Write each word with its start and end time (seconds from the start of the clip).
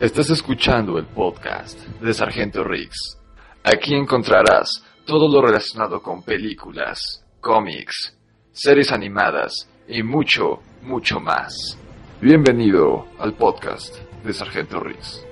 Estás 0.00 0.30
escuchando 0.30 0.96
el 0.96 1.04
podcast 1.04 1.78
de 2.00 2.14
Sargento 2.14 2.64
Riggs. 2.64 3.18
Aquí 3.62 3.94
encontrarás 3.94 4.82
todo 5.04 5.28
lo 5.28 5.46
relacionado 5.46 6.00
con 6.00 6.22
películas, 6.22 7.22
cómics, 7.38 8.16
series 8.50 8.92
animadas 8.92 9.68
y 9.86 10.02
mucho, 10.02 10.60
mucho 10.80 11.20
más. 11.20 11.76
Bienvenido 12.18 13.08
al 13.18 13.34
podcast 13.34 13.94
de 14.24 14.32
Sargento 14.32 14.80
Riggs. 14.80 15.22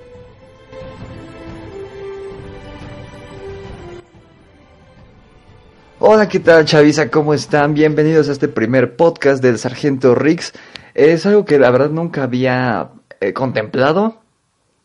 Hola, 5.97 6.29
¿qué 6.29 6.39
tal, 6.41 6.65
Chavisa? 6.65 7.09
¿Cómo 7.09 7.33
están? 7.33 7.73
Bienvenidos 7.73 8.29
a 8.29 8.33
este 8.33 8.47
primer 8.47 8.95
podcast 8.95 9.41
del 9.41 9.57
Sargento 9.57 10.13
Riggs. 10.13 10.53
Es 10.93 11.25
algo 11.25 11.43
que 11.43 11.57
la 11.57 11.71
verdad 11.71 11.89
nunca 11.89 12.21
había 12.21 12.91
eh, 13.19 13.33
contemplado. 13.33 14.28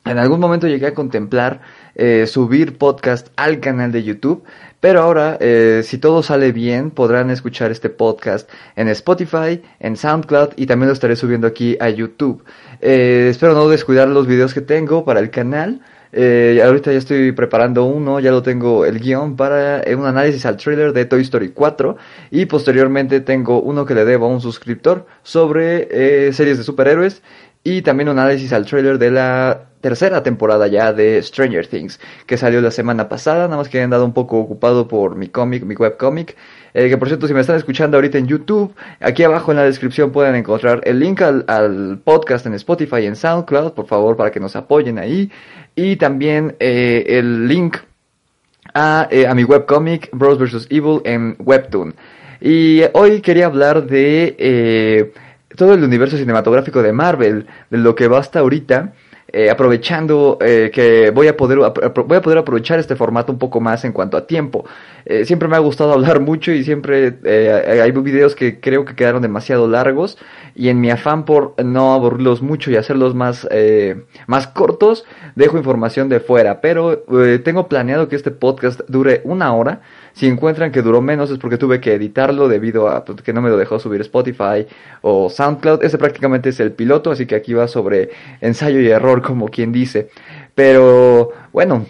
En 0.07 0.19
algún 0.19 0.39
momento 0.39 0.67
llegué 0.69 0.87
a 0.87 0.95
contemplar 0.95 1.61
eh, 1.95 2.27
subir 2.27 2.77
podcast 2.77 3.29
al 3.37 3.61
canal 3.61 3.91
de 3.91 4.03
YouTube, 4.03 4.45
pero 4.81 5.01
ahora, 5.01 5.39
eh, 5.41 5.81
si 5.83 5.97
todo 5.97 6.23
sale 6.23 6.53
bien, 6.53 6.91
podrán 6.91 7.31
escuchar 7.31 7.71
este 7.71 7.89
podcast 7.89 8.51
en 8.77 8.89
Spotify, 8.89 9.63
en 9.81 9.97
SoundCloud 9.97 10.51
y 10.57 10.67
también 10.67 10.89
lo 10.89 10.93
estaré 10.93 11.17
subiendo 11.17 11.47
aquí 11.47 11.77
a 11.81 11.89
YouTube. 11.89 12.45
espero 12.81 13.55
no 13.55 13.69
descuidar 13.69 14.09
los 14.09 14.27
videos 14.27 14.53
que 14.53 14.61
tengo 14.61 15.05
para 15.05 15.21
el 15.21 15.31
canal. 15.31 15.81
Eh, 16.17 16.63
ahorita 16.65 16.93
ya 16.93 16.99
estoy 16.99 17.33
preparando 17.33 17.87
uno, 17.87 18.21
ya 18.21 18.31
lo 18.31 18.41
tengo 18.41 18.85
el 18.85 19.01
guion 19.01 19.35
para 19.35 19.83
eh, 19.83 19.97
un 19.97 20.07
análisis 20.07 20.47
al 20.47 20.57
trailer 20.57 20.93
de 20.93 21.07
Toy 21.07 21.23
Story 21.23 21.49
4 21.49 21.97
y 22.31 22.47
posteriormente 22.47 23.21
tengo 23.21 23.61
uno 23.61 23.85
que 23.85 23.97
le 23.97 24.05
debo 24.05 24.27
a 24.27 24.29
un 24.29 24.41
suscriptor 24.41 25.07
sobre 25.25 25.89
eh, 25.91 26.33
series 26.33 26.57
de 26.57 26.63
superhéroes 26.63 27.21
y 27.65 27.83
también 27.83 28.11
un 28.11 28.19
análisis 28.19 28.53
al 28.53 28.67
trailer 28.67 28.99
de 28.99 29.11
la 29.11 29.63
tercera 29.81 30.23
temporada 30.23 30.67
ya 30.67 30.93
de 30.93 31.21
Stranger 31.23 31.67
Things 31.67 31.99
que 32.27 32.37
salió 32.37 32.61
la 32.61 32.71
semana 32.71 33.09
pasada, 33.09 33.45
nada 33.45 33.57
más 33.57 33.69
que 33.69 33.79
he 33.79 33.83
andado 33.83 34.05
un 34.05 34.13
poco 34.13 34.39
ocupado 34.39 34.87
por 34.87 35.17
mi 35.17 35.29
cómic, 35.29 35.65
mi 35.65 35.75
webcomic 35.75 36.37
eh, 36.75 36.89
que 36.89 36.99
por 36.99 37.07
cierto, 37.07 37.29
si 37.29 37.35
me 37.35 37.41
están 37.41 37.57
escuchando 37.57 37.97
ahorita 37.97 38.19
en 38.19 38.27
YouTube, 38.27 38.75
aquí 39.01 39.23
abajo 39.23 39.53
en 39.53 39.59
la 39.59 39.63
descripción 39.63 40.11
pueden 40.11 40.35
encontrar 40.35 40.81
el 40.85 40.99
link 40.99 41.23
al, 41.23 42.01
podcast 42.03 42.47
en 42.47 42.55
Spotify 42.55 42.97
y 43.03 43.07
en 43.07 43.15
SoundCloud, 43.15 43.73
por 43.75 43.87
favor, 43.87 44.17
para 44.17 44.33
que 44.33 44.41
nos 44.41 44.57
apoyen 44.57 44.99
ahí. 44.99 45.31
Y 45.77 45.95
también 45.97 46.57
eh, 46.59 47.05
el 47.07 47.47
link 47.47 47.77
a, 48.75 49.07
eh, 49.09 49.29
a 49.29 49.35
mi 49.35 49.45
webcomic 49.45 50.11
Bros 50.13 50.37
vs. 50.37 50.67
Evil 50.69 51.01
en 51.05 51.37
Webtoon. 51.39 51.95
Y 52.41 52.83
hoy 52.93 53.21
quería 53.21 53.47
hablar 53.47 53.87
de 53.87 55.13
todo 55.57 55.75
el 55.75 55.83
universo 55.83 56.17
cinematográfico 56.17 56.83
de 56.83 56.93
Marvel, 56.93 57.47
de 57.71 57.79
lo 57.79 57.95
que 57.95 58.09
va 58.09 58.19
hasta 58.19 58.41
ahorita. 58.41 58.93
Eh, 59.37 59.51
aprovechando 59.51 60.39
eh, 60.41 60.71
que 60.73 61.11
voy 61.11 61.27
a, 61.27 61.37
poder, 61.37 61.59
voy 61.59 62.17
a 62.17 62.23
poder 62.23 62.39
aprovechar 62.39 62.79
este 62.79 62.95
formato 62.95 63.33
un 63.33 63.39
poco 63.39 63.61
más 63.61 63.85
en 63.85 63.91
cuanto 63.91 64.17
a 64.17 64.29
tiempo. 64.29 64.65
Eh, 65.07 65.25
siempre 65.25 65.49
me 65.49 65.57
ha 65.57 65.61
gustado 65.61 65.93
hablar 65.93 66.21
mucho 66.21 66.53
y 66.53 66.65
siempre 66.65 67.19
hay 67.83 67.91
videos 67.93 68.35
que 68.35 68.61
creo 68.61 68.85
que 68.85 68.95
quedaron 68.95 69.23
demasiado 69.23 69.69
largos 69.69 70.19
y 70.55 70.69
en 70.69 70.81
mi 70.81 70.91
afán 70.91 71.25
por 71.25 71.55
no 71.63 71.95
aburrirlos 71.95 72.43
mucho 72.43 72.71
y 72.71 72.77
hacerlos 72.77 73.15
más, 73.15 73.49
más 74.27 74.47
cortos, 74.47 75.05
dejo 75.35 75.59
información 75.59 76.09
de 76.09 76.21
fuera. 76.21 76.61
Pero 76.61 77.05
tengo 77.45 77.69
planeado 77.69 78.09
que 78.09 78.17
este 78.17 78.31
podcast 78.31 78.81
dure 78.89 79.21
una 79.25 79.55
hora. 79.55 79.81
Si 80.15 80.29
encuentran 80.29 80.71
que 80.71 80.81
duró 80.83 81.01
menos 81.01 81.31
es 81.31 81.39
porque 81.39 81.59
tuve 81.59 81.81
que 81.81 81.95
editarlo 81.95 82.49
debido 82.49 82.89
a 82.89 83.05
pues, 83.05 83.21
que 83.23 83.33
no 83.33 83.43
me 83.43 83.51
lo 83.51 83.57
dejó 83.57 83.81
subir 83.81 84.01
Spotify 84.03 84.67
o 85.03 85.29
SoundCloud. 85.29 85.83
Ese 85.83 85.99
prácticamente 85.99 86.51
es 86.51 86.61
el 86.61 86.73
piloto, 86.73 87.11
así 87.11 87.27
que 87.27 87.35
aquí 87.35 87.53
va 87.53 87.67
sobre 87.67 88.11
ensayo 88.41 88.81
y 88.81 88.89
error, 88.89 89.23
como 89.23 89.49
quien 89.49 89.73
dice. 89.73 90.09
Pero 90.55 91.33
bueno, 91.53 91.87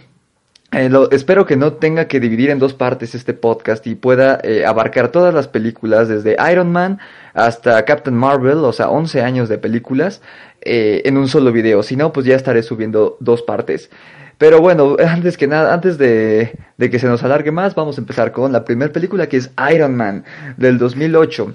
eh, 0.77 0.91
espero 1.13 1.47
que 1.47 1.57
no 1.57 1.75
tenga 1.75 2.07
que 2.07 2.21
dividir 2.21 2.51
en 2.51 2.59
dos 2.59 2.75
partes 2.75 3.15
este 3.15 3.35
podcast 3.35 3.87
y 3.87 3.95
pueda 3.95 4.41
eh, 4.43 4.65
abarcar 4.67 5.09
todas 5.09 5.33
las 5.33 5.49
películas, 5.49 6.09
desde 6.09 6.37
Iron 6.51 6.73
Man 6.73 6.99
hasta 7.33 7.85
Captain 7.85 8.17
Marvel, 8.17 8.59
o 8.59 8.73
sea, 8.73 8.91
11 8.91 9.23
años 9.23 9.49
de 9.49 9.59
películas, 9.59 10.23
eh, 10.63 11.03
en 11.05 11.17
un 11.17 11.29
solo 11.29 11.53
video. 11.53 11.83
Si 11.83 11.97
no, 11.97 12.13
pues 12.13 12.27
ya 12.27 12.37
estaré 12.37 12.63
subiendo 12.63 13.17
dos 13.21 13.43
partes. 13.43 13.91
Pero 14.39 14.61
bueno, 14.61 14.97
antes 15.07 15.37
que 15.37 15.47
nada, 15.47 15.73
antes 15.73 15.99
de, 15.99 16.59
que 16.79 16.99
se 16.99 17.07
nos 17.07 17.23
alargue 17.23 17.53
más, 17.53 17.75
vamos 17.75 17.99
a 17.99 18.01
empezar 18.01 18.33
con 18.33 18.53
la 18.53 18.65
primera 18.65 18.93
película 18.93 19.29
que 19.29 19.37
es 19.37 19.51
Iron 19.73 19.97
Man 19.97 20.25
del 20.57 20.79
2008. 20.79 21.55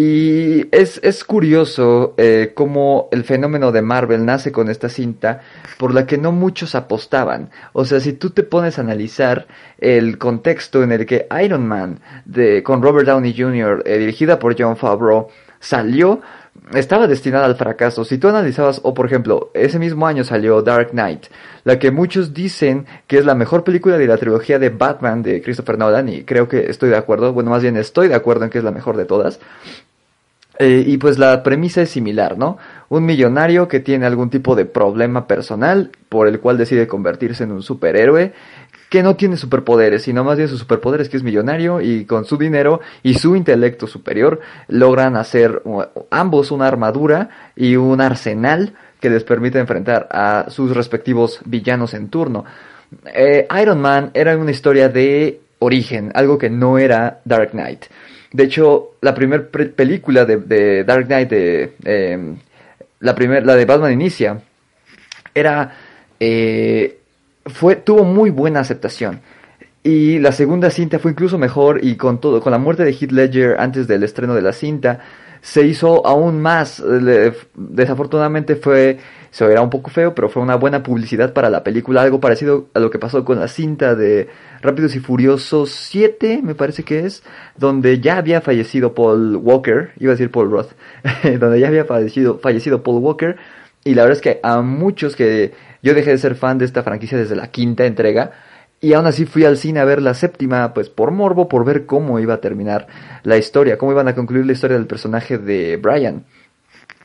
Y 0.00 0.68
es, 0.70 1.00
es 1.02 1.24
curioso 1.24 2.14
eh, 2.18 2.52
cómo 2.54 3.08
el 3.10 3.24
fenómeno 3.24 3.72
de 3.72 3.82
Marvel 3.82 4.24
nace 4.24 4.52
con 4.52 4.70
esta 4.70 4.88
cinta 4.88 5.40
por 5.76 5.92
la 5.92 6.06
que 6.06 6.18
no 6.18 6.30
muchos 6.30 6.76
apostaban. 6.76 7.50
O 7.72 7.84
sea, 7.84 7.98
si 7.98 8.12
tú 8.12 8.30
te 8.30 8.44
pones 8.44 8.78
a 8.78 8.82
analizar 8.82 9.48
el 9.76 10.16
contexto 10.16 10.84
en 10.84 10.92
el 10.92 11.04
que 11.04 11.26
Iron 11.42 11.66
Man 11.66 11.98
de, 12.26 12.62
con 12.62 12.80
Robert 12.80 13.08
Downey 13.08 13.34
Jr., 13.36 13.82
eh, 13.86 13.98
dirigida 13.98 14.38
por 14.38 14.54
John 14.56 14.76
Favreau, 14.76 15.30
salió, 15.58 16.20
estaba 16.74 17.08
destinada 17.08 17.46
al 17.46 17.56
fracaso. 17.56 18.04
Si 18.04 18.18
tú 18.18 18.28
analizabas, 18.28 18.80
o 18.84 18.94
por 18.94 19.06
ejemplo, 19.06 19.50
ese 19.52 19.80
mismo 19.80 20.06
año 20.06 20.22
salió 20.22 20.62
Dark 20.62 20.90
Knight, 20.90 21.26
la 21.64 21.80
que 21.80 21.90
muchos 21.90 22.32
dicen 22.32 22.86
que 23.08 23.18
es 23.18 23.24
la 23.24 23.34
mejor 23.34 23.64
película 23.64 23.98
de 23.98 24.06
la 24.06 24.16
trilogía 24.16 24.60
de 24.60 24.70
Batman 24.70 25.24
de 25.24 25.42
Christopher 25.42 25.76
Nolan, 25.76 26.08
y 26.08 26.22
creo 26.22 26.48
que 26.48 26.70
estoy 26.70 26.90
de 26.90 26.96
acuerdo, 26.96 27.32
bueno, 27.32 27.50
más 27.50 27.62
bien 27.62 27.76
estoy 27.76 28.06
de 28.06 28.14
acuerdo 28.14 28.44
en 28.44 28.50
que 28.50 28.58
es 28.58 28.64
la 28.64 28.70
mejor 28.70 28.96
de 28.96 29.04
todas. 29.04 29.40
Eh, 30.60 30.82
y 30.86 30.96
pues 30.98 31.18
la 31.18 31.44
premisa 31.44 31.82
es 31.82 31.90
similar, 31.90 32.36
¿no? 32.36 32.58
Un 32.88 33.06
millonario 33.06 33.68
que 33.68 33.78
tiene 33.78 34.06
algún 34.06 34.28
tipo 34.28 34.56
de 34.56 34.64
problema 34.64 35.28
personal 35.28 35.92
por 36.08 36.26
el 36.26 36.40
cual 36.40 36.58
decide 36.58 36.88
convertirse 36.88 37.44
en 37.44 37.52
un 37.52 37.62
superhéroe 37.62 38.32
que 38.88 39.02
no 39.02 39.14
tiene 39.14 39.36
superpoderes, 39.36 40.02
sino 40.02 40.24
más 40.24 40.36
bien 40.36 40.48
sus 40.48 40.60
superpoderes 40.60 41.08
que 41.08 41.16
es 41.16 41.22
millonario 41.22 41.80
y 41.80 42.06
con 42.06 42.24
su 42.24 42.38
dinero 42.38 42.80
y 43.02 43.14
su 43.14 43.36
intelecto 43.36 43.86
superior 43.86 44.40
logran 44.66 45.16
hacer 45.16 45.62
ambos 46.10 46.50
una 46.50 46.66
armadura 46.66 47.52
y 47.54 47.76
un 47.76 48.00
arsenal 48.00 48.74
que 48.98 49.10
les 49.10 49.24
permite 49.24 49.58
enfrentar 49.58 50.08
a 50.10 50.46
sus 50.48 50.74
respectivos 50.74 51.40
villanos 51.44 51.94
en 51.94 52.08
turno. 52.08 52.44
Eh, 53.14 53.46
Iron 53.60 53.80
Man 53.80 54.10
era 54.14 54.36
una 54.36 54.50
historia 54.50 54.88
de 54.88 55.40
origen, 55.60 56.10
algo 56.14 56.38
que 56.38 56.50
no 56.50 56.78
era 56.78 57.20
Dark 57.24 57.50
Knight. 57.50 57.84
De 58.32 58.44
hecho, 58.44 58.96
la 59.00 59.14
primera 59.14 59.48
película 59.48 60.24
de, 60.24 60.84
Dark 60.84 61.06
Knight, 61.06 61.30
de, 61.30 61.72
em, 61.84 62.36
la, 63.00 63.14
primer, 63.14 63.46
la 63.46 63.56
de 63.56 63.64
Batman 63.64 63.92
Inicia, 63.92 64.42
era 65.34 65.72
eh, 66.20 66.98
fue, 67.46 67.76
tuvo 67.76 68.04
muy 68.04 68.30
buena 68.30 68.60
aceptación. 68.60 69.20
Y 69.82 70.18
la 70.18 70.32
segunda 70.32 70.70
cinta 70.70 70.98
fue 70.98 71.12
incluso 71.12 71.38
mejor 71.38 71.82
y 71.82 71.96
con 71.96 72.20
todo, 72.20 72.40
con 72.40 72.52
la 72.52 72.58
muerte 72.58 72.84
de 72.84 72.92
Heath 72.92 73.12
Ledger 73.12 73.56
antes 73.58 73.86
del 73.86 74.02
estreno 74.02 74.34
de 74.34 74.42
la 74.42 74.52
cinta, 74.52 75.00
se 75.40 75.66
hizo 75.66 76.06
aún 76.06 76.40
más. 76.40 76.82
Desafortunadamente 77.54 78.56
fue, 78.56 78.98
se 79.30 79.46
verá 79.46 79.62
un 79.62 79.70
poco 79.70 79.90
feo, 79.90 80.14
pero 80.14 80.28
fue 80.28 80.42
una 80.42 80.56
buena 80.56 80.82
publicidad 80.82 81.32
para 81.32 81.50
la 81.50 81.64
película, 81.64 82.02
algo 82.02 82.20
parecido 82.20 82.68
a 82.74 82.80
lo 82.80 82.90
que 82.90 82.98
pasó 82.98 83.24
con 83.24 83.38
la 83.38 83.48
cinta 83.48 83.94
de 83.94 84.28
Rápidos 84.62 84.96
y 84.96 85.00
Furiosos 85.00 85.70
7, 85.70 86.40
me 86.42 86.54
parece 86.54 86.82
que 86.82 87.00
es, 87.00 87.22
donde 87.56 88.00
ya 88.00 88.18
había 88.18 88.40
fallecido 88.40 88.94
Paul 88.94 89.36
Walker, 89.36 89.92
iba 89.98 90.12
a 90.12 90.14
decir 90.14 90.30
Paul 90.30 90.50
Roth, 90.50 90.72
donde 91.38 91.60
ya 91.60 91.68
había 91.68 91.84
fallecido, 91.84 92.38
fallecido 92.38 92.82
Paul 92.82 93.02
Walker, 93.02 93.36
y 93.84 93.94
la 93.94 94.02
verdad 94.02 94.16
es 94.16 94.22
que 94.22 94.40
a 94.42 94.60
muchos 94.60 95.16
que 95.16 95.52
yo 95.82 95.94
dejé 95.94 96.10
de 96.10 96.18
ser 96.18 96.34
fan 96.34 96.58
de 96.58 96.64
esta 96.64 96.82
franquicia 96.82 97.16
desde 97.16 97.36
la 97.36 97.50
quinta 97.50 97.86
entrega. 97.86 98.32
Y 98.80 98.92
aún 98.92 99.06
así 99.06 99.26
fui 99.26 99.44
al 99.44 99.56
cine 99.56 99.80
a 99.80 99.84
ver 99.84 100.00
la 100.00 100.14
séptima, 100.14 100.72
pues 100.72 100.88
por 100.88 101.10
morbo, 101.10 101.48
por 101.48 101.64
ver 101.64 101.84
cómo 101.84 102.20
iba 102.20 102.34
a 102.34 102.40
terminar 102.40 102.86
la 103.24 103.36
historia, 103.36 103.76
cómo 103.76 103.92
iban 103.92 104.06
a 104.06 104.14
concluir 104.14 104.46
la 104.46 104.52
historia 104.52 104.76
del 104.76 104.86
personaje 104.86 105.36
de 105.38 105.76
Brian 105.76 106.24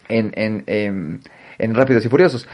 en, 0.07 0.31
en, 0.35 0.63
en, 0.67 1.21
en 1.57 1.75
Rápidos 1.75 2.05
y 2.05 2.09
Furiosos. 2.09 2.47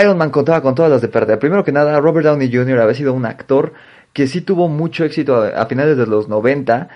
Iron 0.00 0.18
Man 0.18 0.30
contaba 0.30 0.62
con 0.62 0.74
todas 0.74 0.90
las 0.90 1.00
de 1.00 1.08
perder. 1.08 1.38
Primero 1.38 1.64
que 1.64 1.72
nada, 1.72 2.00
Robert 2.00 2.26
Downey 2.26 2.50
Jr. 2.52 2.80
había 2.80 2.94
sido 2.94 3.12
un 3.14 3.26
actor 3.26 3.72
que 4.12 4.26
sí 4.26 4.40
tuvo 4.40 4.68
mucho 4.68 5.04
éxito 5.04 5.42
a, 5.42 5.66
finales 5.66 5.96
de 5.96 6.06
los 6.06 6.28
90, 6.28 6.88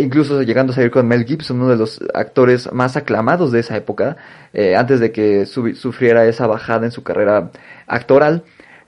incluso 0.00 0.42
llegando 0.42 0.72
a 0.72 0.74
salir 0.74 0.90
con 0.90 1.06
Mel 1.06 1.24
Gibson, 1.24 1.60
uno 1.60 1.70
de 1.70 1.76
los 1.76 2.00
actores 2.14 2.72
más 2.72 2.96
aclamados 2.96 3.52
de 3.52 3.60
esa 3.60 3.76
época, 3.76 4.16
eh, 4.52 4.76
antes 4.76 5.00
de 5.00 5.12
que 5.12 5.46
sufriera 5.46 6.26
esa 6.26 6.46
bajada 6.46 6.86
en 6.86 6.92
su 6.92 7.02
carrera 7.02 7.50
actoral. 7.86 8.44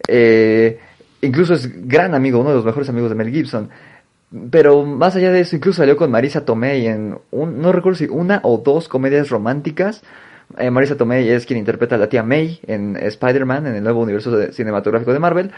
Eh, 0.09 0.81
incluso 1.23 1.55
es 1.55 1.89
gran 1.89 2.15
amigo, 2.15 2.41
uno 2.41 2.51
de 2.51 2.57
los 2.57 2.65
mejores 2.65 2.89
amigos 2.89 3.11
de 3.11 3.17
Mel 3.17 3.31
Gibson. 3.31 3.71
Pero 4.51 4.85
más 4.85 5.17
allá 5.17 5.31
de 5.31 5.41
eso, 5.41 5.57
incluso 5.57 5.79
salió 5.79 5.97
con 5.97 6.11
Marisa 6.11 6.45
Tomei 6.45 6.87
en, 6.87 7.19
un, 7.31 7.61
no 7.61 7.73
recuerdo 7.73 7.99
si 7.99 8.07
una 8.07 8.41
o 8.45 8.59
dos 8.59 8.89
comedias 8.89 9.29
románticas. 9.31 10.03
Eh, 10.59 10.71
Marisa 10.71 10.97
Tomei 10.97 11.29
es 11.29 11.47
quien 11.47 11.59
interpreta 11.59 11.95
a 11.95 11.99
la 11.99 12.09
tía 12.09 12.23
May 12.23 12.61
en 12.67 12.97
Spider-Man, 12.97 13.67
en 13.67 13.75
el 13.77 13.83
nuevo 13.83 14.01
universo 14.01 14.53
cinematográfico 14.53 15.13
de 15.13 15.19
Marvel. 15.19 15.51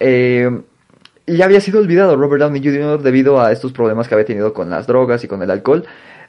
y 0.00 1.36
ya 1.36 1.44
había 1.44 1.60
sido 1.60 1.80
olvidado 1.80 2.16
Robert 2.16 2.42
Downey 2.42 2.62
Jr. 2.62 3.02
debido 3.02 3.40
a 3.40 3.52
estos 3.52 3.72
problemas 3.72 4.08
que 4.08 4.14
había 4.14 4.26
tenido 4.26 4.52
con 4.52 4.70
las 4.70 4.86
drogas 4.86 5.22
y 5.24 5.28
con 5.28 5.42
el 5.42 5.50
alcohol 5.50 5.84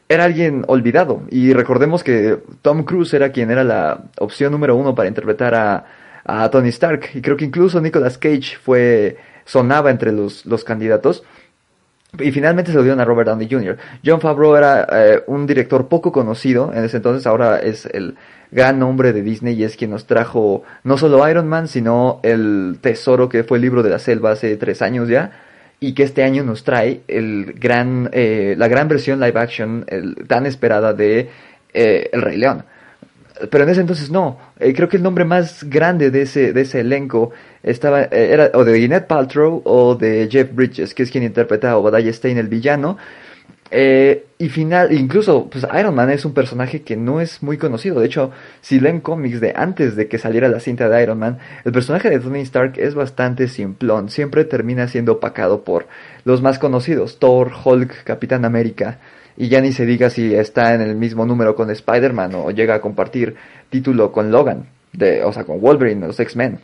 era 0.10 0.26
alguien 0.26 0.64
olvidado. 0.68 1.24
Y 1.30 1.54
recordemos 1.54 2.04
que 2.04 2.40
Tom 2.62 2.84
Cruise 2.84 3.14
era 3.14 3.32
quien 3.32 3.52
era 3.52 3.64
la 3.64 4.06
opción 4.20 4.52
número 4.52 4.76
uno 4.76 4.96
para 4.96 5.08
interpretar 5.08 5.56
a, 5.56 5.86
a 6.26 6.50
Tony 6.50 6.70
Stark. 6.70 7.10
Y 7.14 7.22
creo 7.22 7.38
que 7.38 7.46
incluso 7.46 7.82
Nicolas 7.82 8.18
Cage 8.18 8.58
fue 8.62 9.18
sonaba 9.46 9.92
entre 9.92 10.12
los, 10.12 10.46
los 10.46 10.64
candidatos. 10.64 11.24
Y 12.20 12.32
finalmente 12.32 12.72
se 12.72 12.78
lo 12.78 12.84
dieron 12.84 13.00
a 13.00 13.06
Robert 13.06 13.28
Downey 13.28 13.48
Jr. 13.50 13.78
John 14.06 14.22
Favreau 14.22 14.56
era 14.56 14.88
eh, 14.92 15.24
un 15.26 15.48
director 15.48 15.88
poco 15.88 16.12
conocido 16.12 16.72
en 16.72 16.84
ese 16.84 16.98
entonces, 16.98 17.26
ahora 17.26 17.58
es 17.58 17.88
el 17.88 18.16
gran 18.52 18.78
nombre 18.78 19.14
de 19.14 19.24
Disney 19.24 19.56
y 19.56 19.64
es 19.64 19.76
quien 19.76 19.90
nos 19.90 20.06
trajo 20.06 20.62
no 20.84 21.00
solo 21.00 21.28
Iron 21.28 21.48
Man, 21.48 21.68
sino 21.68 22.20
el 22.22 22.78
tesoro 22.82 23.30
que 23.30 23.44
fue 23.44 23.58
el 23.58 23.64
libro 23.64 23.82
de 23.82 23.90
la 23.90 23.98
selva 23.98 24.32
hace 24.32 24.56
tres 24.58 24.84
años 24.84 25.10
ya 25.10 25.32
y 25.80 25.94
que 25.94 26.04
este 26.04 26.24
año 26.24 26.44
nos 26.44 26.64
trae 26.64 27.02
el 27.08 27.56
gran, 27.60 28.12
eh, 28.14 28.54
la 28.60 28.68
gran 28.68 28.88
versión 28.88 29.20
live 29.20 29.40
action 29.40 29.86
tan 30.28 30.46
esperada 30.46 30.94
de 30.94 31.30
eh, 31.74 32.10
El 32.14 32.22
Rey 32.22 32.38
León. 32.38 32.64
Pero 33.50 33.64
en 33.64 33.70
ese 33.70 33.82
entonces 33.82 34.12
no. 34.12 34.38
Eh, 34.60 34.74
creo 34.74 34.90
que 34.90 34.98
el 34.98 35.04
nombre 35.04 35.26
más 35.26 35.64
grande 35.64 36.12
de 36.12 36.24
ese, 36.24 36.54
de 36.54 36.62
ese 36.62 36.82
elenco 36.82 37.32
estaba, 37.64 38.04
era 38.04 38.52
o 38.54 38.64
de 38.64 38.78
Gwyneth 38.78 39.08
Paltrow 39.08 39.62
o 39.66 39.96
de 39.96 40.28
Jeff 40.32 40.54
Bridges, 40.54 40.94
que 40.94 41.04
es 41.04 41.12
quien 41.12 41.24
interpreta 41.24 41.72
a 41.72 41.78
Obadiah 41.78 42.14
Stein, 42.14 42.38
el 42.38 42.48
villano. 42.48 42.98
Eh, 43.76 44.28
y 44.38 44.50
final, 44.50 44.94
incluso, 44.94 45.50
pues 45.50 45.66
Iron 45.80 45.96
Man 45.96 46.12
es 46.12 46.26
un 46.26 46.34
personaje 46.36 46.84
que 46.84 46.96
no 46.96 47.20
es 47.20 47.42
muy 47.42 47.58
conocido. 47.58 48.00
De 48.00 48.06
hecho, 48.06 48.30
si 48.62 48.80
leen 48.80 49.02
cómics 49.02 49.42
de 49.42 49.54
antes 49.56 49.96
de 49.96 50.08
que 50.08 50.20
saliera 50.20 50.48
la 50.48 50.60
cinta 50.60 50.88
de 50.90 51.02
Iron 51.02 51.18
Man, 51.18 51.40
el 51.66 51.72
personaje 51.72 52.10
de 52.12 52.20
Tony 52.20 52.42
Stark 52.42 52.74
es 52.78 52.94
bastante 52.94 53.48
simplón. 53.48 54.10
Siempre 54.10 54.46
termina 54.46 54.88
siendo 54.88 55.14
opacado 55.14 55.64
por 55.64 55.88
los 56.24 56.44
más 56.44 56.60
conocidos: 56.60 57.18
Thor, 57.18 57.52
Hulk, 57.66 58.04
Capitán 58.04 58.46
América. 58.46 59.00
Y 59.38 59.50
ya 59.50 59.62
ni 59.62 59.72
se 59.72 59.86
diga 59.86 60.10
si 60.10 60.34
está 60.34 60.74
en 60.74 60.82
el 60.82 60.96
mismo 60.96 61.26
número 61.26 61.56
con 61.56 61.70
Spider-Man 61.70 62.36
o 62.36 62.52
llega 62.52 62.76
a 62.76 62.82
compartir 62.82 63.36
título 63.70 64.12
con 64.12 64.32
Logan, 64.32 64.68
de, 64.92 65.24
o 65.24 65.34
sea, 65.34 65.44
con 65.44 65.60
Wolverine, 65.60 66.08
los 66.08 66.20
X-Men. 66.20 66.60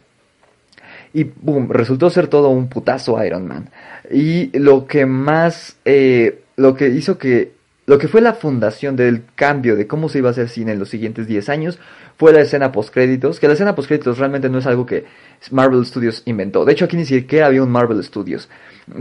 Y 1.13 1.23
boom, 1.23 1.69
resultó 1.71 2.09
ser 2.09 2.27
todo 2.27 2.49
un 2.49 2.69
putazo 2.69 3.23
Iron 3.23 3.47
Man. 3.47 3.69
Y 4.11 4.55
lo 4.57 4.85
que 4.85 5.07
más 5.07 5.77
eh, 5.85 6.43
lo 6.59 6.75
que 6.75 6.89
hizo 6.89 7.17
que, 7.17 7.53
lo 7.85 7.97
que 7.97 8.07
fue 8.07 8.21
la 8.21 8.33
fundación 8.33 8.95
del 8.95 9.23
cambio 9.33 9.75
de 9.75 9.87
cómo 9.87 10.09
se 10.09 10.19
iba 10.19 10.27
a 10.27 10.31
hacer 10.31 10.49
cine 10.49 10.73
en 10.73 10.79
los 10.79 10.89
siguientes 10.89 11.25
10 11.25 11.49
años 11.49 11.79
fue 12.19 12.33
la 12.33 12.41
escena 12.41 12.73
postcréditos, 12.73 13.39
que 13.39 13.47
la 13.47 13.53
escena 13.53 13.75
postcréditos 13.75 14.17
realmente 14.17 14.49
no 14.49 14.59
es 14.59 14.67
algo 14.67 14.85
que 14.85 15.05
Marvel 15.51 15.85
Studios 15.85 16.21
inventó. 16.25 16.65
De 16.65 16.73
hecho, 16.73 16.83
aquí 16.83 16.97
ni 16.97 17.05
siquiera 17.05 17.47
había 17.47 17.63
un 17.63 17.71
Marvel 17.71 18.03
Studios. 18.03 18.49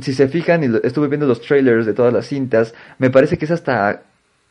Si 0.03 0.15
se 0.15 0.29
fijan, 0.29 0.63
y 0.63 0.87
estuve 0.87 1.09
viendo 1.09 1.27
los 1.27 1.41
trailers 1.41 1.85
de 1.85 1.95
todas 1.95 2.13
las 2.13 2.29
cintas, 2.29 2.75
me 2.99 3.11
parece 3.11 3.37
que 3.37 3.47
es 3.47 3.51
hasta, 3.51 4.03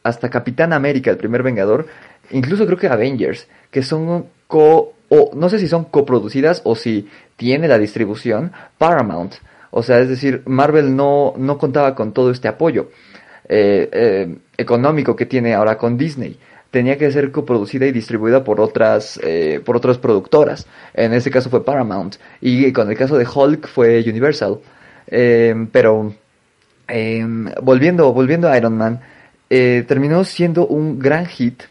hasta 0.03 0.29
Capitán 0.29 0.73
América, 0.73 1.09
el 1.09 1.15
primer 1.15 1.43
Vengador, 1.43 1.87
incluso 2.29 2.65
creo 2.65 2.77
que 2.77 2.87
Avengers, 2.87 3.47
que 3.71 3.83
son 3.83 4.25
co, 4.47 4.95
o 5.07 5.31
no 5.33 5.47
sé 5.47 5.59
si 5.59 5.69
son 5.69 5.85
coproducidas 5.85 6.61
o 6.65 6.75
si 6.75 7.07
tiene 7.37 7.69
la 7.69 7.77
distribución 7.77 8.51
Paramount. 8.77 9.35
O 9.71 9.81
sea, 9.81 10.01
es 10.01 10.09
decir, 10.09 10.41
Marvel 10.45 10.93
no, 10.93 11.33
no 11.37 11.57
contaba 11.57 11.95
con 11.95 12.11
todo 12.11 12.31
este 12.31 12.49
apoyo 12.49 12.89
eh, 13.47 13.87
eh, 13.93 14.37
económico 14.57 15.15
que 15.15 15.25
tiene 15.25 15.53
ahora 15.53 15.77
con 15.77 15.97
Disney. 15.97 16.37
Tenía 16.71 16.97
que 16.97 17.11
ser 17.11 17.31
coproducida 17.31 17.85
y 17.85 17.91
distribuida 17.91 18.43
por 18.43 18.59
otras, 18.59 19.19
eh, 19.23 19.61
por 19.63 19.77
otras 19.77 19.97
productoras. 19.97 20.67
En 20.93 21.13
ese 21.13 21.31
caso 21.31 21.49
fue 21.49 21.63
Paramount. 21.63 22.15
Y 22.41 22.71
con 22.73 22.89
el 22.89 22.97
caso 22.97 23.17
de 23.17 23.25
Hulk 23.25 23.67
fue 23.67 24.03
Universal. 24.07 24.59
pero 25.71 26.13
volviendo, 27.61 28.13
volviendo 28.13 28.49
a 28.49 28.57
Iron 28.57 28.77
Man, 28.77 28.99
terminó 29.49 30.23
siendo 30.23 30.67
un 30.67 30.99
gran 30.99 31.25
hit. 31.25 31.63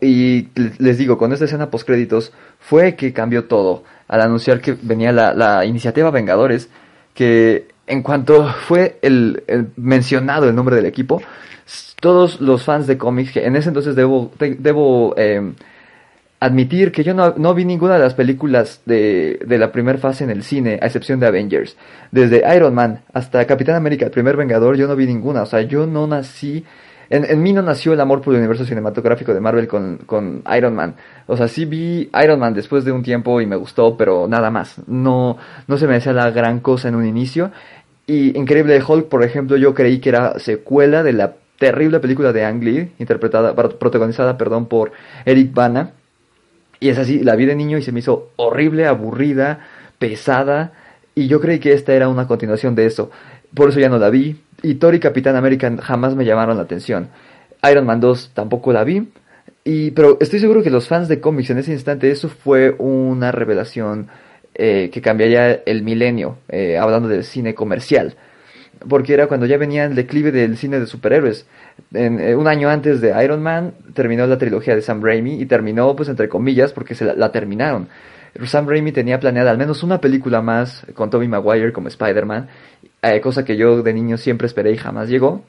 Y 0.00 0.48
les 0.78 0.98
digo, 0.98 1.18
con 1.18 1.32
esta 1.32 1.46
escena 1.46 1.70
post 1.70 1.86
créditos 1.86 2.32
fue 2.60 2.94
que 2.94 3.12
cambió 3.12 3.44
todo. 3.46 3.82
Al 4.06 4.20
anunciar 4.20 4.60
que 4.60 4.76
venía 4.80 5.10
la, 5.10 5.34
la 5.34 5.64
iniciativa 5.64 6.10
Vengadores, 6.10 6.68
que 7.14 7.66
en 7.86 8.02
cuanto 8.02 8.48
fue 8.66 8.98
el, 9.02 9.42
mencionado 9.76 10.48
el 10.48 10.54
nombre 10.54 10.76
del 10.76 10.86
equipo, 10.86 11.22
todos 12.02 12.40
los 12.40 12.64
fans 12.64 12.86
de 12.86 12.98
cómics, 12.98 13.30
que 13.32 13.46
en 13.46 13.54
ese 13.54 13.68
entonces 13.68 13.94
debo, 13.94 14.32
debo 14.58 15.14
em, 15.16 15.54
admitir 16.40 16.90
que 16.90 17.04
yo 17.04 17.14
no, 17.14 17.34
no, 17.36 17.54
vi 17.54 17.64
ninguna 17.64 17.94
de 17.94 18.00
las 18.00 18.14
películas 18.14 18.82
de, 18.86 19.38
de 19.46 19.56
la 19.56 19.70
primera 19.70 19.98
fase 19.98 20.24
en 20.24 20.30
el 20.30 20.42
cine, 20.42 20.80
a 20.82 20.86
excepción 20.86 21.20
de 21.20 21.28
Avengers. 21.28 21.76
Desde 22.10 22.42
Iron 22.56 22.74
Man 22.74 23.02
hasta 23.12 23.46
Capitán 23.46 23.76
América, 23.76 24.06
el 24.06 24.10
primer 24.10 24.36
Vengador, 24.36 24.76
yo 24.76 24.88
no 24.88 24.96
vi 24.96 25.06
ninguna. 25.06 25.42
O 25.42 25.46
sea, 25.46 25.62
yo 25.62 25.86
no 25.86 26.08
nací 26.08 26.64
en, 27.12 27.42
mí 27.42 27.52
no 27.52 27.60
nació 27.60 27.92
el 27.92 28.00
amor 28.00 28.22
por 28.22 28.32
el 28.32 28.38
universo 28.38 28.64
cinematográfico 28.64 29.34
de 29.34 29.40
Marvel 29.40 29.68
con, 29.68 29.98
con, 30.06 30.42
Iron 30.56 30.74
Man. 30.74 30.94
O 31.26 31.36
sea, 31.36 31.46
sí 31.46 31.66
vi 31.66 32.10
Iron 32.24 32.40
Man 32.40 32.54
después 32.54 32.86
de 32.86 32.92
un 32.92 33.02
tiempo 33.02 33.38
y 33.42 33.46
me 33.46 33.56
gustó, 33.56 33.98
pero 33.98 34.26
nada 34.26 34.50
más. 34.50 34.76
No, 34.86 35.36
no 35.66 35.76
se 35.76 35.86
me 35.86 35.96
hacía 35.96 36.14
la 36.14 36.30
gran 36.30 36.60
cosa 36.60 36.88
en 36.88 36.94
un 36.94 37.04
inicio. 37.04 37.50
Y 38.06 38.36
Increíble 38.38 38.82
Hulk, 38.82 39.08
por 39.08 39.22
ejemplo, 39.24 39.58
yo 39.58 39.74
creí 39.74 40.00
que 40.00 40.08
era 40.08 40.38
secuela 40.38 41.02
de 41.02 41.12
la 41.12 41.34
terrible 41.62 42.00
película 42.00 42.32
de 42.32 42.44
Ang 42.44 42.60
Lee, 42.64 42.90
interpretada, 42.98 43.54
protagonizada, 43.54 44.36
perdón, 44.36 44.66
por 44.66 44.90
Eric 45.24 45.54
Bana. 45.54 45.92
Y 46.80 46.88
es 46.88 46.98
así, 46.98 47.20
la 47.20 47.36
vi 47.36 47.46
de 47.46 47.54
niño 47.54 47.78
y 47.78 47.82
se 47.82 47.92
me 47.92 48.00
hizo 48.00 48.30
horrible, 48.34 48.88
aburrida, 48.88 49.60
pesada. 50.00 50.72
Y 51.14 51.28
yo 51.28 51.40
creí 51.40 51.60
que 51.60 51.72
esta 51.72 51.94
era 51.94 52.08
una 52.08 52.26
continuación 52.26 52.74
de 52.74 52.86
eso. 52.86 53.12
Por 53.54 53.68
eso 53.68 53.78
ya 53.78 53.88
no 53.88 53.98
la 53.98 54.10
vi. 54.10 54.40
Y 54.64 54.74
Thor 54.74 54.96
y 54.96 54.98
Capitán 54.98 55.36
América 55.36 55.72
jamás 55.80 56.16
me 56.16 56.24
llamaron 56.24 56.56
la 56.56 56.64
atención. 56.64 57.10
Iron 57.70 57.86
Man 57.86 58.00
2 58.00 58.32
tampoco 58.34 58.72
la 58.72 58.82
vi. 58.82 59.08
Y, 59.62 59.92
pero 59.92 60.18
estoy 60.20 60.40
seguro 60.40 60.64
que 60.64 60.70
los 60.70 60.88
fans 60.88 61.06
de 61.06 61.20
cómics 61.20 61.50
en 61.50 61.58
ese 61.58 61.70
instante 61.70 62.10
eso 62.10 62.28
fue 62.28 62.74
una 62.76 63.30
revelación 63.30 64.08
eh, 64.52 64.90
que 64.92 65.00
cambiaría 65.00 65.62
el 65.64 65.84
milenio, 65.84 66.38
eh, 66.48 66.76
hablando 66.76 67.08
del 67.08 67.22
cine 67.22 67.54
comercial. 67.54 68.16
Porque 68.88 69.14
era 69.14 69.26
cuando 69.26 69.46
ya 69.46 69.56
venía 69.56 69.84
el 69.84 69.94
declive 69.94 70.32
del 70.32 70.56
cine 70.56 70.80
de 70.80 70.86
superhéroes. 70.86 71.46
Eh, 71.94 72.34
un 72.34 72.46
año 72.48 72.68
antes 72.68 73.00
de 73.00 73.14
Iron 73.24 73.42
Man 73.42 73.74
terminó 73.94 74.26
la 74.26 74.38
trilogía 74.38 74.74
de 74.74 74.82
Sam 74.82 75.02
Raimi 75.02 75.40
y 75.40 75.46
terminó 75.46 75.94
pues 75.94 76.08
entre 76.08 76.28
comillas 76.28 76.72
porque 76.72 76.94
se 76.94 77.04
la 77.04 77.32
terminaron. 77.32 77.88
Sam 78.44 78.66
Raimi 78.66 78.92
tenía 78.92 79.20
planeada 79.20 79.50
al 79.50 79.58
menos 79.58 79.82
una 79.82 80.00
película 80.00 80.40
más 80.40 80.86
con 80.94 81.10
Tobey 81.10 81.28
Maguire 81.28 81.72
como 81.72 81.88
Spider-Man, 81.88 82.48
eh, 83.02 83.20
cosa 83.20 83.44
que 83.44 83.56
yo 83.56 83.82
de 83.82 83.92
niño 83.92 84.16
siempre 84.16 84.46
esperé 84.46 84.72
y 84.72 84.78
jamás 84.78 85.08
llegó. 85.08 85.42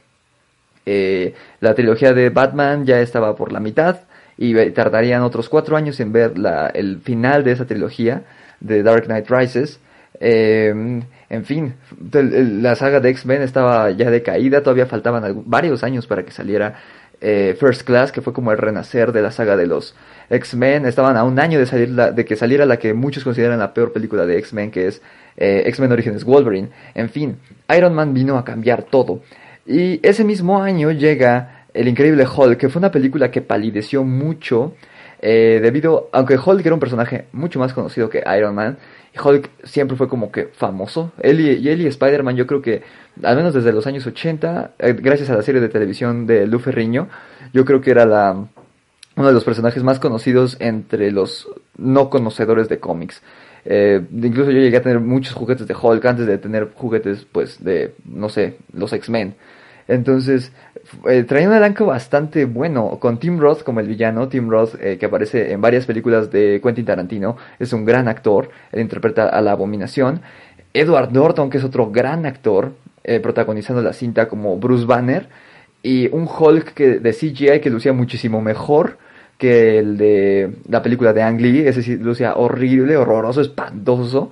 Eh, 0.85 1.33
la 1.61 1.73
trilogía 1.75 2.13
de 2.13 2.29
Batman 2.29 2.85
ya 2.85 2.99
estaba 2.99 3.35
por 3.35 3.53
la 3.53 3.61
mitad 3.61 4.01
y 4.37 4.53
tardarían 4.71 5.21
otros 5.21 5.47
cuatro 5.47 5.77
años 5.77 5.99
en 5.99 6.11
ver 6.11 6.37
la, 6.37 6.67
el 6.67 6.99
final 6.99 7.43
de 7.43 7.51
esa 7.53 7.65
trilogía 7.65 8.23
de 8.59 8.83
Dark 8.83 9.05
Knight 9.05 9.29
Rises. 9.29 9.79
Em, 10.19 11.03
en 11.33 11.45
fin, 11.45 11.73
la 12.11 12.75
saga 12.75 12.99
de 12.99 13.09
X-Men 13.09 13.41
estaba 13.41 13.89
ya 13.89 14.11
decaída, 14.11 14.61
todavía 14.61 14.85
faltaban 14.85 15.41
varios 15.47 15.83
años 15.83 16.05
para 16.05 16.21
que 16.23 16.29
saliera 16.29 16.75
eh, 17.21 17.57
First 17.59 17.81
Class, 17.87 18.11
que 18.11 18.21
fue 18.21 18.33
como 18.33 18.51
el 18.51 18.59
renacer 18.59 19.11
de 19.11 19.23
la 19.23 19.31
saga 19.31 19.57
de 19.57 19.65
los 19.65 19.95
X-Men. 20.29 20.85
Estaban 20.85 21.17
a 21.17 21.23
un 21.23 21.39
año 21.39 21.57
de, 21.57 21.65
salir 21.65 21.89
de 21.89 22.25
que 22.25 22.35
saliera 22.35 22.67
la 22.67 22.77
que 22.77 22.93
muchos 22.93 23.23
consideran 23.23 23.57
la 23.57 23.73
peor 23.73 23.91
película 23.93 24.27
de 24.27 24.37
X-Men, 24.37 24.69
que 24.69 24.85
es 24.85 25.01
eh, 25.35 25.63
X-Men 25.65 25.91
Origins 25.91 26.23
Wolverine. 26.23 26.69
En 26.93 27.09
fin, 27.09 27.37
Iron 27.75 27.95
Man 27.95 28.13
vino 28.13 28.37
a 28.37 28.45
cambiar 28.45 28.83
todo. 28.83 29.21
Y 29.65 30.05
ese 30.07 30.23
mismo 30.23 30.61
año 30.61 30.91
llega 30.91 31.65
El 31.73 31.87
Increíble 31.87 32.27
Hulk, 32.27 32.59
que 32.59 32.69
fue 32.69 32.79
una 32.79 32.91
película 32.91 33.31
que 33.31 33.41
palideció 33.41 34.03
mucho. 34.03 34.75
Eh, 35.19 35.59
debido, 35.63 36.09
aunque 36.11 36.37
Hulk 36.37 36.63
era 36.63 36.75
un 36.75 36.79
personaje 36.79 37.25
mucho 37.31 37.57
más 37.57 37.73
conocido 37.73 38.07
que 38.07 38.21
Iron 38.37 38.53
Man, 38.53 38.77
Hulk 39.21 39.49
siempre 39.63 39.97
fue 39.97 40.07
como 40.07 40.31
que 40.31 40.47
famoso. 40.47 41.11
Él 41.19 41.39
y, 41.39 41.69
y 41.69 41.87
Spider-Man 41.87 42.35
yo 42.35 42.47
creo 42.47 42.61
que, 42.61 42.81
al 43.21 43.35
menos 43.35 43.53
desde 43.53 43.71
los 43.71 43.85
años 43.87 44.05
80, 44.05 44.71
eh, 44.79 44.93
gracias 44.93 45.29
a 45.29 45.35
la 45.35 45.43
serie 45.43 45.61
de 45.61 45.69
televisión 45.69 46.25
de 46.25 46.47
Ferriño, 46.59 47.09
yo 47.53 47.65
creo 47.65 47.81
que 47.81 47.91
era 47.91 48.05
la, 48.05 48.47
uno 49.15 49.27
de 49.27 49.33
los 49.33 49.43
personajes 49.43 49.83
más 49.83 49.99
conocidos 49.99 50.57
entre 50.59 51.11
los 51.11 51.47
no 51.77 52.09
conocedores 52.09 52.69
de 52.69 52.79
cómics. 52.79 53.21
Eh, 53.65 54.01
incluso 54.11 54.51
yo 54.51 54.59
llegué 54.59 54.77
a 54.77 54.81
tener 54.81 54.99
muchos 54.99 55.33
juguetes 55.33 55.67
de 55.67 55.75
Hulk 55.79 56.03
antes 56.05 56.25
de 56.25 56.37
tener 56.37 56.71
juguetes, 56.73 57.25
pues, 57.31 57.63
de, 57.63 57.93
no 58.05 58.29
sé, 58.29 58.57
los 58.73 58.91
X-Men. 58.91 59.35
Entonces, 59.87 60.51
eh, 61.07 61.23
traía 61.23 61.47
un 61.47 61.55
elenco 61.55 61.85
bastante 61.85 62.45
bueno, 62.45 62.97
con 62.99 63.19
Tim 63.19 63.39
Roth 63.39 63.63
como 63.63 63.79
el 63.79 63.87
villano. 63.87 64.27
Tim 64.27 64.49
Roth, 64.49 64.75
eh, 64.79 64.97
que 64.97 65.05
aparece 65.05 65.51
en 65.51 65.61
varias 65.61 65.85
películas 65.85 66.31
de 66.31 66.59
Quentin 66.63 66.85
Tarantino, 66.85 67.37
es 67.59 67.73
un 67.73 67.85
gran 67.85 68.07
actor, 68.07 68.49
él 68.71 68.81
interpreta 68.81 69.29
a 69.29 69.41
la 69.41 69.51
abominación. 69.51 70.21
Edward 70.73 71.11
Norton, 71.11 71.49
que 71.49 71.57
es 71.57 71.63
otro 71.63 71.91
gran 71.91 72.25
actor, 72.25 72.73
eh, 73.03 73.19
protagonizando 73.19 73.81
la 73.81 73.93
cinta 73.93 74.27
como 74.27 74.57
Bruce 74.57 74.85
Banner. 74.85 75.27
Y 75.81 76.07
un 76.13 76.27
Hulk 76.27 76.73
que, 76.73 76.99
de 76.99 77.11
CGI 77.11 77.59
que 77.59 77.69
lucía 77.69 77.91
muchísimo 77.93 78.41
mejor 78.41 78.97
que 79.37 79.79
el 79.79 79.97
de 79.97 80.55
la 80.69 80.81
película 80.81 81.11
de 81.13 81.21
Ang 81.21 81.41
Lee. 81.41 81.67
Ese 81.67 81.83
sí 81.83 81.97
lucía 81.97 82.35
horrible, 82.35 82.95
horroroso, 82.97 83.41
espantoso. 83.41 84.31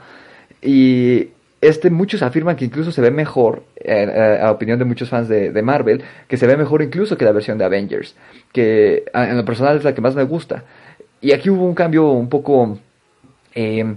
Y 0.62 1.30
este 1.62 1.90
muchos 1.90 2.22
afirman 2.22 2.56
que 2.56 2.66
incluso 2.66 2.92
se 2.92 3.02
ve 3.02 3.12
mejor, 3.12 3.64
eh, 3.78 4.08
eh, 4.10 4.40
a 4.42 4.52
opinión 4.52 4.80
de 4.80 4.86
muchos 4.86 5.10
fans 5.10 5.28
de, 5.30 5.62
Marvel, 5.62 6.04
que 6.28 6.38
se 6.38 6.48
ve 6.48 6.58
mejor 6.58 6.82
incluso 6.82 7.18
que 7.18 7.26
la 7.26 7.32
versión 7.32 7.58
de 7.58 7.66
Avengers, 7.66 8.16
que 8.52 9.06
en 9.14 9.38
lo 9.38 9.46
personal 9.46 9.78
es 9.78 9.84
la 9.84 9.94
que 9.94 10.02
más 10.02 10.16
me 10.16 10.24
gusta. 10.24 10.64
Y 11.22 11.32
aquí 11.34 11.50
hubo 11.50 11.66
un 11.66 11.76
cambio 11.76 12.10
un 12.10 12.30
poco 12.30 12.80
eh, 13.54 13.96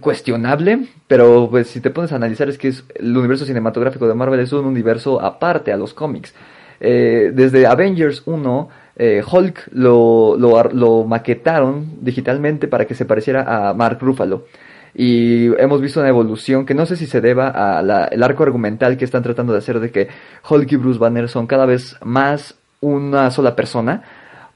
cuestionable, 0.00 0.86
pero 1.06 1.48
pues 1.50 1.68
si 1.68 1.80
te 1.80 1.90
pones 1.90 2.12
a 2.12 2.16
analizar 2.16 2.48
es 2.48 2.58
que 2.58 2.68
es, 2.68 2.84
el 2.94 3.16
universo 3.16 3.44
cinematográfico 3.44 4.06
de 4.08 4.14
Marvel 4.14 4.40
es 4.40 4.52
un 4.52 4.66
universo 4.66 5.20
aparte 5.20 5.72
a 5.72 5.76
los 5.76 5.94
cómics. 5.94 6.34
Eh, 6.80 7.32
desde 7.34 7.66
Avengers 7.66 8.22
1, 8.24 8.68
eh, 8.96 9.22
Hulk 9.30 9.68
lo, 9.72 10.36
lo, 10.36 11.04
maquetaron 11.04 11.98
digitalmente 12.00 12.68
para 12.68 12.86
que 12.86 12.94
se 12.94 13.04
pareciera 13.04 13.68
a 13.68 13.74
Mark 13.74 13.98
Ruffalo. 14.00 14.46
Y 14.94 15.46
hemos 15.60 15.80
visto 15.80 16.00
una 16.00 16.08
evolución 16.08 16.66
que 16.66 16.74
no 16.74 16.86
sé 16.86 16.96
si 16.96 17.06
se 17.06 17.20
deba 17.20 17.48
al 17.78 18.22
arco 18.22 18.42
argumental 18.42 18.96
que 18.96 19.04
están 19.04 19.22
tratando 19.22 19.52
de 19.52 19.58
hacer 19.58 19.80
de 19.80 19.90
que 19.90 20.08
Hulk 20.48 20.72
y 20.72 20.76
Bruce 20.76 20.98
Banner 20.98 21.28
son 21.28 21.46
cada 21.46 21.66
vez 21.66 21.96
más 22.02 22.56
una 22.80 23.30
sola 23.30 23.54
persona, 23.54 24.02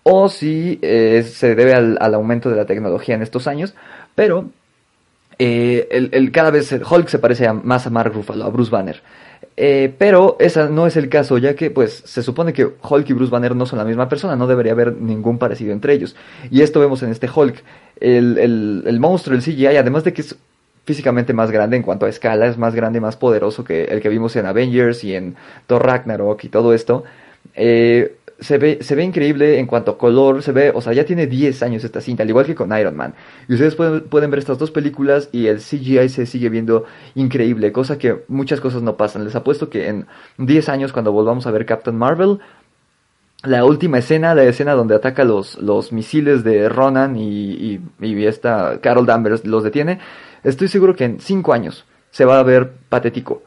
o 0.02 0.28
si 0.28 0.78
eh, 0.82 1.22
se 1.22 1.54
debe 1.54 1.74
al, 1.74 2.14
aumento 2.14 2.50
de 2.50 2.56
la 2.56 2.66
tecnología 2.66 3.14
en 3.14 3.22
estos 3.22 3.46
años, 3.46 3.74
pero 4.14 4.46
eh, 5.38 5.88
el, 5.90 6.30
cada 6.30 6.50
vez 6.50 6.72
Hulk 6.72 7.08
se 7.08 7.18
parece 7.18 7.50
más 7.52 7.86
a 7.86 7.90
Mark 7.90 8.12
Ruffalo, 8.12 8.44
a 8.44 8.50
Bruce 8.50 8.70
Banner. 8.70 9.02
Eh, 9.56 9.94
pero 9.96 10.36
ese 10.40 10.68
no 10.68 10.86
es 10.86 10.96
el 10.96 11.08
caso, 11.08 11.38
ya 11.38 11.54
que 11.54 11.70
pues 11.70 12.02
se 12.04 12.22
supone 12.22 12.52
que 12.52 12.64
Hulk 12.64 13.08
y 13.08 13.12
Bruce 13.12 13.30
Banner 13.30 13.54
no 13.54 13.66
son 13.66 13.78
la 13.78 13.84
misma 13.84 14.08
persona, 14.08 14.36
no 14.36 14.46
debería 14.46 14.72
haber 14.72 14.94
ningún 14.94 15.38
parecido 15.38 15.72
entre 15.72 15.94
ellos. 15.94 16.16
Y 16.50 16.62
esto 16.62 16.80
vemos 16.80 17.02
en 17.02 17.10
este 17.10 17.28
Hulk. 17.32 17.62
El, 18.00 18.38
el, 18.38 18.84
el 18.86 19.00
monstruo, 19.00 19.36
el 19.36 19.42
CGI, 19.42 19.76
además 19.76 20.04
de 20.04 20.12
que 20.12 20.22
es 20.22 20.36
físicamente 20.84 21.32
más 21.32 21.50
grande 21.50 21.76
en 21.76 21.82
cuanto 21.82 22.06
a 22.06 22.08
escala, 22.08 22.46
es 22.46 22.58
más 22.58 22.74
grande 22.74 22.98
y 22.98 23.00
más 23.00 23.16
poderoso 23.16 23.64
que 23.64 23.84
el 23.84 24.00
que 24.00 24.08
vimos 24.08 24.36
en 24.36 24.46
Avengers 24.46 25.02
y 25.04 25.14
en 25.14 25.36
Thor 25.66 25.84
Ragnarok 25.84 26.44
y 26.44 26.48
todo 26.48 26.74
esto. 26.74 27.04
Eh, 27.54 28.16
se 28.40 28.58
ve, 28.58 28.78
se 28.82 28.94
ve 28.94 29.04
increíble 29.04 29.58
en 29.58 29.66
cuanto 29.66 29.92
a 29.92 29.98
color, 29.98 30.42
se 30.42 30.52
ve, 30.52 30.72
o 30.74 30.80
sea, 30.80 30.92
ya 30.92 31.04
tiene 31.04 31.26
10 31.26 31.62
años 31.62 31.84
esta 31.84 32.00
cinta, 32.00 32.24
al 32.24 32.28
igual 32.28 32.44
que 32.44 32.54
con 32.54 32.76
Iron 32.76 32.96
Man. 32.96 33.14
Y 33.48 33.54
ustedes 33.54 33.74
pueden, 33.74 34.02
pueden 34.02 34.30
ver 34.30 34.40
estas 34.40 34.58
dos 34.58 34.70
películas 34.70 35.28
y 35.32 35.46
el 35.46 35.58
CGI 35.58 36.08
se 36.08 36.26
sigue 36.26 36.48
viendo 36.48 36.84
increíble, 37.14 37.72
cosa 37.72 37.96
que 37.96 38.24
muchas 38.28 38.60
cosas 38.60 38.82
no 38.82 38.96
pasan. 38.96 39.24
Les 39.24 39.34
apuesto 39.34 39.70
que 39.70 39.88
en 39.88 40.06
10 40.38 40.68
años, 40.68 40.92
cuando 40.92 41.12
volvamos 41.12 41.46
a 41.46 41.52
ver 41.52 41.64
Captain 41.64 41.96
Marvel, 41.96 42.40
la 43.44 43.64
última 43.64 43.98
escena, 43.98 44.34
la 44.34 44.44
escena 44.44 44.72
donde 44.72 44.94
ataca 44.94 45.24
los, 45.24 45.56
los 45.58 45.92
misiles 45.92 46.44
de 46.44 46.68
Ronan 46.68 47.16
y, 47.16 47.52
y, 47.52 47.80
y 48.00 48.26
esta 48.26 48.80
Carol 48.80 49.06
Danvers 49.06 49.44
los 49.44 49.62
detiene, 49.62 50.00
estoy 50.42 50.68
seguro 50.68 50.96
que 50.96 51.04
en 51.04 51.20
5 51.20 51.52
años 51.52 51.84
se 52.10 52.24
va 52.24 52.38
a 52.38 52.42
ver 52.42 52.72
patético. 52.88 53.42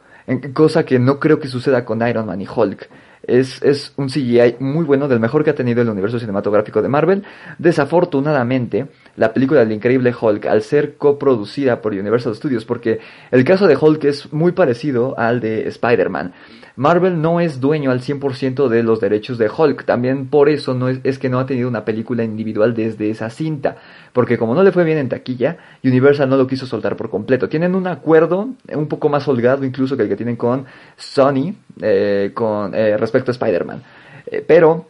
Cosa 0.52 0.84
que 0.84 0.98
no 0.98 1.18
creo 1.18 1.40
que 1.40 1.48
suceda 1.48 1.84
con 1.84 2.06
Iron 2.06 2.26
Man 2.26 2.40
y 2.40 2.46
Hulk. 2.46 2.88
Es, 3.28 3.62
es, 3.62 3.92
un 3.96 4.08
CGI 4.08 4.56
muy 4.58 4.84
bueno, 4.84 5.06
del 5.06 5.20
mejor 5.20 5.44
que 5.44 5.50
ha 5.50 5.54
tenido 5.54 5.82
el 5.82 5.88
universo 5.88 6.18
cinematográfico 6.18 6.82
de 6.82 6.88
Marvel. 6.88 7.24
Desafortunadamente, 7.58 8.88
la 9.16 9.32
película 9.32 9.60
del 9.60 9.72
increíble 9.72 10.14
Hulk, 10.18 10.46
al 10.46 10.62
ser 10.62 10.96
coproducida 10.96 11.80
por 11.80 11.92
Universal 11.92 12.34
Studios, 12.34 12.64
porque 12.64 13.00
el 13.30 13.44
caso 13.44 13.66
de 13.66 13.76
Hulk 13.76 14.04
es 14.04 14.32
muy 14.32 14.52
parecido 14.52 15.18
al 15.18 15.40
de 15.40 15.68
Spider-Man. 15.68 16.32
Marvel 16.76 17.20
no 17.20 17.40
es 17.40 17.60
dueño 17.60 17.90
al 17.90 18.00
100% 18.00 18.68
de 18.68 18.84
los 18.84 19.00
derechos 19.00 19.36
de 19.36 19.50
Hulk, 19.50 19.84
también 19.84 20.28
por 20.28 20.48
eso 20.48 20.74
no 20.74 20.88
es, 20.88 21.00
es, 21.02 21.18
que 21.18 21.28
no 21.28 21.40
ha 21.40 21.46
tenido 21.46 21.68
una 21.68 21.84
película 21.84 22.22
individual 22.22 22.72
desde 22.72 23.10
esa 23.10 23.30
cinta, 23.30 23.78
porque 24.12 24.38
como 24.38 24.54
no 24.54 24.62
le 24.62 24.70
fue 24.70 24.84
bien 24.84 24.96
en 24.98 25.08
taquilla, 25.08 25.56
Universal 25.82 26.28
no 26.28 26.36
lo 26.36 26.46
quiso 26.46 26.66
soltar 26.66 26.94
por 26.94 27.10
completo. 27.10 27.48
Tienen 27.48 27.74
un 27.74 27.88
acuerdo 27.88 28.50
un 28.72 28.86
poco 28.86 29.08
más 29.08 29.26
holgado 29.26 29.64
incluso 29.64 29.96
que 29.96 30.04
el 30.04 30.08
que 30.08 30.14
tienen 30.14 30.36
con 30.36 30.66
Sony 30.96 31.54
eh, 31.80 32.30
con 32.32 32.74
eh, 32.74 32.96
respecto 32.96 33.17
a 33.26 33.32
Spider-Man, 33.32 33.82
eh, 34.26 34.44
pero 34.46 34.86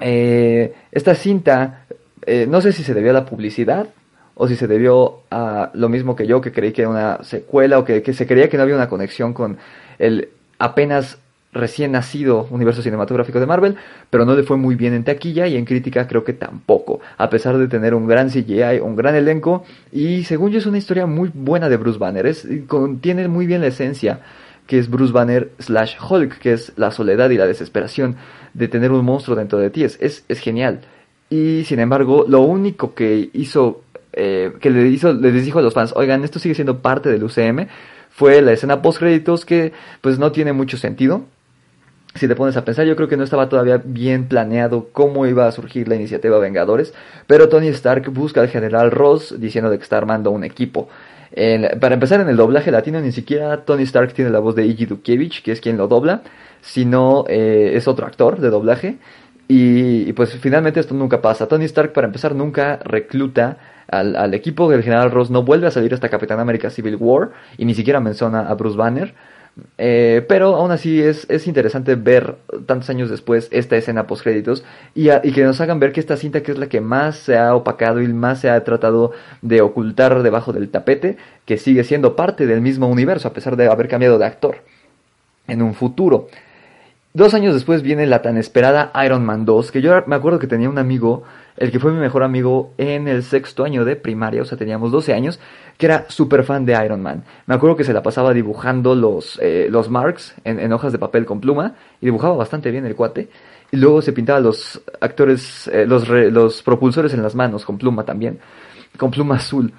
esta 0.00 1.14
cinta 1.14 1.84
no 2.48 2.62
sé 2.62 2.72
si 2.72 2.82
se 2.82 2.94
debió 2.94 3.10
a 3.10 3.12
la 3.14 3.26
publicidad 3.26 3.88
o 4.34 4.48
si 4.48 4.56
se 4.56 4.66
debió 4.66 5.20
a 5.30 5.70
lo 5.74 5.90
mismo 5.90 6.16
que 6.16 6.26
yo 6.26 6.40
que 6.40 6.52
creí 6.52 6.72
que 6.72 6.80
era 6.80 6.90
una 6.90 7.22
secuela 7.22 7.78
o 7.78 7.84
que, 7.84 8.02
que 8.02 8.14
se 8.14 8.26
creía 8.26 8.48
que 8.48 8.56
no 8.56 8.62
había 8.62 8.74
una 8.76 8.88
conexión 8.88 9.34
con 9.34 9.58
el 9.98 10.30
apenas 10.58 11.18
recién 11.52 11.92
nacido 11.92 12.46
universo 12.50 12.80
cinematográfico 12.80 13.40
de 13.40 13.46
Marvel, 13.46 13.76
pero 14.08 14.24
no 14.24 14.34
le 14.34 14.44
fue 14.44 14.56
muy 14.56 14.76
bien 14.76 14.94
en 14.94 15.04
taquilla 15.04 15.46
y 15.46 15.56
en 15.56 15.64
crítica 15.64 16.06
creo 16.06 16.22
que 16.22 16.32
tampoco, 16.32 17.00
a 17.18 17.28
pesar 17.28 17.58
de 17.58 17.66
tener 17.66 17.94
un 17.94 18.06
gran 18.06 18.30
CGI, 18.30 18.80
un 18.80 18.94
gran 18.94 19.16
elenco 19.16 19.64
y 19.92 20.24
según 20.24 20.52
yo 20.52 20.58
es 20.58 20.66
una 20.66 20.78
historia 20.78 21.06
muy 21.06 21.30
buena 21.34 21.68
de 21.68 21.76
Bruce 21.76 21.98
Banner, 21.98 22.26
es, 22.26 22.46
contiene 22.68 23.26
muy 23.28 23.46
bien 23.46 23.60
la 23.60 23.66
esencia 23.66 24.20
que 24.70 24.78
es 24.78 24.88
Bruce 24.88 25.12
Banner 25.12 25.50
slash 25.58 25.96
Hulk, 26.00 26.38
que 26.38 26.52
es 26.52 26.72
la 26.76 26.92
soledad 26.92 27.28
y 27.30 27.36
la 27.36 27.44
desesperación 27.44 28.14
de 28.54 28.68
tener 28.68 28.92
un 28.92 29.04
monstruo 29.04 29.36
dentro 29.36 29.58
de 29.58 29.68
ti, 29.68 29.82
es, 29.82 29.98
es, 30.00 30.38
genial. 30.38 30.82
Y 31.28 31.64
sin 31.64 31.80
embargo, 31.80 32.24
lo 32.28 32.42
único 32.42 32.94
que 32.94 33.30
hizo, 33.32 33.82
eh, 34.12 34.52
que 34.60 34.70
le 34.70 34.86
hizo, 34.86 35.12
les 35.12 35.44
dijo 35.44 35.58
a 35.58 35.62
los 35.62 35.74
fans, 35.74 35.92
oigan, 35.96 36.22
esto 36.22 36.38
sigue 36.38 36.54
siendo 36.54 36.78
parte 36.78 37.08
del 37.08 37.24
UCM, 37.24 37.66
fue 38.10 38.40
la 38.42 38.52
escena 38.52 38.80
post 38.80 39.00
créditos 39.00 39.44
que 39.44 39.72
pues 40.02 40.20
no 40.20 40.30
tiene 40.30 40.52
mucho 40.52 40.76
sentido. 40.76 41.24
Si 42.14 42.28
te 42.28 42.36
pones 42.36 42.56
a 42.56 42.64
pensar, 42.64 42.86
yo 42.86 42.94
creo 42.94 43.08
que 43.08 43.16
no 43.16 43.24
estaba 43.24 43.48
todavía 43.48 43.82
bien 43.84 44.28
planeado 44.28 44.90
cómo 44.92 45.26
iba 45.26 45.48
a 45.48 45.52
surgir 45.52 45.88
la 45.88 45.96
iniciativa 45.96 46.38
Vengadores, 46.38 46.94
pero 47.26 47.48
Tony 47.48 47.66
Stark 47.68 48.08
busca 48.12 48.40
al 48.40 48.48
general 48.48 48.92
Ross 48.92 49.34
diciendo 49.36 49.68
de 49.68 49.78
que 49.78 49.82
está 49.82 49.96
armando 49.96 50.30
un 50.30 50.44
equipo. 50.44 50.88
Para 51.80 51.94
empezar, 51.94 52.20
en 52.20 52.28
el 52.28 52.36
doblaje 52.36 52.70
latino 52.70 53.00
ni 53.00 53.12
siquiera 53.12 53.64
Tony 53.64 53.84
Stark 53.84 54.12
tiene 54.14 54.30
la 54.30 54.40
voz 54.40 54.54
de 54.56 54.66
Iggy 54.66 54.86
Dukevich, 54.86 55.42
que 55.42 55.52
es 55.52 55.60
quien 55.60 55.76
lo 55.76 55.86
dobla, 55.86 56.22
sino 56.60 57.24
eh, 57.28 57.72
es 57.74 57.86
otro 57.86 58.06
actor 58.06 58.40
de 58.40 58.50
doblaje. 58.50 58.98
Y, 59.46 60.08
y, 60.08 60.12
pues 60.12 60.32
finalmente 60.34 60.80
esto 60.80 60.94
nunca 60.94 61.20
pasa. 61.20 61.46
Tony 61.48 61.64
Stark, 61.64 61.92
para 61.92 62.06
empezar, 62.06 62.34
nunca 62.34 62.78
recluta 62.84 63.58
al, 63.88 64.14
al, 64.16 64.34
equipo 64.34 64.70
del 64.70 64.82
general 64.82 65.10
Ross. 65.10 65.30
No 65.30 65.42
vuelve 65.42 65.66
a 65.66 65.70
salir 65.70 65.92
hasta 65.94 66.08
Capitán 66.08 66.40
América 66.40 66.70
Civil 66.70 66.96
War 66.96 67.30
y 67.58 67.64
ni 67.64 67.74
siquiera 67.74 68.00
menciona 68.00 68.48
a 68.48 68.54
Bruce 68.54 68.76
Banner. 68.76 69.14
Eh, 69.78 70.24
pero 70.28 70.56
aún 70.56 70.70
así 70.70 71.02
es, 71.02 71.26
es, 71.28 71.46
interesante 71.46 71.94
ver 71.94 72.36
tantos 72.66 72.90
años 72.90 73.10
después 73.10 73.48
esta 73.50 73.76
escena 73.76 74.06
post 74.06 74.22
créditos 74.22 74.64
y, 74.94 75.10
y, 75.10 75.32
que 75.32 75.44
nos 75.44 75.60
hagan 75.60 75.80
ver 75.80 75.92
que 75.92 76.00
esta 76.00 76.16
cinta 76.16 76.42
que 76.42 76.52
es 76.52 76.58
la 76.58 76.68
que 76.68 76.80
más 76.80 77.16
se 77.16 77.38
ha 77.38 77.54
opacado 77.54 78.00
y 78.00 78.08
más 78.08 78.40
se 78.40 78.50
ha 78.50 78.62
tratado 78.64 79.12
de 79.42 79.60
ocultar 79.60 80.22
debajo 80.22 80.52
del 80.52 80.70
tapete, 80.70 81.16
que 81.44 81.58
sigue 81.58 81.84
siendo 81.84 82.16
parte 82.16 82.46
del 82.46 82.60
mismo 82.60 82.88
universo 82.88 83.28
a 83.28 83.32
pesar 83.32 83.56
de 83.56 83.68
haber 83.68 83.88
cambiado 83.88 84.18
de 84.18 84.26
actor 84.26 84.56
en 85.46 85.62
un 85.62 85.74
futuro. 85.74 86.28
Dos 87.12 87.34
años 87.34 87.54
después 87.54 87.82
viene 87.82 88.06
la 88.06 88.22
tan 88.22 88.36
esperada 88.36 88.92
Iron 89.04 89.24
Man 89.24 89.44
2, 89.44 89.72
que 89.72 89.82
yo 89.82 90.04
me 90.06 90.14
acuerdo 90.14 90.38
que 90.38 90.46
tenía 90.46 90.68
un 90.68 90.78
amigo, 90.78 91.24
el 91.60 91.70
que 91.70 91.78
fue 91.78 91.92
mi 91.92 92.00
mejor 92.00 92.22
amigo 92.22 92.72
en 92.78 93.06
el 93.06 93.22
sexto 93.22 93.64
año 93.64 93.84
de 93.84 93.94
primaria, 93.94 94.40
o 94.40 94.44
sea, 94.46 94.56
teníamos 94.56 94.90
12 94.90 95.12
años, 95.12 95.38
que 95.76 95.86
era 95.86 96.06
súper 96.08 96.42
fan 96.42 96.64
de 96.64 96.72
Iron 96.84 97.02
Man. 97.02 97.22
Me 97.46 97.54
acuerdo 97.54 97.76
que 97.76 97.84
se 97.84 97.92
la 97.92 98.02
pasaba 98.02 98.32
dibujando 98.32 98.94
los, 98.94 99.38
eh, 99.42 99.68
los 99.70 99.90
marks 99.90 100.34
en, 100.42 100.58
en, 100.58 100.72
hojas 100.72 100.90
de 100.90 100.98
papel 100.98 101.26
con 101.26 101.38
pluma, 101.38 101.74
y 102.00 102.06
dibujaba 102.06 102.34
bastante 102.34 102.70
bien 102.70 102.86
el 102.86 102.96
cuate, 102.96 103.28
y 103.70 103.76
luego 103.76 104.00
se 104.00 104.14
pintaba 104.14 104.40
los 104.40 104.80
actores, 105.02 105.68
eh, 105.68 105.84
los, 105.86 106.08
re, 106.08 106.30
los 106.30 106.62
propulsores 106.62 107.12
en 107.12 107.22
las 107.22 107.34
manos 107.34 107.66
con 107.66 107.76
pluma 107.76 108.04
también, 108.04 108.40
con 108.96 109.10
pluma 109.10 109.36
azul. 109.36 109.70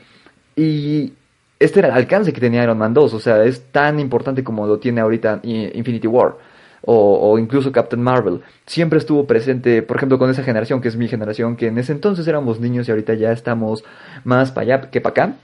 Y 0.55 1.13
este 1.59 1.79
era 1.79 1.89
el 1.89 1.95
alcance 1.95 2.31
que 2.31 2.39
tenía 2.39 2.63
Iron 2.63 2.77
Man 2.77 2.93
2, 2.93 3.11
o 3.11 3.19
sea, 3.19 3.43
es 3.43 3.71
tan 3.71 3.99
importante 3.99 4.43
como 4.43 4.67
lo 4.67 4.77
tiene 4.77 5.01
ahorita 5.01 5.39
Infinity 5.43 6.07
War 6.07 6.50
o, 6.83 7.37
incluso 7.37 7.71
Captain 7.71 8.01
Marvel. 8.01 8.41
Siempre 8.65 8.99
estuvo 8.99 9.25
presente, 9.27 9.81
por 9.81 9.97
ejemplo, 9.97 10.17
con 10.17 10.29
esa 10.29 10.43
generación 10.43 10.81
que 10.81 10.87
es 10.87 10.95
mi 10.95 11.07
generación, 11.07 11.55
que 11.55 11.67
en 11.67 11.77
ese 11.77 11.91
entonces 11.91 12.27
éramos 12.27 12.59
niños 12.59 12.87
y 12.87 12.91
ahorita 12.91 13.13
ya 13.13 13.31
estamos 13.31 13.83
más 14.23 14.51
para 14.51 14.75
allá 14.75 14.89
que 14.89 15.01
para 15.01 15.11
acá. 15.11 15.35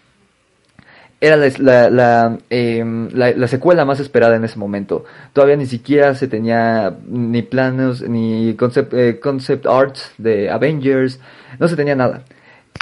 Era 1.20 1.36
la, 1.36 2.38
eh, 2.52 3.10
la, 3.12 3.32
la, 3.32 3.48
secuela 3.48 3.86
más 3.86 4.00
esperada 4.00 4.36
en 4.36 4.44
ese 4.44 4.60
momento. 4.60 5.04
Todavía 5.34 5.56
ni 5.56 5.66
siquiera 5.66 6.14
se 6.14 6.28
tenía 6.28 6.96
ni 7.08 7.42
planos, 7.42 8.08
ni 8.08 8.54
concept, 8.54 8.94
eh, 8.94 9.20
concept 9.20 9.66
arts 9.66 10.12
de 10.20 10.52
Avengers, 10.52 11.20
no 11.58 11.68
se 11.68 11.76
tenía 11.76 11.96
nada. 11.96 12.22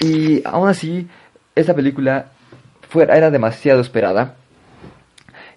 Y 0.03 0.41
aún 0.45 0.67
así, 0.67 1.07
esta 1.55 1.73
película 1.73 2.25
fue, 2.89 3.03
era 3.03 3.31
demasiado 3.31 3.79
esperada 3.79 4.35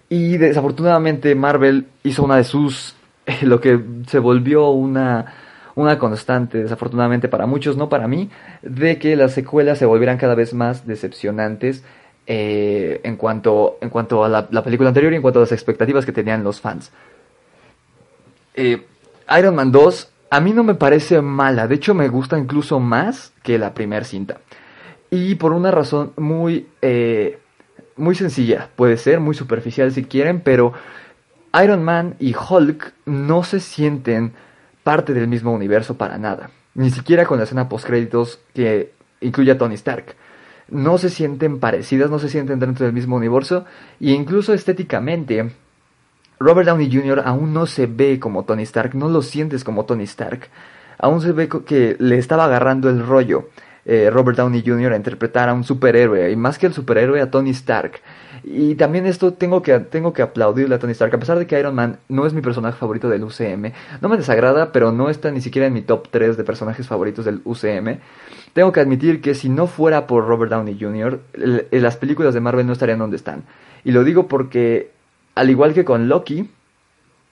y 0.09 0.37
desafortunadamente 0.37 1.33
Marvel 1.35 1.87
hizo 2.03 2.23
una 2.23 2.37
de 2.37 2.43
sus, 2.43 2.95
lo 3.41 3.61
que 3.61 3.79
se 4.07 4.19
volvió 4.19 4.69
una, 4.69 5.33
una 5.75 5.99
constante, 5.99 6.63
desafortunadamente 6.63 7.27
para 7.27 7.45
muchos, 7.45 7.77
no 7.77 7.89
para 7.89 8.07
mí, 8.07 8.29
de 8.61 8.97
que 8.97 9.15
las 9.15 9.33
secuelas 9.33 9.77
se 9.77 9.85
volvieran 9.85 10.17
cada 10.17 10.35
vez 10.35 10.53
más 10.53 10.87
decepcionantes 10.87 11.83
eh, 12.27 13.01
en, 13.03 13.15
cuanto, 13.15 13.77
en 13.81 13.89
cuanto 13.89 14.23
a 14.23 14.29
la, 14.29 14.47
la, 14.51 14.63
película 14.63 14.89
anterior 14.89 15.13
y 15.13 15.15
en 15.15 15.21
cuanto 15.21 15.39
a 15.39 15.43
las 15.43 15.51
expectativas 15.51 16.05
que 16.05 16.11
tenían 16.11 16.43
los 16.43 16.59
fans. 16.59 16.91
Eh, 18.55 18.85
Iron 19.37 19.55
Man 19.55 19.71
2 19.71 20.11
a 20.31 20.39
mí 20.39 20.53
no 20.53 20.63
me 20.63 20.75
parece 20.75 21.21
mala, 21.21 21.67
de 21.67 21.75
hecho 21.75 21.95
me 21.95 22.07
gusta 22.07 22.37
incluso 22.37 22.79
más 22.79 23.33
que 23.41 23.57
la 23.57 23.73
primera 23.73 24.05
cinta. 24.05 24.41
Y 25.09 25.35
por 25.35 25.53
una 25.53 25.71
razón 25.71 26.13
muy... 26.17 26.67
Eh, 26.81 27.39
muy 27.99 28.15
sencilla, 28.15 28.69
puede 28.75 28.97
ser 28.97 29.19
muy 29.19 29.35
superficial 29.35 29.91
si 29.91 30.03
quieren, 30.03 30.41
pero 30.41 30.73
Iron 31.63 31.83
Man 31.83 32.15
y 32.19 32.35
Hulk 32.35 32.93
no 33.05 33.43
se 33.43 33.59
sienten 33.59 34.33
parte 34.83 35.13
del 35.13 35.27
mismo 35.27 35.51
universo 35.53 35.97
para 35.97 36.17
nada, 36.17 36.49
ni 36.73 36.89
siquiera 36.89 37.25
con 37.25 37.37
la 37.37 37.43
escena 37.43 37.69
post 37.69 37.85
créditos 37.85 38.39
que 38.53 38.93
incluye 39.21 39.51
a 39.51 39.57
Tony 39.57 39.75
Stark. 39.75 40.15
no 40.71 40.97
se 40.97 41.09
sienten 41.09 41.59
parecidas, 41.59 42.09
no 42.09 42.19
se 42.19 42.29
sienten 42.29 42.59
dentro 42.59 42.85
del 42.85 42.93
mismo 42.93 43.15
universo, 43.15 43.65
e 43.99 44.11
incluso 44.11 44.53
estéticamente, 44.53 45.51
Robert 46.39 46.67
Downey 46.67 46.91
Jr. 46.91 47.23
aún 47.25 47.53
no 47.53 47.65
se 47.65 47.87
ve 47.87 48.19
como 48.19 48.45
Tony 48.45 48.63
Stark, 48.63 48.95
no 48.95 49.09
lo 49.09 49.21
sientes 49.21 49.63
como 49.63 49.85
Tony 49.85 50.03
Stark, 50.03 50.47
aún 50.97 51.21
se 51.21 51.31
ve 51.31 51.49
que 51.65 51.95
le 51.99 52.17
estaba 52.17 52.45
agarrando 52.45 52.89
el 52.89 53.05
rollo. 53.05 53.49
Eh, 53.91 54.11
Robert 54.11 54.37
Downey 54.37 54.61
Jr. 54.63 54.93
a 54.93 54.97
interpretar 54.97 55.49
a 55.49 55.53
un 55.55 55.63
superhéroe, 55.63 56.29
y 56.29 56.35
más 56.35 56.59
que 56.59 56.67
el 56.67 56.73
superhéroe 56.73 57.19
a 57.21 57.31
Tony 57.31 57.49
Stark. 57.49 58.01
Y 58.43 58.75
también 58.75 59.07
esto 59.07 59.33
tengo 59.33 59.63
que, 59.63 59.79
tengo 59.79 60.13
que 60.13 60.21
aplaudirle 60.21 60.75
a 60.75 60.77
Tony 60.77 60.91
Stark, 60.91 61.15
a 61.15 61.19
pesar 61.19 61.39
de 61.39 61.47
que 61.47 61.59
Iron 61.59 61.73
Man 61.73 61.97
no 62.07 62.27
es 62.27 62.33
mi 62.35 62.41
personaje 62.41 62.77
favorito 62.77 63.09
del 63.09 63.23
UCM, 63.23 63.71
no 63.99 64.07
me 64.07 64.17
desagrada, 64.17 64.71
pero 64.71 64.91
no 64.91 65.09
está 65.09 65.31
ni 65.31 65.41
siquiera 65.41 65.65
en 65.65 65.73
mi 65.73 65.81
top 65.81 66.07
3 66.11 66.37
de 66.37 66.43
personajes 66.43 66.87
favoritos 66.87 67.25
del 67.25 67.41
UCM. 67.43 67.97
Tengo 68.53 68.71
que 68.71 68.79
admitir 68.79 69.21
que 69.21 69.33
si 69.33 69.49
no 69.49 69.65
fuera 69.65 70.05
por 70.05 70.27
Robert 70.27 70.51
Downey 70.51 70.77
Jr., 70.79 71.21
las 71.71 71.97
películas 71.97 72.35
de 72.35 72.41
Marvel 72.41 72.67
no 72.67 72.73
estarían 72.73 72.99
donde 72.99 73.15
están. 73.15 73.45
Y 73.83 73.91
lo 73.91 74.03
digo 74.03 74.27
porque, 74.27 74.91
al 75.33 75.49
igual 75.49 75.73
que 75.73 75.83
con 75.83 76.07
Loki, 76.09 76.47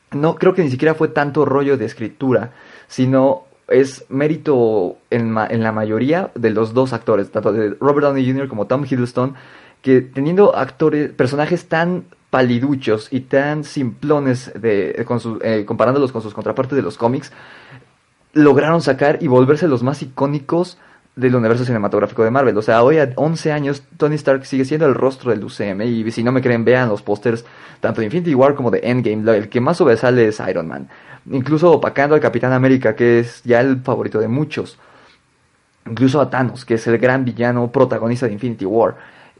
no 0.09 0.33
creo 0.33 0.55
que 0.55 0.63
ni 0.63 0.71
siquiera 0.71 0.95
fue 0.95 1.09
tanto 1.09 1.45
rollo 1.45 1.77
de 1.77 1.85
escritura, 1.85 2.53
sino 2.87 3.46
es 3.67 4.05
mérito 4.09 4.97
en, 5.09 5.33
la 5.35 5.71
mayoría 5.71 6.31
de 6.35 6.49
los 6.51 6.73
dos 6.73 6.93
actores, 6.93 7.31
tanto 7.31 7.51
de 7.51 7.75
Robert 7.79 8.07
Downey 8.07 8.25
Jr. 8.25 8.47
como 8.47 8.67
Tom 8.67 8.85
Hiddleston, 8.85 9.35
que 9.81 10.01
teniendo 10.01 10.55
actores, 10.55 11.11
personajes 11.11 11.67
tan 11.67 12.05
paliduchos 12.29 13.07
y 13.11 13.21
tan 13.21 13.63
simplones 13.63 14.51
de, 14.59 15.03
con 15.07 15.19
eh, 15.41 15.65
comparándolos 15.65 16.11
con 16.11 16.21
sus 16.21 16.33
contrapartes 16.33 16.75
de 16.75 16.81
los 16.81 16.97
cómics, 16.97 17.31
lograron 18.33 18.81
sacar 18.81 19.19
y 19.21 19.27
volverse 19.27 19.67
los 19.67 19.83
más 19.83 20.01
icónicos 20.01 20.77
del 21.15 21.35
universo 21.35 21.65
cinematográfico 21.65 22.23
de 22.23 22.31
Marvel. 22.31 22.57
O 22.57 22.61
sea, 22.61 22.83
hoy 22.83 22.99
a 22.99 23.11
11 23.15 23.51
años 23.51 23.83
Tony 23.97 24.15
Stark 24.15 24.45
sigue 24.45 24.65
siendo 24.65 24.85
el 24.85 24.93
rostro 24.93 25.31
del 25.31 25.43
UCM 25.43 25.81
y 25.81 26.11
si 26.11 26.23
no 26.23 26.31
me 26.31 26.41
creen 26.41 26.63
vean 26.63 26.89
los 26.89 27.01
pósters 27.01 27.43
tanto 27.81 28.01
de 28.01 28.05
Infinity 28.05 28.35
War 28.35 28.53
como 28.53 28.69
de 28.69 28.81
Endgame. 28.83 29.35
El 29.35 29.49
que 29.49 29.59
más 29.59 29.77
sobresale 29.77 30.27
es 30.27 30.39
Iron 30.47 30.67
Man. 30.67 30.87
Incluso 31.31 31.71
opacando 31.71 32.15
al 32.15 32.21
Capitán 32.21 32.53
América, 32.53 32.95
que 32.95 33.19
es 33.19 33.43
ya 33.43 33.61
el 33.61 33.81
favorito 33.81 34.19
de 34.19 34.27
muchos. 34.27 34.77
Incluso 35.85 36.21
a 36.21 36.29
Thanos, 36.29 36.65
que 36.65 36.75
es 36.75 36.87
el 36.87 36.97
gran 36.97 37.25
villano 37.25 37.71
protagonista 37.71 38.25
de 38.25 38.33
Infinity 38.33 38.65
War. 38.65 38.95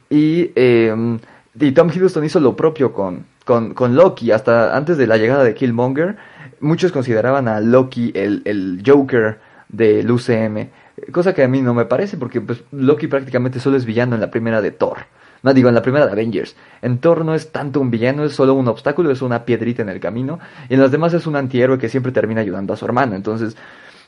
Y, 0.10 0.52
y 0.56 1.72
Tom 1.72 1.90
Hiddleston 1.90 2.24
hizo 2.24 2.40
lo 2.40 2.56
propio 2.56 2.94
con, 2.94 3.26
con, 3.46 3.74
con, 3.74 3.96
Loki. 3.96 4.32
Hasta 4.32 4.76
antes 4.76 4.98
de 4.98 5.08
la 5.08 5.18
llegada 5.18 5.44
de 5.44 5.54
Killmonger, 5.54 6.18
muchos 6.60 6.92
consideraban 6.92 7.48
a 7.48 7.60
Loki 7.60 8.12
el, 8.16 8.42
el 8.46 8.82
Joker 8.86 9.40
del 9.70 10.10
UCM 10.10 10.70
Cosa 11.12 11.34
que 11.34 11.44
a 11.44 11.48
mí 11.48 11.62
no 11.62 11.74
me 11.74 11.86
parece, 11.86 12.18
porque 12.18 12.42
pues, 12.42 12.64
Loki 12.72 13.08
prácticamente 13.08 13.60
solo 13.60 13.78
es 13.78 13.86
villano 13.86 14.16
en 14.16 14.22
la 14.22 14.32
primera 14.32 14.62
de 14.62 14.72
Thor. 14.72 14.98
No 15.44 15.54
digo, 15.54 15.70
en 15.70 15.76
la 15.76 15.82
primera 15.82 16.06
de 16.06 16.12
Avengers. 16.12 16.56
En 16.82 17.00
Thor 17.00 17.24
no 17.24 17.36
es 17.36 17.52
tanto 17.52 17.80
un 17.80 17.92
villano, 17.92 18.24
es 18.24 18.34
solo 18.34 18.54
un 18.54 18.68
obstáculo, 18.68 19.12
es 19.12 19.22
una 19.22 19.46
piedrita 19.46 19.82
en 19.82 19.90
el 19.90 20.00
camino. 20.00 20.40
Y 20.70 20.74
en 20.76 20.82
las 20.82 20.92
demás 20.92 21.14
es 21.14 21.28
un 21.28 21.36
antihéroe 21.36 21.78
que 21.78 21.90
siempre 21.90 22.12
termina 22.12 22.42
ayudando 22.42 22.74
a 22.74 22.78
su 22.78 22.86
hermano. 22.86 23.16
Entonces, 23.16 23.56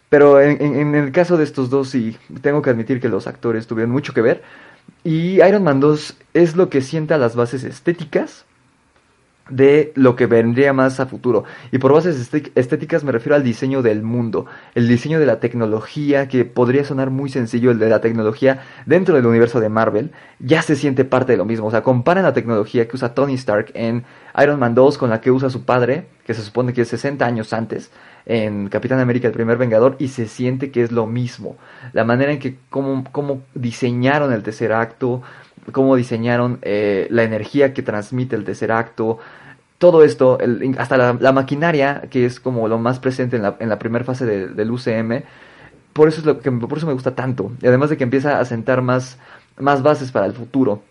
pero 0.10 0.42
en, 0.42 0.62
en, 0.62 0.96
el 0.96 1.12
caso 1.12 1.38
de 1.38 1.44
estos 1.44 1.70
dos 1.70 1.90
sí, 1.90 2.18
tengo 2.42 2.62
que 2.62 2.72
admitir 2.72 3.00
que 3.00 3.10
los 3.10 3.28
actores 3.28 3.68
tuvieron 3.68 3.92
mucho 3.92 4.14
que 4.14 4.22
ver. 4.22 4.42
Y 5.04 5.42
Iron 5.42 5.64
Man 5.64 5.80
2 5.80 6.18
es 6.34 6.56
lo 6.56 6.70
que 6.70 6.82
sienta 6.82 7.18
las 7.18 7.36
bases 7.36 7.64
estéticas 7.64 8.46
de 9.50 9.92
lo 9.96 10.16
que 10.16 10.26
vendría 10.28 10.74
más 10.74 11.00
a 11.00 11.06
futuro. 11.06 11.44
Y 11.72 11.78
por 11.78 11.94
bases 11.94 12.32
estéticas 12.56 13.04
me 13.04 13.12
refiero 13.12 13.36
al 13.36 13.44
diseño 13.44 13.82
del 13.82 14.04
mundo, 14.04 14.46
el 14.76 14.88
diseño 14.88 15.20
de 15.20 15.26
la 15.26 15.40
tecnología, 15.40 16.28
que 16.28 16.46
podría 16.46 16.84
sonar 16.84 17.10
muy 17.10 17.30
sencillo, 17.30 17.72
el 17.72 17.80
de 17.80 17.90
la 17.90 18.02
tecnología 18.02 18.64
dentro 18.86 19.16
del 19.16 19.26
universo 19.26 19.60
de 19.60 19.70
Marvel, 19.70 20.12
ya 20.40 20.62
se 20.62 20.76
siente 20.76 21.06
parte 21.06 21.34
de 21.34 21.38
lo 21.38 21.46
mismo. 21.46 21.68
O 21.68 21.72
sea, 21.72 21.84
comparen 21.84 22.24
la 22.24 22.34
tecnología 22.34 22.88
que 22.88 22.96
usa 22.96 23.14
Tony 23.14 23.34
Stark 23.34 23.72
en 23.74 24.04
Iron 24.42 24.60
Man 24.60 24.76
2 24.76 24.98
con 24.98 25.10
la 25.10 25.22
que 25.22 25.32
usa 25.32 25.50
su 25.50 25.66
padre, 25.66 26.08
que 26.26 26.34
se 26.34 26.42
supone 26.42 26.74
que 26.74 26.82
es 26.82 26.88
60 26.90 27.26
años 27.26 27.54
antes, 27.54 27.92
en 28.26 28.70
Capitán 28.70 29.00
América 29.00 29.28
el 29.28 29.34
primer 29.34 29.58
Vengador, 29.58 29.96
y 30.00 30.10
se 30.10 30.28
siente 30.28 30.72
que 30.72 30.84
es 30.84 30.92
lo 30.92 31.08
mismo. 31.08 31.58
La 31.94 32.04
manera 32.04 32.32
en 32.32 32.40
que, 32.40 32.58
cómo, 32.70 33.04
cómo 33.12 33.42
diseñaron 33.56 34.32
el 34.32 34.44
tercer 34.44 34.72
acto, 34.72 35.24
cómo 35.72 35.96
diseñaron 35.96 36.60
eh, 36.62 37.08
la 37.10 37.24
energía 37.24 37.74
que 37.74 37.82
transmite 37.82 38.36
el 38.36 38.44
tercer 38.44 38.72
acto, 38.72 39.20
todo 39.80 40.04
esto, 40.04 40.38
hasta 40.78 40.98
la, 40.98 41.32
maquinaria, 41.32 42.04
que 42.12 42.26
es 42.26 42.40
como 42.40 42.68
lo 42.68 42.78
más 42.78 43.00
presente 43.00 43.38
en 43.38 43.44
la, 43.44 43.56
en 43.60 43.70
la 43.70 43.80
primera 43.80 44.06
fase 44.06 44.26
del 44.26 44.72
UCM, 44.72 45.24
por 45.94 46.08
eso, 46.08 46.20
es 46.20 46.26
lo 46.26 46.40
que, 46.40 46.52
por 46.52 46.78
eso 46.78 46.86
me 46.86 46.94
gusta 46.94 47.16
tanto. 47.16 47.52
Y 47.62 47.68
además 47.68 47.90
de 47.90 47.98
que 47.98 48.04
empieza 48.04 48.40
a 48.40 48.46
sentar 48.46 48.82
más, 48.82 49.18
más 49.58 49.82
bases 49.82 50.12
para 50.12 50.28
el 50.28 50.34
futuro 50.34 50.84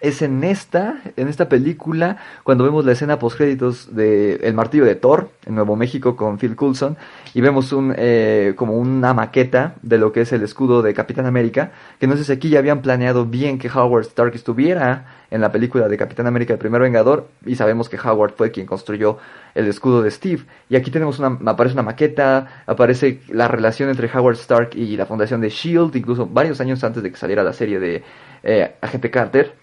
es 0.00 0.22
en 0.22 0.44
esta, 0.44 1.02
en 1.16 1.28
esta 1.28 1.48
película, 1.48 2.16
cuando 2.42 2.64
vemos 2.64 2.84
la 2.84 2.92
escena 2.92 3.18
post 3.18 3.36
créditos 3.36 3.94
de 3.94 4.36
El 4.36 4.54
martillo 4.54 4.84
de 4.84 4.94
Thor 4.94 5.30
en 5.46 5.54
Nuevo 5.54 5.76
México 5.76 6.16
con 6.16 6.38
Phil 6.38 6.56
Coulson 6.56 6.96
y 7.34 7.40
vemos 7.40 7.72
un 7.72 7.94
eh, 7.96 8.54
como 8.56 8.74
una 8.74 9.12
maqueta 9.12 9.74
de 9.82 9.98
lo 9.98 10.12
que 10.12 10.22
es 10.22 10.32
el 10.32 10.42
escudo 10.42 10.80
de 10.82 10.94
Capitán 10.94 11.26
América, 11.26 11.72
que 11.98 12.06
no 12.06 12.16
sé 12.16 12.24
si 12.24 12.32
aquí 12.32 12.48
ya 12.48 12.58
habían 12.58 12.80
planeado 12.80 13.26
bien 13.26 13.58
que 13.58 13.68
Howard 13.68 14.06
Stark 14.06 14.34
estuviera 14.34 15.20
en 15.30 15.40
la 15.40 15.52
película 15.52 15.88
de 15.88 15.96
Capitán 15.96 16.26
América 16.26 16.54
el 16.54 16.58
primer 16.58 16.80
Vengador 16.80 17.28
y 17.44 17.54
sabemos 17.56 17.88
que 17.88 17.98
Howard 17.98 18.32
fue 18.36 18.50
quien 18.50 18.66
construyó 18.66 19.18
el 19.54 19.68
escudo 19.68 20.02
de 20.02 20.10
Steve. 20.10 20.44
Y 20.68 20.76
aquí 20.76 20.90
tenemos 20.90 21.18
una 21.18 21.38
aparece 21.50 21.74
una 21.74 21.82
maqueta, 21.82 22.64
aparece 22.66 23.20
la 23.28 23.48
relación 23.48 23.90
entre 23.90 24.10
Howard 24.12 24.36
Stark 24.36 24.70
y 24.74 24.96
la 24.96 25.06
fundación 25.06 25.40
de 25.40 25.50
Shield, 25.50 25.94
incluso 25.94 26.26
varios 26.26 26.60
años 26.60 26.82
antes 26.84 27.02
de 27.02 27.10
que 27.10 27.16
saliera 27.16 27.42
la 27.42 27.52
serie 27.52 27.78
de 27.78 28.02
eh, 28.42 28.74
Agente 28.80 29.10
Carter 29.10 29.59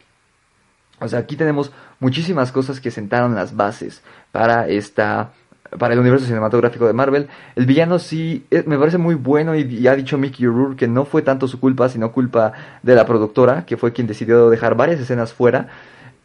o 0.99 1.07
sea, 1.07 1.19
aquí 1.19 1.35
tenemos 1.35 1.71
muchísimas 1.99 2.51
cosas 2.51 2.79
que 2.79 2.91
sentaron 2.91 3.35
las 3.35 3.55
bases 3.55 4.01
para 4.31 4.67
esta 4.67 5.31
para 5.77 5.93
el 5.93 5.99
universo 5.99 6.25
cinematográfico 6.25 6.87
de 6.87 6.93
Marvel. 6.93 7.27
El 7.55 7.65
villano 7.65 7.99
sí 7.99 8.45
eh, 8.51 8.63
me 8.65 8.77
parece 8.77 8.97
muy 8.97 9.15
bueno 9.15 9.55
y, 9.55 9.87
ha 9.87 9.95
dicho 9.95 10.17
Mickey 10.17 10.45
Rourke 10.45 10.77
que 10.77 10.87
no 10.87 11.05
fue 11.05 11.21
tanto 11.21 11.47
su 11.47 11.59
culpa, 11.59 11.89
sino 11.89 12.11
culpa 12.11 12.53
de 12.83 12.95
la 12.95 13.05
productora, 13.05 13.65
que 13.65 13.77
fue 13.77 13.91
quien 13.91 14.07
decidió 14.07 14.49
dejar 14.49 14.75
varias 14.75 14.99
escenas 14.99 15.33
fuera 15.33 15.67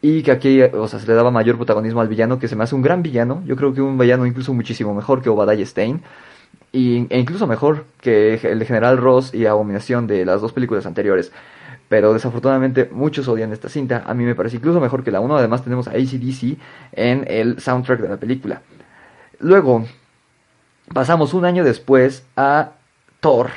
y 0.01 0.23
que 0.23 0.31
aquí, 0.31 0.61
o 0.61 0.87
sea, 0.87 0.99
se 0.99 1.07
le 1.07 1.13
daba 1.13 1.31
mayor 1.31 1.55
protagonismo 1.55 2.01
al 2.01 2.09
villano, 2.09 2.37
que 2.37 2.47
se 2.47 2.55
me 2.55 2.63
hace 2.63 2.75
un 2.75 2.81
gran 2.81 3.03
villano. 3.03 3.41
Yo 3.45 3.55
creo 3.55 3.73
que 3.73 3.81
un 3.81 3.97
villano 3.97 4.25
incluso 4.25 4.53
muchísimo 4.53 4.93
mejor 4.93 5.21
que 5.21 5.29
Obadiah 5.29 5.65
Stein. 5.65 6.01
e 6.73 7.07
incluso 7.19 7.47
mejor 7.47 7.85
que 8.01 8.35
el 8.35 8.65
General 8.65 8.97
Ross 8.97 9.33
y 9.33 9.45
Abominación 9.45 10.07
de 10.07 10.25
las 10.25 10.41
dos 10.41 10.51
películas 10.51 10.85
anteriores. 10.85 11.31
Pero 11.93 12.11
desafortunadamente 12.11 12.89
muchos 12.91 13.27
odian 13.27 13.53
esta 13.53 13.69
cinta. 13.69 14.01
A 14.07 14.15
mí 14.15 14.23
me 14.23 14.33
parece 14.33 14.55
incluso 14.55 14.79
mejor 14.79 15.03
que 15.03 15.11
la 15.11 15.19
1. 15.19 15.37
Además 15.37 15.63
tenemos 15.63 15.87
a 15.87 15.91
ACDC 15.91 16.57
en 16.93 17.23
el 17.27 17.59
soundtrack 17.59 17.99
de 17.99 18.09
la 18.09 18.17
película. 18.17 18.63
Luego 19.37 19.85
pasamos 20.91 21.35
un 21.35 21.45
año 21.45 21.63
después 21.63 22.25
a 22.35 22.71
Thor. 23.19 23.51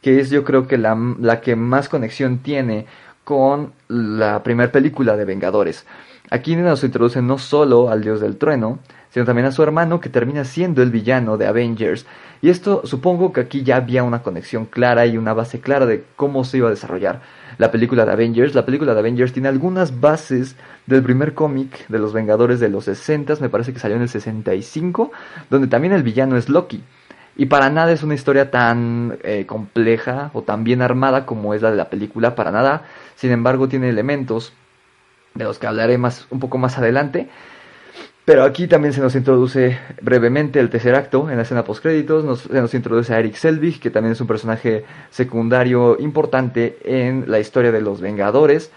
Que 0.00 0.20
es 0.20 0.30
yo 0.30 0.42
creo 0.42 0.66
que 0.66 0.78
la, 0.78 0.96
la 1.20 1.42
que 1.42 1.54
más 1.54 1.90
conexión 1.90 2.38
tiene 2.38 2.86
con 3.24 3.74
la 3.88 4.42
primera 4.42 4.72
película 4.72 5.14
de 5.18 5.26
Vengadores. 5.26 5.84
Aquí 6.30 6.56
nos 6.56 6.82
introducen 6.84 7.26
no 7.26 7.36
solo 7.36 7.90
al 7.90 8.00
dios 8.00 8.22
del 8.22 8.38
trueno, 8.38 8.78
sino 9.10 9.26
también 9.26 9.48
a 9.48 9.52
su 9.52 9.62
hermano 9.62 10.00
que 10.00 10.08
termina 10.08 10.46
siendo 10.46 10.82
el 10.82 10.90
villano 10.90 11.36
de 11.36 11.46
Avengers. 11.46 12.06
Y 12.40 12.48
esto 12.48 12.86
supongo 12.86 13.34
que 13.34 13.42
aquí 13.42 13.64
ya 13.64 13.76
había 13.76 14.02
una 14.02 14.22
conexión 14.22 14.64
clara 14.64 15.04
y 15.04 15.18
una 15.18 15.34
base 15.34 15.60
clara 15.60 15.84
de 15.84 16.06
cómo 16.16 16.44
se 16.44 16.56
iba 16.56 16.68
a 16.68 16.70
desarrollar 16.70 17.20
la 17.58 17.70
película 17.70 18.04
de 18.04 18.12
Avengers. 18.12 18.54
La 18.54 18.64
película 18.64 18.94
de 18.94 19.00
Avengers 19.00 19.32
tiene 19.32 19.48
algunas 19.48 20.00
bases 20.00 20.56
del 20.86 21.02
primer 21.02 21.34
cómic 21.34 21.86
de 21.88 21.98
los 21.98 22.12
Vengadores 22.12 22.60
de 22.60 22.68
los 22.68 22.84
60, 22.84 23.36
me 23.40 23.48
parece 23.48 23.72
que 23.72 23.78
salió 23.78 23.96
en 23.96 24.02
el 24.02 24.08
65, 24.08 25.12
donde 25.50 25.68
también 25.68 25.92
el 25.92 26.02
villano 26.02 26.36
es 26.36 26.48
Loki. 26.48 26.82
Y 27.36 27.46
para 27.46 27.70
nada 27.70 27.92
es 27.92 28.02
una 28.02 28.14
historia 28.14 28.50
tan 28.50 29.18
eh, 29.22 29.46
compleja 29.46 30.30
o 30.34 30.42
tan 30.42 30.64
bien 30.64 30.82
armada 30.82 31.24
como 31.24 31.54
es 31.54 31.62
la 31.62 31.70
de 31.70 31.76
la 31.76 31.88
película, 31.88 32.34
para 32.34 32.50
nada. 32.50 32.82
Sin 33.16 33.30
embargo, 33.30 33.68
tiene 33.68 33.88
elementos 33.88 34.52
de 35.34 35.44
los 35.44 35.58
que 35.58 35.66
hablaré 35.66 35.96
más, 35.96 36.26
un 36.30 36.40
poco 36.40 36.58
más 36.58 36.76
adelante. 36.76 37.28
Pero 38.24 38.44
aquí 38.44 38.68
también 38.68 38.92
se 38.94 39.00
nos 39.00 39.16
introduce 39.16 39.78
brevemente 40.00 40.60
el 40.60 40.70
tercer 40.70 40.94
acto 40.94 41.28
en 41.28 41.36
la 41.36 41.42
escena 41.42 41.64
post 41.64 41.82
créditos, 41.82 42.42
se 42.42 42.60
nos 42.60 42.72
introduce 42.72 43.12
a 43.12 43.18
Eric 43.18 43.34
Selvig, 43.34 43.80
que 43.80 43.90
también 43.90 44.12
es 44.12 44.20
un 44.20 44.28
personaje 44.28 44.84
secundario 45.10 45.98
importante 45.98 46.78
en 46.84 47.24
la 47.26 47.40
historia 47.40 47.72
de 47.72 47.80
los 47.80 48.00
Vengadores. 48.00 48.70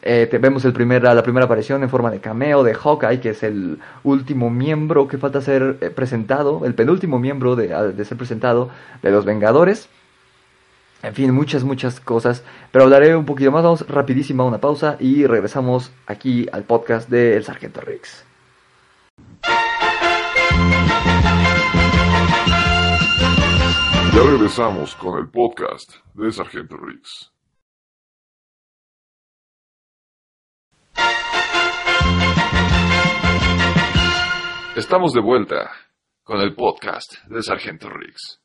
Eh, 0.00 0.28
vemos 0.40 0.64
el 0.64 0.72
primer, 0.72 1.02
la 1.02 1.22
primera 1.22 1.44
aparición 1.44 1.82
en 1.82 1.90
forma 1.90 2.10
de 2.10 2.20
cameo 2.20 2.64
de 2.64 2.74
Hawkeye, 2.74 3.20
que 3.20 3.30
es 3.30 3.42
el 3.42 3.78
último 4.02 4.48
miembro 4.48 5.08
que 5.08 5.18
falta 5.18 5.42
ser 5.42 5.76
eh, 5.82 5.90
presentado, 5.90 6.64
el 6.64 6.74
penúltimo 6.74 7.18
miembro 7.18 7.54
de, 7.54 7.68
de 7.92 8.04
ser 8.04 8.16
presentado 8.16 8.70
de 9.02 9.10
los 9.10 9.26
Vengadores. 9.26 9.90
En 11.02 11.14
fin, 11.14 11.32
muchas, 11.32 11.64
muchas 11.64 12.00
cosas. 12.00 12.42
Pero 12.72 12.84
hablaré 12.84 13.14
un 13.14 13.26
poquito 13.26 13.52
más. 13.52 13.62
Vamos 13.62 13.86
rapidísimo 13.88 14.42
a 14.42 14.46
una 14.46 14.58
pausa 14.58 14.96
y 14.98 15.26
regresamos 15.26 15.92
aquí 16.06 16.48
al 16.50 16.64
podcast 16.64 17.08
de 17.10 17.40
Sargento 17.42 17.80
Riggs. 17.82 18.25
Ya 24.16 24.22
regresamos 24.22 24.94
con 24.94 25.18
el 25.18 25.28
podcast 25.28 25.96
de 26.14 26.32
Sargento 26.32 26.74
Riggs. 26.78 27.30
Estamos 34.74 35.12
de 35.12 35.20
vuelta 35.20 35.70
con 36.24 36.40
el 36.40 36.54
podcast 36.54 37.12
de 37.28 37.42
Sargento 37.42 37.90
Riggs. 37.90 38.40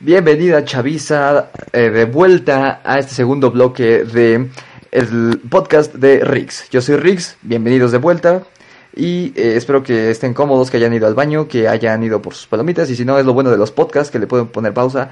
Bienvenida 0.00 0.64
Chavisa, 0.64 1.52
eh, 1.72 1.90
de 1.90 2.04
vuelta 2.06 2.82
a 2.84 2.98
este 2.98 3.14
segundo 3.14 3.52
bloque 3.52 4.02
de 4.02 4.50
el 4.90 5.40
podcast 5.48 5.94
de 5.94 6.24
Riggs. 6.24 6.68
Yo 6.70 6.80
soy 6.80 6.96
Riggs, 6.96 7.38
bienvenidos 7.40 7.92
de 7.92 7.98
vuelta 7.98 8.42
y 8.94 9.32
eh, 9.36 9.56
espero 9.56 9.82
que 9.82 10.10
estén 10.10 10.34
cómodos, 10.34 10.70
que 10.70 10.76
hayan 10.76 10.92
ido 10.92 11.06
al 11.06 11.14
baño, 11.14 11.48
que 11.48 11.68
hayan 11.68 12.02
ido 12.02 12.20
por 12.20 12.34
sus 12.34 12.46
palomitas 12.46 12.90
y 12.90 12.96
si 12.96 13.04
no 13.04 13.18
es 13.18 13.24
lo 13.24 13.32
bueno 13.32 13.50
de 13.50 13.56
los 13.56 13.70
podcasts 13.70 14.10
que 14.10 14.18
le 14.18 14.26
pueden 14.26 14.48
poner 14.48 14.74
pausa 14.74 15.10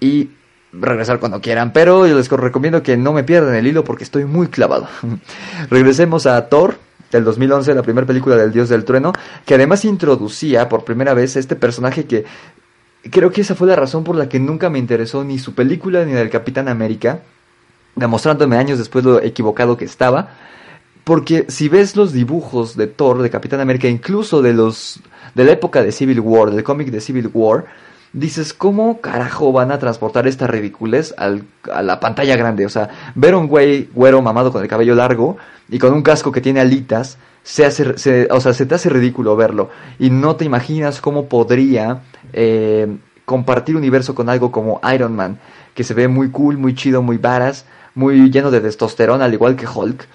y 0.00 0.30
regresar 0.72 1.18
cuando 1.18 1.40
quieran, 1.40 1.72
pero 1.72 2.06
yo 2.06 2.16
les 2.16 2.28
recomiendo 2.28 2.82
que 2.82 2.96
no 2.96 3.12
me 3.12 3.24
pierdan 3.24 3.54
el 3.54 3.66
hilo 3.66 3.84
porque 3.84 4.04
estoy 4.04 4.24
muy 4.24 4.48
clavado. 4.48 4.88
Regresemos 5.70 6.26
a 6.26 6.48
Thor 6.48 6.76
del 7.10 7.24
2011, 7.24 7.74
la 7.74 7.82
primera 7.82 8.06
película 8.06 8.36
del 8.36 8.52
Dios 8.52 8.68
del 8.68 8.84
Trueno, 8.84 9.12
que 9.46 9.54
además 9.54 9.84
introducía 9.84 10.68
por 10.68 10.84
primera 10.84 11.14
vez 11.14 11.36
este 11.36 11.56
personaje 11.56 12.04
que 12.04 12.24
creo 13.10 13.30
que 13.30 13.40
esa 13.40 13.54
fue 13.54 13.66
la 13.66 13.76
razón 13.76 14.04
por 14.04 14.16
la 14.16 14.28
que 14.28 14.40
nunca 14.40 14.68
me 14.70 14.78
interesó 14.78 15.24
ni 15.24 15.38
su 15.38 15.54
película 15.54 16.04
ni 16.04 16.12
del 16.12 16.30
Capitán 16.30 16.68
América, 16.68 17.20
demostrándome 17.94 18.56
años 18.56 18.78
después 18.78 19.04
lo 19.04 19.22
equivocado 19.22 19.76
que 19.76 19.84
estaba. 19.84 20.30
Porque 21.08 21.46
si 21.48 21.70
ves 21.70 21.96
los 21.96 22.12
dibujos 22.12 22.76
de 22.76 22.86
Thor, 22.86 23.22
de 23.22 23.30
Capitán 23.30 23.60
América, 23.60 23.88
incluso 23.88 24.42
de 24.42 24.52
los 24.52 25.00
de 25.34 25.44
la 25.44 25.52
época 25.52 25.82
de 25.82 25.90
Civil 25.90 26.20
War, 26.20 26.50
del 26.50 26.62
cómic 26.62 26.90
de 26.90 27.00
Civil 27.00 27.30
War, 27.32 27.64
dices, 28.12 28.52
¿cómo 28.52 29.00
carajo 29.00 29.50
van 29.50 29.72
a 29.72 29.78
transportar 29.78 30.26
esta 30.26 30.46
ridiculez 30.46 31.14
al, 31.16 31.44
a 31.72 31.80
la 31.80 31.98
pantalla 31.98 32.36
grande? 32.36 32.66
O 32.66 32.68
sea, 32.68 32.90
ver 33.14 33.34
un 33.34 33.48
güey 33.48 33.88
güero 33.94 34.20
mamado 34.20 34.52
con 34.52 34.60
el 34.60 34.68
cabello 34.68 34.94
largo 34.94 35.38
y 35.70 35.78
con 35.78 35.94
un 35.94 36.02
casco 36.02 36.30
que 36.30 36.42
tiene 36.42 36.60
alitas, 36.60 37.16
se 37.42 37.64
hace, 37.64 38.28
o 38.30 38.40
sea, 38.42 38.52
se 38.52 38.66
te 38.66 38.74
hace 38.74 38.90
ridículo 38.90 39.34
verlo. 39.34 39.70
Y 39.98 40.10
no 40.10 40.36
te 40.36 40.44
imaginas 40.44 41.00
cómo 41.00 41.24
podría 41.24 42.02
eh, 42.34 42.98
compartir 43.24 43.76
universo 43.76 44.14
con 44.14 44.28
algo 44.28 44.52
como 44.52 44.78
Iron 44.92 45.16
Man, 45.16 45.38
que 45.72 45.84
se 45.84 45.94
ve 45.94 46.06
muy 46.06 46.28
cool, 46.30 46.58
muy 46.58 46.74
chido, 46.74 47.00
muy 47.00 47.16
varas, 47.16 47.64
muy 47.94 48.30
lleno 48.30 48.50
de 48.50 48.60
testosterona, 48.60 49.24
al 49.24 49.32
igual 49.32 49.56
que 49.56 49.66
Hulk. 49.66 50.06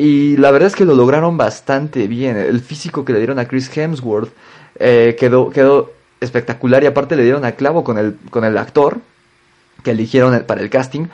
Y 0.00 0.38
la 0.38 0.50
verdad 0.50 0.68
es 0.68 0.76
que 0.76 0.86
lo 0.86 0.94
lograron 0.94 1.36
bastante 1.36 2.08
bien. 2.08 2.38
El 2.38 2.60
físico 2.60 3.04
que 3.04 3.12
le 3.12 3.18
dieron 3.18 3.38
a 3.38 3.46
Chris 3.46 3.70
Hemsworth 3.76 4.32
eh, 4.76 5.14
quedó, 5.20 5.50
quedó 5.50 5.92
espectacular 6.20 6.82
y 6.82 6.86
aparte 6.86 7.16
le 7.16 7.22
dieron 7.22 7.44
a 7.44 7.52
clavo 7.52 7.84
con 7.84 7.98
el, 7.98 8.16
con 8.30 8.46
el 8.46 8.56
actor 8.56 9.02
que 9.84 9.90
eligieron 9.90 10.42
para 10.44 10.62
el 10.62 10.70
casting. 10.70 11.08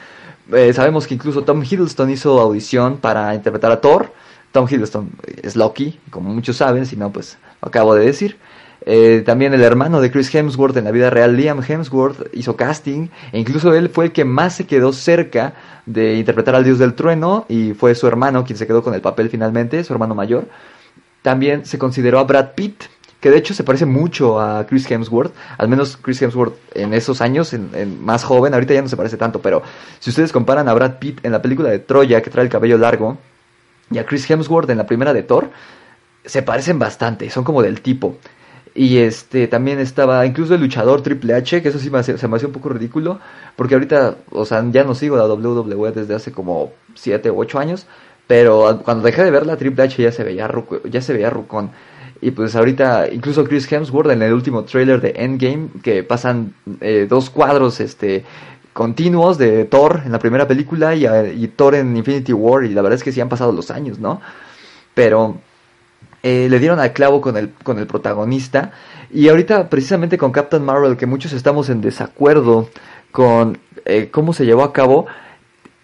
Eh, 0.53 0.73
sabemos 0.73 1.09
que 1.09 1.15
incluso 1.15 1.43
Tom 1.43 1.65
Hiddleston 1.65 2.11
hizo 2.11 2.41
audición 2.41 2.99
para 2.99 3.35
interpretar 3.35 3.73
a 3.73 3.81
Thor. 3.81 4.13
Tom 4.53 4.69
Hiddleston 4.71 5.11
es 5.43 5.57
Loki, 5.57 5.99
como 6.11 6.33
muchos 6.33 6.57
saben, 6.59 6.87
si 6.87 6.95
no, 6.95 7.11
pues 7.11 7.39
lo 7.63 7.67
acabo 7.67 7.93
de 7.97 8.07
decir. 8.07 8.37
Eh, 8.89 9.25
también 9.27 9.53
el 9.53 9.63
hermano 9.63 10.01
de 10.01 10.13
Chris 10.13 10.33
Hemsworth 10.33 10.77
en 10.77 10.85
la 10.85 10.93
vida 10.93 11.11
real, 11.11 11.37
Liam 11.37 11.61
Hemsworth, 11.61 12.29
hizo 12.33 12.57
casting. 12.57 13.09
E 13.33 13.39
incluso 13.41 13.75
él 13.75 13.89
fue 13.89 14.07
el 14.07 14.13
que 14.13 14.25
más 14.25 14.55
se 14.55 14.67
quedó 14.67 14.93
cerca 14.93 15.55
de 15.87 16.15
interpretar 16.15 16.55
al 16.55 16.65
Dios 16.65 16.79
del 16.79 16.95
Trueno. 16.95 17.45
Y 17.49 17.75
fue 17.75 17.95
su 17.95 18.07
hermano 18.07 18.45
quien 18.45 18.57
se 18.57 18.67
quedó 18.67 18.83
con 18.83 18.95
el 18.95 19.01
papel 19.01 19.29
finalmente, 19.29 19.83
su 19.85 19.93
hermano 19.93 20.15
mayor. 20.15 20.47
También 21.23 21.67
se 21.67 21.79
consideró 21.79 22.21
a 22.21 22.25
Brad 22.25 22.53
Pitt 22.55 22.85
que 23.21 23.31
de 23.31 23.39
hecho 23.39 23.55
se 23.55 23.65
parece 23.65 23.87
mucho 23.87 24.41
a 24.41 24.67
Chris 24.67 24.89
Hemsworth, 24.89 25.35
al 25.59 25.69
menos 25.69 25.97
Chris 25.97 26.21
Hemsworth 26.23 26.55
en 26.75 26.95
esos 26.95 27.21
años, 27.21 27.53
en, 27.55 28.05
más 28.05 28.23
joven, 28.23 28.55
ahorita 28.55 28.75
ya 28.75 28.83
no 28.83 28.89
se 28.89 28.97
parece 28.97 29.17
tanto, 29.17 29.41
pero 29.41 29.63
si 29.99 30.11
ustedes 30.11 30.33
comparan 30.33 30.69
a 30.69 30.75
Brad 30.75 30.99
Pitt 30.99 31.25
en 31.25 31.33
la 31.33 31.43
película 31.43 31.71
de 31.71 31.79
Troya, 31.79 32.23
que 32.23 32.31
trae 32.31 32.45
el 32.45 32.51
cabello 32.51 32.79
largo, 32.79 33.19
y 33.91 33.99
a 33.99 34.07
Chris 34.07 34.31
Hemsworth 34.31 34.69
en 34.71 34.79
la 34.79 34.87
primera 34.87 35.13
de 35.13 35.23
Thor, 35.23 35.51
se 36.25 36.43
parecen 36.43 36.79
bastante, 36.79 37.31
son 37.31 37.43
como 37.43 37.63
del 37.63 37.81
tipo. 37.81 38.19
Y 38.77 38.99
este 38.99 39.49
también 39.49 39.79
estaba 39.79 40.27
incluso 40.27 40.55
el 40.55 40.61
luchador 40.61 41.01
Triple 41.01 41.33
H, 41.35 41.63
que 41.63 41.69
eso 41.71 41.79
sí 41.79 41.89
me 41.89 42.03
se 42.03 42.29
me 42.29 42.37
hacía 42.37 42.49
un 42.49 42.53
poco 42.53 42.69
ridículo, 42.69 43.19
porque 43.57 43.75
ahorita, 43.75 44.17
o 44.31 44.45
sea, 44.45 44.63
ya 44.71 44.85
no 44.85 44.95
sigo 44.95 45.17
la 45.17 45.27
WWE 45.27 45.93
desde 45.93 46.15
hace 46.15 46.31
como 46.31 46.73
7 46.95 47.31
u 47.31 47.41
8 47.41 47.59
años, 47.59 47.87
pero 48.27 48.81
cuando 48.85 49.05
dejé 49.05 49.25
de 49.25 49.31
ver 49.31 49.47
la 49.47 49.57
Triple 49.57 49.85
H 49.85 50.03
ya 50.03 50.13
se 50.13 50.25
veía 50.25 50.51
ya 50.91 51.01
se 51.01 51.15
veía 51.15 51.31
rucón. 51.31 51.71
Y 52.21 52.33
pues 52.33 52.55
ahorita, 52.55 53.09
incluso 53.11 53.45
Chris 53.45 53.71
Hemsworth 53.71 54.11
en 54.11 54.23
el 54.23 54.33
último 54.33 54.65
trailer 54.65 55.01
de 55.01 55.15
Endgame, 55.17 55.69
que 55.83 56.03
pasan 56.03 56.55
eh, 56.81 57.07
dos 57.09 57.31
cuadros 57.31 57.81
este 57.81 58.25
continuos 58.75 59.39
de 59.39 59.65
Thor 59.65 60.03
en 60.05 60.13
la 60.13 60.19
primera 60.19 60.47
película 60.47 60.95
y, 60.95 61.07
y, 61.07 61.49
Thor 61.49 61.77
en 61.77 61.97
Infinity 61.97 62.35
War, 62.35 62.65
y 62.65 62.75
la 62.75 62.83
verdad 62.83 62.97
es 62.97 63.03
que 63.03 63.13
sí 63.13 63.23
han 63.23 63.31
pasado 63.31 63.53
los 63.53 63.71
años, 63.71 63.99
¿no? 63.99 64.21
Pero 64.95 65.39
eh, 66.23 66.49
le 66.51 66.59
dieron 66.59 66.79
al 66.81 66.93
clavo 66.93 67.21
con 67.21 67.37
el, 67.37 67.53
con 67.63 67.79
el 67.79 67.87
protagonista. 67.87 68.73
Y 69.11 69.29
ahorita, 69.29 69.69
precisamente 69.69 70.19
con 70.19 70.33
Captain 70.33 70.65
Marvel, 70.65 70.97
que 70.97 71.07
muchos 71.07 71.33
estamos 71.33 71.69
en 71.69 71.81
desacuerdo 71.81 72.69
con 73.13 73.59
eh, 73.85 74.09
cómo 74.11 74.33
se 74.33 74.45
llevó 74.45 74.65
a 74.65 74.73
cabo, 74.73 75.07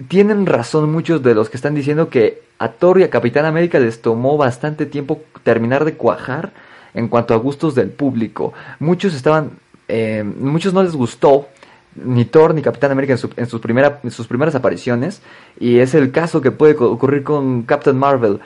tienen 0.08 0.46
razón 0.46 0.90
muchos 0.90 1.22
de 1.22 1.34
los 1.34 1.48
que 1.48 1.56
están 1.56 1.74
diciendo 1.74 2.08
que 2.08 2.42
a 2.58 2.68
Thor 2.68 3.00
y 3.00 3.04
a 3.04 3.10
Capitán 3.10 3.44
América 3.44 3.78
les 3.78 4.02
tomó 4.02 4.36
bastante 4.36 4.86
tiempo 4.86 5.22
terminar 5.42 5.84
de 5.84 5.94
cuajar 5.94 6.52
en 6.94 7.08
cuanto 7.08 7.34
a 7.34 7.38
gustos 7.38 7.74
del 7.74 7.90
público. 7.90 8.52
Muchos 8.78 9.14
estaban, 9.14 9.52
eh, 9.88 10.22
muchos 10.24 10.72
no 10.72 10.82
les 10.82 10.94
gustó 10.94 11.48
ni 11.94 12.24
Thor 12.24 12.54
ni 12.54 12.62
Capitán 12.62 12.90
América 12.90 13.12
en, 13.12 13.18
sus, 13.18 13.30
en 13.36 13.46
sus 13.46 14.26
primeras 14.26 14.54
apariciones 14.54 15.22
y 15.60 15.78
es 15.78 15.94
el 15.94 16.10
caso 16.10 16.40
que 16.40 16.50
puede 16.50 16.74
ocurrir 16.74 17.22
con 17.22 17.62
Captain 17.62 17.96
Marvel. 17.96 18.40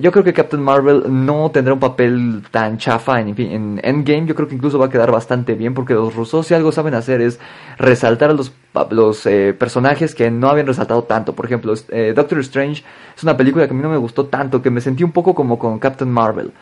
Yo 0.00 0.10
creo 0.12 0.24
que 0.24 0.32
Captain 0.32 0.62
Marvel 0.62 1.04
no 1.08 1.50
tendrá 1.50 1.74
un 1.74 1.80
papel 1.80 2.42
tan 2.50 2.78
chafa 2.78 3.20
en, 3.20 3.38
en 3.38 3.80
Endgame, 3.82 4.26
yo 4.26 4.34
creo 4.34 4.48
que 4.48 4.54
incluso 4.54 4.78
va 4.78 4.86
a 4.86 4.90
quedar 4.90 5.10
bastante 5.12 5.54
bien 5.54 5.74
porque 5.74 5.94
los 5.94 6.14
rusos 6.14 6.46
si 6.46 6.54
algo 6.54 6.72
saben 6.72 6.94
hacer 6.94 7.20
es 7.20 7.38
resaltar 7.78 8.30
a 8.30 8.32
los, 8.32 8.52
los 8.90 9.26
eh, 9.26 9.54
personajes 9.58 10.14
que 10.14 10.30
no 10.30 10.48
habían 10.48 10.66
resaltado 10.66 11.04
tanto. 11.04 11.34
Por 11.34 11.46
ejemplo, 11.46 11.74
eh, 11.90 12.12
Doctor 12.16 12.38
Strange 12.40 12.82
es 13.16 13.22
una 13.22 13.36
película 13.36 13.66
que 13.66 13.72
a 13.72 13.76
mí 13.76 13.82
no 13.82 13.90
me 13.90 13.96
gustó 13.96 14.26
tanto, 14.26 14.62
que 14.62 14.70
me 14.70 14.80
sentí 14.80 15.04
un 15.04 15.12
poco 15.12 15.34
como 15.34 15.58
con 15.58 15.78
Captain 15.78 16.10
Marvel. 16.10 16.52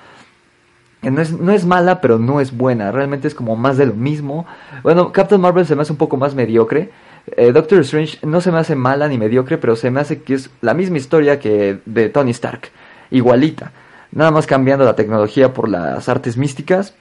No 1.10 1.20
es, 1.20 1.32
no 1.32 1.52
es 1.52 1.64
mala, 1.64 2.00
pero 2.00 2.18
no 2.18 2.40
es 2.40 2.56
buena. 2.56 2.92
Realmente 2.92 3.28
es 3.28 3.34
como 3.34 3.56
más 3.56 3.76
de 3.76 3.86
lo 3.86 3.94
mismo. 3.94 4.46
Bueno, 4.82 5.12
Captain 5.12 5.40
Marvel 5.40 5.66
se 5.66 5.76
me 5.76 5.82
hace 5.82 5.92
un 5.92 5.98
poco 5.98 6.16
más 6.16 6.34
mediocre. 6.34 6.90
Eh, 7.36 7.52
Doctor 7.52 7.80
Strange 7.80 8.18
no 8.26 8.40
se 8.40 8.52
me 8.52 8.58
hace 8.58 8.74
mala 8.74 9.08
ni 9.08 9.18
mediocre, 9.18 9.58
pero 9.58 9.76
se 9.76 9.90
me 9.90 10.00
hace 10.00 10.22
que 10.22 10.34
es 10.34 10.50
la 10.60 10.74
misma 10.74 10.98
historia 10.98 11.38
que 11.38 11.78
de 11.84 12.08
Tony 12.08 12.30
Stark. 12.30 12.70
Igualita. 13.10 13.72
Nada 14.12 14.30
más 14.30 14.46
cambiando 14.46 14.84
la 14.84 14.96
tecnología 14.96 15.52
por 15.52 15.68
las 15.68 16.08
artes 16.08 16.36
místicas. 16.36 16.94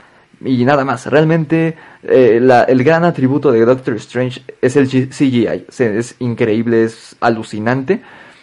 Y 0.43 0.65
nada 0.65 0.83
más. 0.83 1.05
Realmente 1.05 1.77
eh, 2.03 2.41
el 2.67 2.83
gran 2.83 3.05
atributo 3.05 3.51
de 3.51 3.65
Doctor 3.65 3.95
Strange 3.95 4.41
es 4.61 4.75
el 4.75 4.87
CGI. 4.87 5.65
Es 5.69 6.15
increíble, 6.19 6.83
es 6.83 7.15
alucinante. 7.21 8.01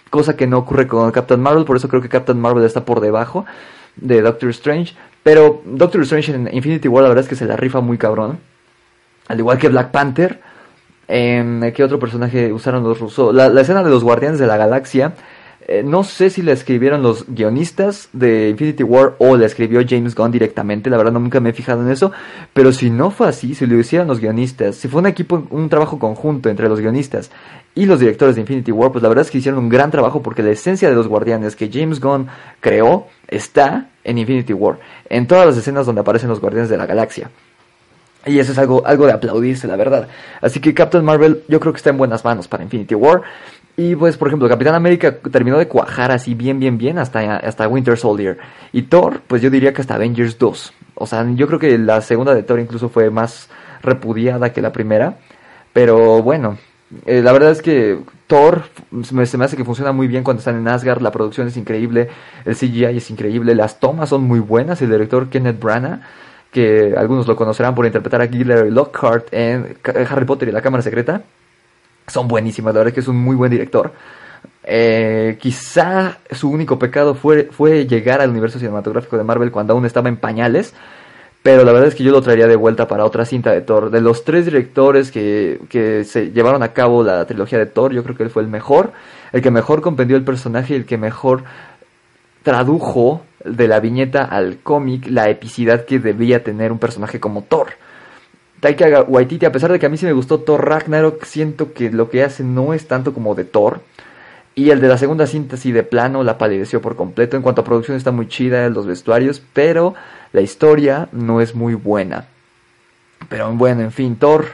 Cosa 0.08 0.36
que 0.36 0.46
no 0.46 0.58
ocurre 0.58 0.86
con 0.86 1.10
Captain 1.10 1.40
Marvel. 1.40 1.64
Por 1.64 1.76
eso 1.76 1.88
creo 1.88 2.00
que 2.00 2.08
Captain 2.08 2.40
Marvel 2.40 2.64
está 2.64 2.84
por 2.84 3.00
debajo 3.00 3.44
de 3.96 4.22
Doctor 4.22 4.50
Strange. 4.50 4.94
Pero 5.22 5.62
Doctor 5.64 6.02
Strange 6.02 6.34
en 6.34 6.48
Infinity 6.52 6.88
War 6.88 7.02
la 7.02 7.08
verdad 7.08 7.24
es 7.24 7.28
que 7.28 7.36
se 7.36 7.46
la 7.46 7.56
rifa 7.56 7.80
muy 7.80 7.98
cabrón. 7.98 8.38
Al 9.28 9.38
igual 9.38 9.58
que 9.58 9.68
Black 9.68 9.90
Panther. 9.90 10.40
Eh, 11.08 11.72
¿Qué 11.74 11.82
otro 11.82 11.98
personaje 11.98 12.52
usaron 12.52 12.84
los 12.84 13.00
rusos? 13.00 13.34
La, 13.34 13.60
escena 13.60 13.82
de 13.82 13.90
los 13.90 14.04
Guardianes 14.04 14.38
de 14.38 14.46
la 14.46 14.56
Galaxia. 14.56 15.14
Eh, 15.72 15.84
no 15.84 16.02
sé 16.02 16.30
si 16.30 16.42
la 16.42 16.50
escribieron 16.50 17.00
los 17.00 17.26
guionistas 17.28 18.08
de 18.12 18.48
Infinity 18.48 18.82
War 18.82 19.14
o 19.18 19.36
la 19.36 19.46
escribió 19.46 19.80
James 19.88 20.16
Gunn 20.16 20.32
directamente. 20.32 20.90
La 20.90 20.96
verdad 20.96 21.12
nunca 21.12 21.38
me 21.38 21.50
he 21.50 21.52
fijado 21.52 21.82
en 21.82 21.92
eso. 21.92 22.10
Pero 22.52 22.72
si 22.72 22.90
no 22.90 23.12
fue 23.12 23.28
así, 23.28 23.54
si 23.54 23.66
lo 23.66 23.78
hicieron 23.78 24.08
los 24.08 24.18
guionistas, 24.18 24.74
si 24.74 24.88
fue 24.88 25.00
un 25.00 25.06
equipo, 25.06 25.46
un 25.50 25.68
trabajo 25.68 26.00
conjunto 26.00 26.48
entre 26.48 26.68
los 26.68 26.80
guionistas 26.80 27.30
y 27.76 27.86
los 27.86 28.00
directores 28.00 28.34
de 28.34 28.40
Infinity 28.40 28.72
War, 28.72 28.90
pues 28.90 29.04
la 29.04 29.08
verdad 29.08 29.24
es 29.24 29.30
que 29.30 29.38
hicieron 29.38 29.62
un 29.62 29.68
gran 29.68 29.92
trabajo 29.92 30.24
porque 30.24 30.42
la 30.42 30.50
esencia 30.50 30.88
de 30.88 30.96
los 30.96 31.06
Guardianes 31.06 31.54
que 31.54 31.70
James 31.72 32.00
Gunn 32.00 32.26
creó 32.58 33.06
está 33.28 33.90
en 34.02 34.18
Infinity 34.18 34.52
War, 34.52 34.80
en 35.08 35.28
todas 35.28 35.46
las 35.46 35.56
escenas 35.56 35.86
donde 35.86 36.00
aparecen 36.00 36.30
los 36.30 36.40
Guardianes 36.40 36.68
de 36.68 36.78
la 36.78 36.86
Galaxia. 36.86 37.30
Y 38.26 38.38
eso 38.38 38.52
es 38.52 38.58
algo, 38.58 38.84
algo 38.86 39.06
de 39.06 39.12
aplaudirse, 39.12 39.66
la 39.66 39.76
verdad. 39.76 40.08
Así 40.40 40.60
que 40.60 40.74
Captain 40.74 41.04
Marvel 41.04 41.42
yo 41.48 41.58
creo 41.58 41.72
que 41.72 41.78
está 41.78 41.90
en 41.90 41.96
buenas 41.96 42.24
manos 42.24 42.48
para 42.48 42.62
Infinity 42.62 42.94
War. 42.94 43.22
Y 43.76 43.96
pues, 43.96 44.16
por 44.16 44.28
ejemplo, 44.28 44.48
Capitán 44.48 44.74
América 44.74 45.16
terminó 45.30 45.58
de 45.58 45.68
cuajar 45.68 46.10
así 46.12 46.34
bien, 46.34 46.58
bien, 46.58 46.76
bien 46.76 46.98
hasta, 46.98 47.36
hasta 47.36 47.68
Winter 47.68 47.96
Soldier. 47.96 48.38
Y 48.72 48.82
Thor, 48.82 49.22
pues 49.26 49.40
yo 49.40 49.50
diría 49.50 49.72
que 49.72 49.80
hasta 49.80 49.94
Avengers 49.94 50.38
2. 50.38 50.72
O 50.96 51.06
sea, 51.06 51.26
yo 51.34 51.46
creo 51.46 51.58
que 51.58 51.78
la 51.78 52.00
segunda 52.02 52.34
de 52.34 52.42
Thor 52.42 52.60
incluso 52.60 52.88
fue 52.88 53.10
más 53.10 53.48
repudiada 53.82 54.52
que 54.52 54.60
la 54.60 54.72
primera. 54.72 55.16
Pero 55.72 56.22
bueno, 56.22 56.58
eh, 57.06 57.22
la 57.22 57.32
verdad 57.32 57.52
es 57.52 57.62
que 57.62 57.98
Thor 58.26 58.64
se 59.02 59.14
me 59.14 59.44
hace 59.44 59.56
que 59.56 59.64
funciona 59.64 59.92
muy 59.92 60.08
bien 60.08 60.24
cuando 60.24 60.40
están 60.40 60.56
en 60.56 60.68
Asgard, 60.68 61.00
la 61.00 61.12
producción 61.12 61.46
es 61.46 61.56
increíble, 61.56 62.08
el 62.44 62.56
CGI 62.56 62.96
es 62.96 63.10
increíble, 63.10 63.54
las 63.54 63.78
tomas 63.78 64.08
son 64.08 64.24
muy 64.24 64.40
buenas, 64.40 64.82
el 64.82 64.90
director 64.90 65.28
Kenneth 65.28 65.60
Branagh, 65.60 66.00
que 66.50 66.94
algunos 66.96 67.28
lo 67.28 67.36
conocerán 67.36 67.74
por 67.74 67.86
interpretar 67.86 68.20
a 68.22 68.26
Gilderoy 68.26 68.70
Lockhart 68.70 69.28
en 69.32 69.76
Harry 69.84 70.24
Potter 70.24 70.48
y 70.48 70.52
la 70.52 70.62
Cámara 70.62 70.82
Secreta, 70.82 71.22
son 72.10 72.28
buenísimas, 72.28 72.74
la 72.74 72.80
verdad 72.80 72.88
es 72.88 72.94
que 72.94 73.00
es 73.00 73.08
un 73.08 73.16
muy 73.16 73.36
buen 73.36 73.50
director. 73.50 73.92
Eh, 74.64 75.38
quizá 75.40 76.18
su 76.30 76.50
único 76.50 76.78
pecado 76.78 77.14
fue, 77.14 77.48
fue 77.50 77.86
llegar 77.86 78.20
al 78.20 78.30
universo 78.30 78.58
cinematográfico 78.58 79.16
de 79.16 79.24
Marvel 79.24 79.50
cuando 79.50 79.72
aún 79.72 79.86
estaba 79.86 80.08
en 80.08 80.16
pañales. 80.16 80.74
Pero 81.42 81.64
la 81.64 81.72
verdad 81.72 81.88
es 81.88 81.94
que 81.94 82.04
yo 82.04 82.12
lo 82.12 82.20
traería 82.20 82.46
de 82.46 82.56
vuelta 82.56 82.86
para 82.86 83.06
otra 83.06 83.24
cinta 83.24 83.50
de 83.50 83.62
Thor. 83.62 83.90
De 83.90 84.02
los 84.02 84.24
tres 84.24 84.44
directores 84.44 85.10
que, 85.10 85.58
que 85.70 86.04
se 86.04 86.32
llevaron 86.32 86.62
a 86.62 86.74
cabo 86.74 87.02
la 87.02 87.24
trilogía 87.24 87.58
de 87.58 87.64
Thor, 87.64 87.92
yo 87.92 88.02
creo 88.04 88.14
que 88.14 88.24
él 88.24 88.30
fue 88.30 88.42
el 88.42 88.48
mejor. 88.48 88.92
El 89.32 89.40
que 89.40 89.50
mejor 89.50 89.80
comprendió 89.80 90.18
el 90.18 90.24
personaje 90.24 90.74
y 90.74 90.76
el 90.76 90.84
que 90.84 90.98
mejor 90.98 91.44
tradujo 92.42 93.22
de 93.44 93.68
la 93.68 93.80
viñeta 93.80 94.24
al 94.24 94.58
cómic 94.58 95.06
la 95.08 95.30
epicidad 95.30 95.86
que 95.86 95.98
debía 95.98 96.44
tener 96.44 96.72
un 96.72 96.78
personaje 96.78 97.20
como 97.20 97.42
Thor. 97.42 97.68
Taika 98.60 99.02
Waititi, 99.02 99.46
a 99.46 99.52
pesar 99.52 99.72
de 99.72 99.78
que 99.78 99.86
a 99.86 99.88
mí 99.88 99.96
sí 99.96 100.04
me 100.04 100.12
gustó 100.12 100.40
Thor 100.40 100.68
Ragnarok, 100.68 101.24
siento 101.24 101.72
que 101.72 101.90
lo 101.90 102.10
que 102.10 102.22
hace 102.22 102.44
no 102.44 102.74
es 102.74 102.86
tanto 102.86 103.14
como 103.14 103.34
de 103.34 103.44
Thor. 103.44 103.80
Y 104.54 104.70
el 104.70 104.80
de 104.80 104.88
la 104.88 104.98
segunda 104.98 105.26
cinta 105.26 105.56
sí 105.56 105.72
de 105.72 105.82
plano 105.82 106.22
la 106.22 106.36
palideció 106.36 106.82
por 106.82 106.94
completo. 106.94 107.36
En 107.36 107.42
cuanto 107.42 107.62
a 107.62 107.64
producción 107.64 107.96
está 107.96 108.10
muy 108.10 108.28
chida, 108.28 108.68
los 108.68 108.86
vestuarios, 108.86 109.42
pero 109.54 109.94
la 110.32 110.42
historia 110.42 111.08
no 111.12 111.40
es 111.40 111.54
muy 111.54 111.74
buena. 111.74 112.26
Pero 113.30 113.50
bueno, 113.54 113.80
en 113.80 113.92
fin, 113.92 114.16
Thor 114.16 114.46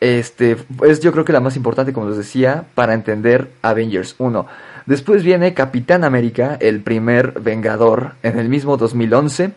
este, 0.00 0.56
es 0.84 1.00
yo 1.00 1.12
creo 1.12 1.24
que 1.24 1.32
la 1.32 1.40
más 1.40 1.56
importante, 1.56 1.92
como 1.92 2.08
les 2.08 2.18
decía, 2.18 2.64
para 2.74 2.94
entender 2.94 3.50
Avengers 3.62 4.16
1. 4.18 4.46
Después 4.86 5.22
viene 5.22 5.54
Capitán 5.54 6.02
América, 6.02 6.56
el 6.60 6.80
primer 6.80 7.40
Vengador, 7.40 8.12
en 8.22 8.38
el 8.38 8.48
mismo 8.48 8.76
2011 8.76 9.52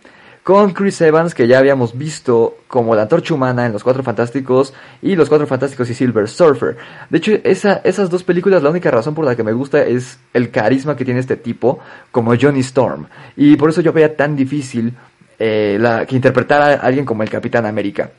con 0.50 0.72
Chris 0.72 1.00
Evans, 1.02 1.36
que 1.36 1.46
ya 1.46 1.60
habíamos 1.60 1.96
visto 1.96 2.58
como 2.68 2.96
la 2.96 3.04
antorcha 3.04 3.36
humana 3.36 3.68
en 3.68 3.72
Los 3.72 3.84
Cuatro 3.84 4.02
Fantásticos 4.02 4.74
y 5.00 5.16
Los 5.16 5.30
Cuatro 5.30 5.46
Fantásticos 5.46 5.88
y 5.92 5.94
Silver 5.94 6.28
Surfer. 6.28 6.76
De 7.08 7.20
hecho, 7.20 7.34
esa, 7.44 7.82
esas 7.84 8.10
dos 8.10 8.24
películas, 8.24 8.64
la 8.64 8.72
única 8.72 8.90
razón 8.90 9.14
por 9.14 9.26
la 9.26 9.36
que 9.36 9.44
me 9.44 9.54
gusta 9.54 9.84
es 9.84 10.18
el 10.34 10.50
carisma 10.50 10.96
que 10.96 11.06
tiene 11.06 11.20
este 11.20 11.36
tipo, 11.36 11.78
como 12.12 12.34
Johnny 12.36 12.62
Storm. 12.62 13.06
Y 13.38 13.58
por 13.58 13.70
eso 13.70 13.82
yo 13.82 13.94
veía 13.94 14.18
tan 14.18 14.36
difícil 14.36 14.96
eh, 15.38 15.78
la, 15.80 16.08
que 16.08 16.16
interpretara 16.16 16.70
a 16.70 16.74
alguien 16.78 17.06
como 17.06 17.22
el 17.22 17.30
Capitán 17.30 17.68
América. 17.68 18.10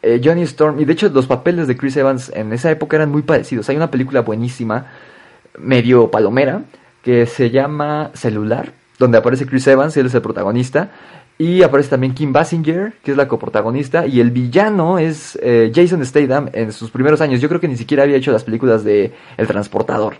Eh, 0.00 0.18
Johnny 0.24 0.44
Storm, 0.44 0.80
y 0.80 0.86
de 0.86 0.94
hecho 0.94 1.10
los 1.10 1.26
papeles 1.26 1.66
de 1.68 1.76
Chris 1.76 1.94
Evans 1.98 2.32
en 2.34 2.54
esa 2.54 2.70
época 2.70 2.96
eran 2.96 3.10
muy 3.10 3.20
parecidos. 3.20 3.68
Hay 3.68 3.76
una 3.76 3.90
película 3.90 4.22
buenísima, 4.22 4.86
medio 5.58 6.10
palomera, 6.10 6.62
que 7.02 7.26
se 7.26 7.50
llama 7.50 8.12
Celular, 8.14 8.72
donde 8.98 9.18
aparece 9.18 9.44
Chris 9.44 9.66
Evans, 9.66 9.94
él 9.98 10.06
es 10.06 10.14
el 10.14 10.22
protagonista, 10.22 10.90
y 11.38 11.62
aparece 11.62 11.90
también 11.90 12.14
Kim 12.14 12.32
Basinger, 12.32 12.94
que 13.02 13.10
es 13.10 13.16
la 13.16 13.28
coprotagonista. 13.28 14.06
Y 14.06 14.20
el 14.20 14.30
villano 14.30 14.98
es 14.98 15.38
eh, 15.42 15.70
Jason 15.74 16.04
Statham 16.04 16.48
en 16.52 16.72
sus 16.72 16.90
primeros 16.90 17.20
años. 17.20 17.40
Yo 17.40 17.48
creo 17.48 17.60
que 17.60 17.68
ni 17.68 17.76
siquiera 17.76 18.04
había 18.04 18.16
hecho 18.16 18.32
las 18.32 18.44
películas 18.44 18.84
de 18.84 19.12
El 19.36 19.46
Transportador. 19.46 20.16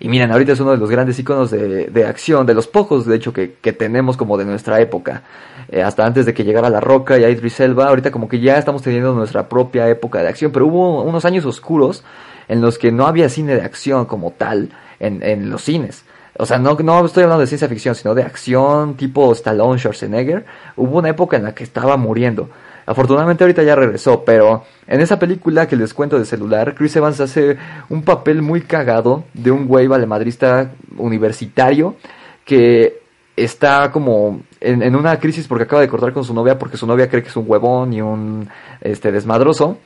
Y 0.00 0.08
miren, 0.08 0.30
ahorita 0.30 0.52
es 0.52 0.60
uno 0.60 0.72
de 0.72 0.76
los 0.76 0.90
grandes 0.90 1.18
iconos 1.18 1.50
de, 1.50 2.04
acción, 2.06 2.44
de 2.46 2.52
los 2.52 2.66
pocos, 2.66 3.06
de 3.06 3.16
hecho, 3.16 3.32
que, 3.32 3.48
tenemos 3.72 4.16
como 4.18 4.36
de 4.36 4.44
nuestra 4.44 4.78
época. 4.80 5.22
Eh, 5.70 5.82
hasta 5.82 6.04
antes 6.04 6.26
de 6.26 6.34
que 6.34 6.44
llegara 6.44 6.68
La 6.68 6.80
Roca 6.80 7.16
y 7.18 7.24
Idris 7.24 7.60
Elba, 7.60 7.86
ahorita 7.86 8.10
como 8.10 8.28
que 8.28 8.40
ya 8.40 8.58
estamos 8.58 8.82
teniendo 8.82 9.14
nuestra 9.14 9.48
propia 9.48 9.88
época 9.88 10.22
de 10.22 10.28
acción. 10.28 10.52
Pero 10.52 10.66
hubo 10.66 11.02
unos 11.02 11.24
años 11.24 11.46
oscuros 11.46 12.04
en 12.48 12.60
los 12.60 12.76
que 12.76 12.92
no 12.92 13.06
había 13.06 13.30
cine 13.30 13.54
de 13.54 13.62
acción 13.62 14.04
como 14.04 14.32
tal 14.32 14.70
en, 15.00 15.22
en 15.22 15.48
los 15.48 15.62
cines. 15.62 16.04
O 16.36 16.46
sea, 16.46 16.58
no, 16.58 16.74
no 16.74 17.06
estoy 17.06 17.22
hablando 17.22 17.42
de 17.42 17.46
ciencia 17.46 17.68
ficción, 17.68 17.94
sino 17.94 18.14
de 18.14 18.22
acción 18.22 18.94
tipo 18.94 19.32
Stallone, 19.32 19.78
Schwarzenegger. 19.78 20.44
Hubo 20.76 20.98
una 20.98 21.10
época 21.10 21.36
en 21.36 21.44
la 21.44 21.54
que 21.54 21.64
estaba 21.64 21.96
muriendo. 21.96 22.48
Afortunadamente 22.86 23.44
ahorita 23.44 23.62
ya 23.62 23.76
regresó, 23.76 24.24
pero 24.24 24.64
en 24.86 25.00
esa 25.00 25.18
película 25.18 25.66
que 25.66 25.76
les 25.76 25.94
cuento 25.94 26.18
de 26.18 26.26
celular, 26.26 26.74
Chris 26.74 26.96
Evans 26.96 27.20
hace 27.20 27.56
un 27.88 28.02
papel 28.02 28.42
muy 28.42 28.60
cagado 28.60 29.24
de 29.32 29.50
un 29.50 29.66
güey 29.66 29.86
valemadrista 29.86 30.72
universitario 30.98 31.96
que 32.44 33.00
está 33.36 33.90
como 33.90 34.42
en, 34.60 34.82
en, 34.82 34.94
una 34.96 35.18
crisis 35.18 35.48
porque 35.48 35.64
acaba 35.64 35.80
de 35.80 35.88
cortar 35.88 36.12
con 36.12 36.24
su 36.24 36.34
novia 36.34 36.58
porque 36.58 36.76
su 36.76 36.86
novia 36.86 37.08
cree 37.08 37.22
que 37.22 37.30
es 37.30 37.36
un 37.36 37.46
huevón 37.48 37.92
y 37.92 38.02
un 38.02 38.48
este 38.82 39.12
desmadroso. 39.12 39.78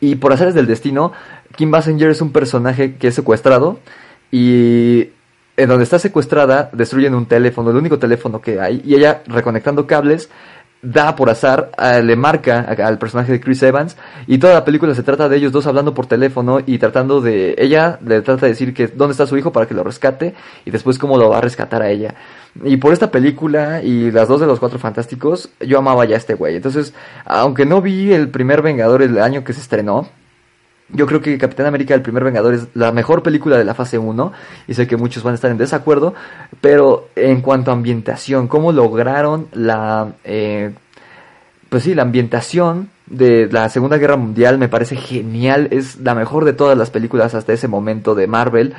Y 0.00 0.16
por 0.16 0.32
hacer 0.32 0.52
del 0.52 0.66
destino, 0.66 1.12
Kim 1.54 1.70
Basinger 1.70 2.10
es 2.10 2.22
un 2.22 2.32
personaje 2.32 2.96
que 2.96 3.08
es 3.08 3.14
secuestrado 3.14 3.78
y 4.32 5.10
en 5.56 5.68
donde 5.68 5.84
está 5.84 5.98
secuestrada, 5.98 6.70
destruyen 6.72 7.14
un 7.14 7.26
teléfono, 7.26 7.70
el 7.70 7.76
único 7.76 7.98
teléfono 7.98 8.40
que 8.40 8.60
hay, 8.60 8.82
y 8.84 8.94
ella 8.94 9.22
reconectando 9.26 9.86
cables, 9.86 10.30
da 10.82 11.14
por 11.14 11.28
azar, 11.28 11.70
le 12.02 12.16
marca 12.16 12.60
al 12.60 12.98
personaje 12.98 13.32
de 13.32 13.40
Chris 13.40 13.62
Evans, 13.62 13.96
y 14.26 14.38
toda 14.38 14.54
la 14.54 14.64
película 14.64 14.94
se 14.94 15.02
trata 15.02 15.28
de 15.28 15.36
ellos 15.36 15.52
dos 15.52 15.66
hablando 15.66 15.92
por 15.92 16.06
teléfono 16.06 16.60
y 16.64 16.78
tratando 16.78 17.20
de, 17.20 17.54
ella 17.58 17.98
le 18.02 18.22
trata 18.22 18.46
de 18.46 18.52
decir 18.52 18.72
que 18.72 18.86
dónde 18.86 19.12
está 19.12 19.26
su 19.26 19.36
hijo 19.36 19.52
para 19.52 19.66
que 19.66 19.74
lo 19.74 19.84
rescate, 19.84 20.34
y 20.64 20.70
después 20.70 20.98
cómo 20.98 21.18
lo 21.18 21.28
va 21.28 21.38
a 21.38 21.42
rescatar 21.42 21.82
a 21.82 21.90
ella. 21.90 22.14
Y 22.64 22.78
por 22.78 22.92
esta 22.92 23.10
película 23.10 23.82
y 23.82 24.10
las 24.10 24.26
dos 24.26 24.40
de 24.40 24.46
los 24.46 24.58
cuatro 24.58 24.78
fantásticos, 24.78 25.50
yo 25.60 25.78
amaba 25.78 26.04
ya 26.04 26.14
a 26.14 26.18
este 26.18 26.34
güey. 26.34 26.56
Entonces, 26.56 26.94
aunque 27.24 27.64
no 27.64 27.80
vi 27.80 28.12
el 28.12 28.28
primer 28.28 28.60
Vengador 28.62 29.02
el 29.02 29.18
año 29.18 29.44
que 29.44 29.52
se 29.52 29.60
estrenó, 29.60 30.08
yo 30.92 31.06
creo 31.06 31.20
que 31.20 31.38
Capitán 31.38 31.66
América, 31.66 31.94
el 31.94 32.02
primer 32.02 32.24
Vengador, 32.24 32.54
es 32.54 32.68
la 32.74 32.92
mejor 32.92 33.22
película 33.22 33.56
de 33.56 33.64
la 33.64 33.74
fase 33.74 33.98
1 33.98 34.32
y 34.66 34.74
sé 34.74 34.86
que 34.86 34.96
muchos 34.96 35.22
van 35.22 35.32
a 35.32 35.34
estar 35.36 35.50
en 35.50 35.58
desacuerdo, 35.58 36.14
pero 36.60 37.08
en 37.16 37.40
cuanto 37.40 37.70
a 37.70 37.74
ambientación, 37.74 38.48
cómo 38.48 38.72
lograron 38.72 39.48
la, 39.52 40.12
eh, 40.24 40.72
pues 41.68 41.84
sí, 41.84 41.94
la 41.94 42.02
ambientación 42.02 42.90
de 43.06 43.48
la 43.50 43.68
Segunda 43.68 43.98
Guerra 43.98 44.16
Mundial 44.16 44.58
me 44.58 44.68
parece 44.68 44.96
genial, 44.96 45.68
es 45.70 45.98
la 46.00 46.14
mejor 46.14 46.44
de 46.44 46.52
todas 46.52 46.76
las 46.76 46.90
películas 46.90 47.34
hasta 47.34 47.52
ese 47.52 47.68
momento 47.68 48.14
de 48.14 48.26
Marvel. 48.26 48.74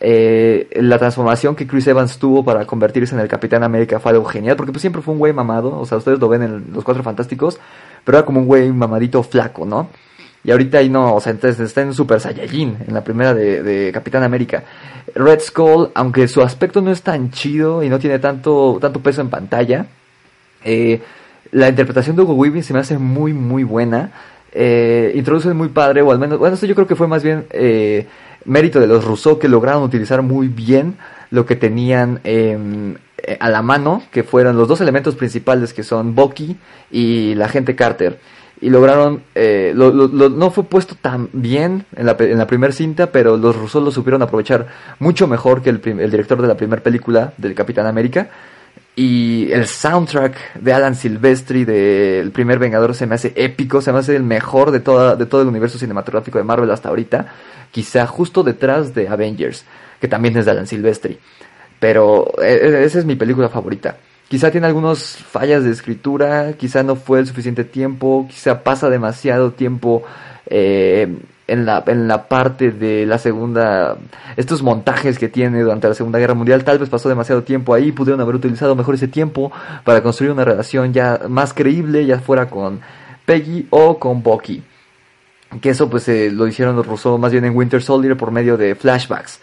Eh, 0.00 0.68
la 0.80 0.98
transformación 0.98 1.54
que 1.54 1.66
Chris 1.66 1.86
Evans 1.86 2.18
tuvo 2.18 2.44
para 2.44 2.66
convertirse 2.66 3.14
en 3.14 3.20
el 3.20 3.28
Capitán 3.28 3.62
América 3.62 4.00
fue 4.00 4.12
algo 4.12 4.24
genial, 4.24 4.56
porque 4.56 4.72
pues 4.72 4.80
siempre 4.80 5.00
fue 5.00 5.14
un 5.14 5.18
güey 5.18 5.32
mamado, 5.32 5.78
o 5.78 5.86
sea, 5.86 5.98
ustedes 5.98 6.18
lo 6.18 6.28
ven 6.28 6.42
en 6.42 6.72
Los 6.74 6.84
Cuatro 6.84 7.02
Fantásticos, 7.02 7.58
pero 8.04 8.18
era 8.18 8.26
como 8.26 8.40
un 8.40 8.46
güey 8.46 8.70
mamadito 8.72 9.22
flaco, 9.22 9.64
¿no? 9.64 9.88
Y 10.44 10.50
ahorita 10.50 10.78
ahí 10.78 10.88
no, 10.88 11.14
o 11.14 11.20
sea, 11.20 11.32
entonces 11.32 11.60
está 11.60 11.82
en 11.82 11.92
Super 11.92 12.20
Saiyajin, 12.20 12.78
en 12.86 12.94
la 12.94 13.02
primera 13.02 13.34
de, 13.34 13.90
Capitán 13.92 14.22
América. 14.22 14.62
Red 15.14 15.40
Skull, 15.40 15.90
aunque 15.94 16.28
su 16.28 16.40
aspecto 16.42 16.80
no 16.80 16.92
es 16.92 17.02
tan 17.02 17.30
chido 17.30 17.82
y 17.82 17.88
no 17.88 17.98
tiene 17.98 18.18
tanto, 18.18 18.78
tanto 18.80 19.00
peso 19.00 19.20
en 19.20 19.28
pantalla, 19.28 19.86
eh, 20.64 21.00
la 21.52 21.68
interpretación 21.68 22.16
de 22.16 22.22
Hugo 22.22 22.34
Weaving 22.34 22.62
se 22.62 22.72
me 22.72 22.80
hace 22.80 22.98
muy, 22.98 23.32
muy 23.32 23.64
buena. 23.64 24.12
Eh, 24.52 25.12
introduce 25.14 25.52
muy 25.52 25.68
padre, 25.68 26.02
o 26.02 26.12
al 26.12 26.18
menos, 26.18 26.38
bueno, 26.38 26.54
eso 26.54 26.66
yo 26.66 26.74
creo 26.74 26.86
que 26.86 26.96
fue 26.96 27.08
más 27.08 27.22
bien 27.22 27.46
eh, 27.50 28.06
mérito 28.44 28.80
de 28.80 28.86
los 28.86 29.04
Rousseau 29.04 29.38
que 29.38 29.48
lograron 29.48 29.82
utilizar 29.82 30.22
muy 30.22 30.48
bien 30.48 30.96
lo 31.30 31.44
que 31.44 31.56
tenían 31.56 32.20
em, 32.24 32.94
eh, 33.18 33.36
a 33.40 33.50
la 33.50 33.62
mano, 33.62 34.02
que 34.10 34.22
fueron 34.22 34.56
los 34.56 34.68
dos 34.68 34.80
elementos 34.80 35.16
principales 35.16 35.72
que 35.72 35.82
son 35.82 36.14
Bucky 36.14 36.56
y 36.90 37.34
la 37.34 37.48
gente 37.48 37.74
Carter 37.74 38.18
y 38.60 38.70
lograron, 38.70 39.22
eh, 39.34 39.74
no 39.74 40.50
fue 40.50 40.64
puesto 40.64 40.94
tan 40.94 41.28
bien 41.32 41.84
en 41.94 42.06
la, 42.06 42.16
en 42.18 42.38
la 42.38 42.46
primera 42.46 42.72
cinta, 42.72 43.12
pero 43.12 43.36
los 43.36 43.54
rusos 43.54 43.82
lo 43.82 43.90
supieron 43.90 44.22
aprovechar 44.22 44.66
mucho 44.98 45.26
mejor 45.26 45.62
que 45.62 45.70
el, 45.70 45.80
director 45.82 46.40
de 46.40 46.48
la 46.48 46.56
primera 46.56 46.82
película 46.82 47.34
del 47.36 47.54
Capitán 47.54 47.86
América. 47.86 48.30
Y 48.98 49.52
el 49.52 49.66
soundtrack 49.66 50.54
de 50.54 50.72
Alan 50.72 50.94
Silvestri 50.94 51.66
del 51.66 52.30
primer 52.30 52.58
Vengador 52.58 52.94
se 52.94 53.06
me 53.06 53.16
hace 53.16 53.34
épico, 53.36 53.82
se 53.82 53.92
me 53.92 53.98
hace 53.98 54.16
el 54.16 54.22
mejor 54.22 54.70
de, 54.70 54.80
toda, 54.80 55.16
de 55.16 55.26
todo 55.26 55.42
el 55.42 55.48
universo 55.48 55.78
cinematográfico 55.78 56.38
de 56.38 56.44
Marvel 56.44 56.70
hasta 56.70 56.88
ahorita. 56.88 57.26
Quizá 57.70 58.06
justo 58.06 58.42
detrás 58.42 58.94
de 58.94 59.06
Avengers, 59.06 59.66
que 60.00 60.08
también 60.08 60.34
es 60.38 60.46
de 60.46 60.52
Alan 60.52 60.66
Silvestri. 60.66 61.18
Pero 61.78 62.32
e, 62.40 62.54
e, 62.54 62.84
esa 62.84 62.98
es 62.98 63.04
mi 63.04 63.16
película 63.16 63.50
favorita. 63.50 63.96
Quizá 64.28 64.50
tiene 64.50 64.66
algunas 64.66 65.16
fallas 65.16 65.62
de 65.62 65.70
escritura, 65.70 66.54
quizá 66.54 66.82
no 66.82 66.96
fue 66.96 67.20
el 67.20 67.26
suficiente 67.26 67.62
tiempo, 67.62 68.26
quizá 68.28 68.64
pasa 68.64 68.90
demasiado 68.90 69.52
tiempo 69.52 70.02
eh, 70.46 71.16
en, 71.46 71.64
la, 71.64 71.84
en 71.86 72.08
la 72.08 72.28
parte 72.28 72.72
de 72.72 73.06
la 73.06 73.18
segunda, 73.18 73.96
estos 74.36 74.62
montajes 74.62 75.18
que 75.18 75.28
tiene 75.28 75.62
durante 75.62 75.88
la 75.88 75.94
Segunda 75.94 76.18
Guerra 76.18 76.34
Mundial, 76.34 76.64
tal 76.64 76.78
vez 76.78 76.88
pasó 76.88 77.08
demasiado 77.08 77.44
tiempo 77.44 77.72
ahí, 77.72 77.92
pudieron 77.92 78.20
haber 78.20 78.34
utilizado 78.34 78.74
mejor 78.74 78.96
ese 78.96 79.08
tiempo 79.08 79.52
para 79.84 80.02
construir 80.02 80.32
una 80.32 80.44
relación 80.44 80.92
ya 80.92 81.20
más 81.28 81.54
creíble, 81.54 82.04
ya 82.04 82.18
fuera 82.18 82.48
con 82.48 82.80
Peggy 83.24 83.68
o 83.70 83.98
con 83.98 84.22
Bucky. 84.22 84.62
Que 85.60 85.70
eso 85.70 85.88
pues 85.88 86.08
eh, 86.08 86.30
lo 86.32 86.48
hicieron 86.48 86.74
los 86.74 86.86
rusos 86.86 87.18
más 87.20 87.30
bien 87.30 87.44
en 87.44 87.56
Winter 87.56 87.80
Soldier 87.80 88.16
por 88.16 88.32
medio 88.32 88.56
de 88.56 88.74
flashbacks. 88.74 89.40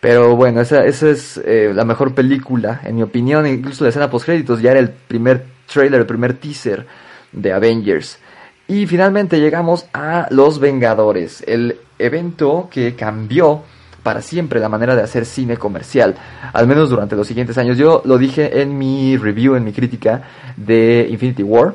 Pero 0.00 0.36
bueno, 0.36 0.60
esa, 0.60 0.84
esa 0.84 1.10
es 1.10 1.40
eh, 1.44 1.72
la 1.74 1.84
mejor 1.84 2.14
película, 2.14 2.80
en 2.84 2.96
mi 2.96 3.02
opinión. 3.02 3.46
Incluso 3.46 3.84
la 3.84 3.90
escena 3.90 4.10
post 4.10 4.26
créditos 4.26 4.60
ya 4.62 4.70
era 4.70 4.80
el 4.80 4.90
primer 4.90 5.44
trailer, 5.72 6.00
el 6.00 6.06
primer 6.06 6.34
teaser 6.34 6.86
de 7.32 7.52
Avengers. 7.52 8.18
Y 8.68 8.86
finalmente 8.86 9.40
llegamos 9.40 9.86
a 9.92 10.28
Los 10.30 10.60
Vengadores, 10.60 11.42
el 11.46 11.78
evento 11.98 12.68
que 12.70 12.94
cambió 12.94 13.62
para 14.02 14.22
siempre 14.22 14.60
la 14.60 14.68
manera 14.68 14.94
de 14.94 15.02
hacer 15.02 15.26
cine 15.26 15.56
comercial, 15.56 16.14
al 16.52 16.66
menos 16.66 16.90
durante 16.90 17.16
los 17.16 17.26
siguientes 17.26 17.58
años. 17.58 17.76
Yo 17.76 18.02
lo 18.04 18.18
dije 18.18 18.60
en 18.60 18.78
mi 18.78 19.16
review, 19.16 19.56
en 19.56 19.64
mi 19.64 19.72
crítica 19.72 20.22
de 20.56 21.08
Infinity 21.10 21.42
War, 21.42 21.74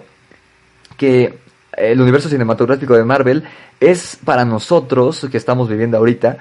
que 0.97 1.39
el 1.75 1.99
universo 1.99 2.29
cinematográfico 2.29 2.95
de 2.95 3.03
Marvel 3.03 3.43
es 3.79 4.17
para 4.23 4.45
nosotros 4.45 5.27
que 5.31 5.37
estamos 5.37 5.67
viviendo 5.67 5.97
ahorita 5.97 6.37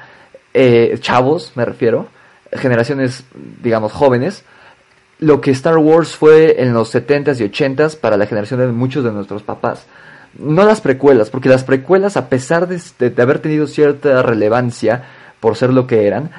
eh, 0.54 0.96
chavos, 1.00 1.52
me 1.54 1.64
refiero, 1.64 2.08
generaciones, 2.52 3.24
digamos, 3.62 3.92
jóvenes, 3.92 4.44
lo 5.18 5.40
que 5.40 5.52
Star 5.52 5.78
Wars 5.78 6.16
fue 6.16 6.62
en 6.62 6.72
los 6.72 6.94
70s 6.94 7.40
y 7.40 7.48
80s 7.48 7.96
para 7.96 8.16
la 8.16 8.26
generación 8.26 8.60
de 8.60 8.66
muchos 8.68 9.04
de 9.04 9.12
nuestros 9.12 9.42
papás. 9.42 9.86
No 10.38 10.64
las 10.64 10.80
precuelas, 10.80 11.30
porque 11.30 11.48
las 11.48 11.64
precuelas, 11.64 12.16
a 12.16 12.28
pesar 12.28 12.66
de, 12.66 12.80
de 13.10 13.22
haber 13.22 13.38
tenido 13.38 13.66
cierta 13.66 14.22
relevancia 14.22 15.04
por 15.40 15.56
ser 15.56 15.72
lo 15.72 15.86
que 15.86 16.06
eran, 16.06 16.30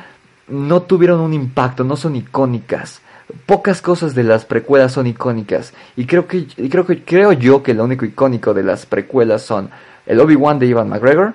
no 0.48 0.82
tuvieron 0.82 1.22
un 1.22 1.34
impacto, 1.34 1.84
no 1.84 1.96
son 1.96 2.16
icónicas 2.16 3.02
pocas 3.46 3.82
cosas 3.82 4.16
de 4.16 4.24
las 4.24 4.46
precuelas 4.46 4.94
son 4.94 5.08
icónicas 5.08 5.74
y 5.96 6.06
creo 6.06 6.28
que 6.28 6.46
creo 6.46 6.86
que 6.86 7.04
creo 7.04 7.32
yo 7.32 7.64
que 7.64 7.74
lo 7.74 7.84
único 7.84 8.06
icónico 8.06 8.54
de 8.54 8.64
las 8.64 8.86
precuelas 8.86 9.42
son 9.42 9.70
el 10.06 10.20
Obi-Wan 10.20 10.60
de 10.60 10.68
Ivan 10.68 10.90
McGregor, 10.90 11.34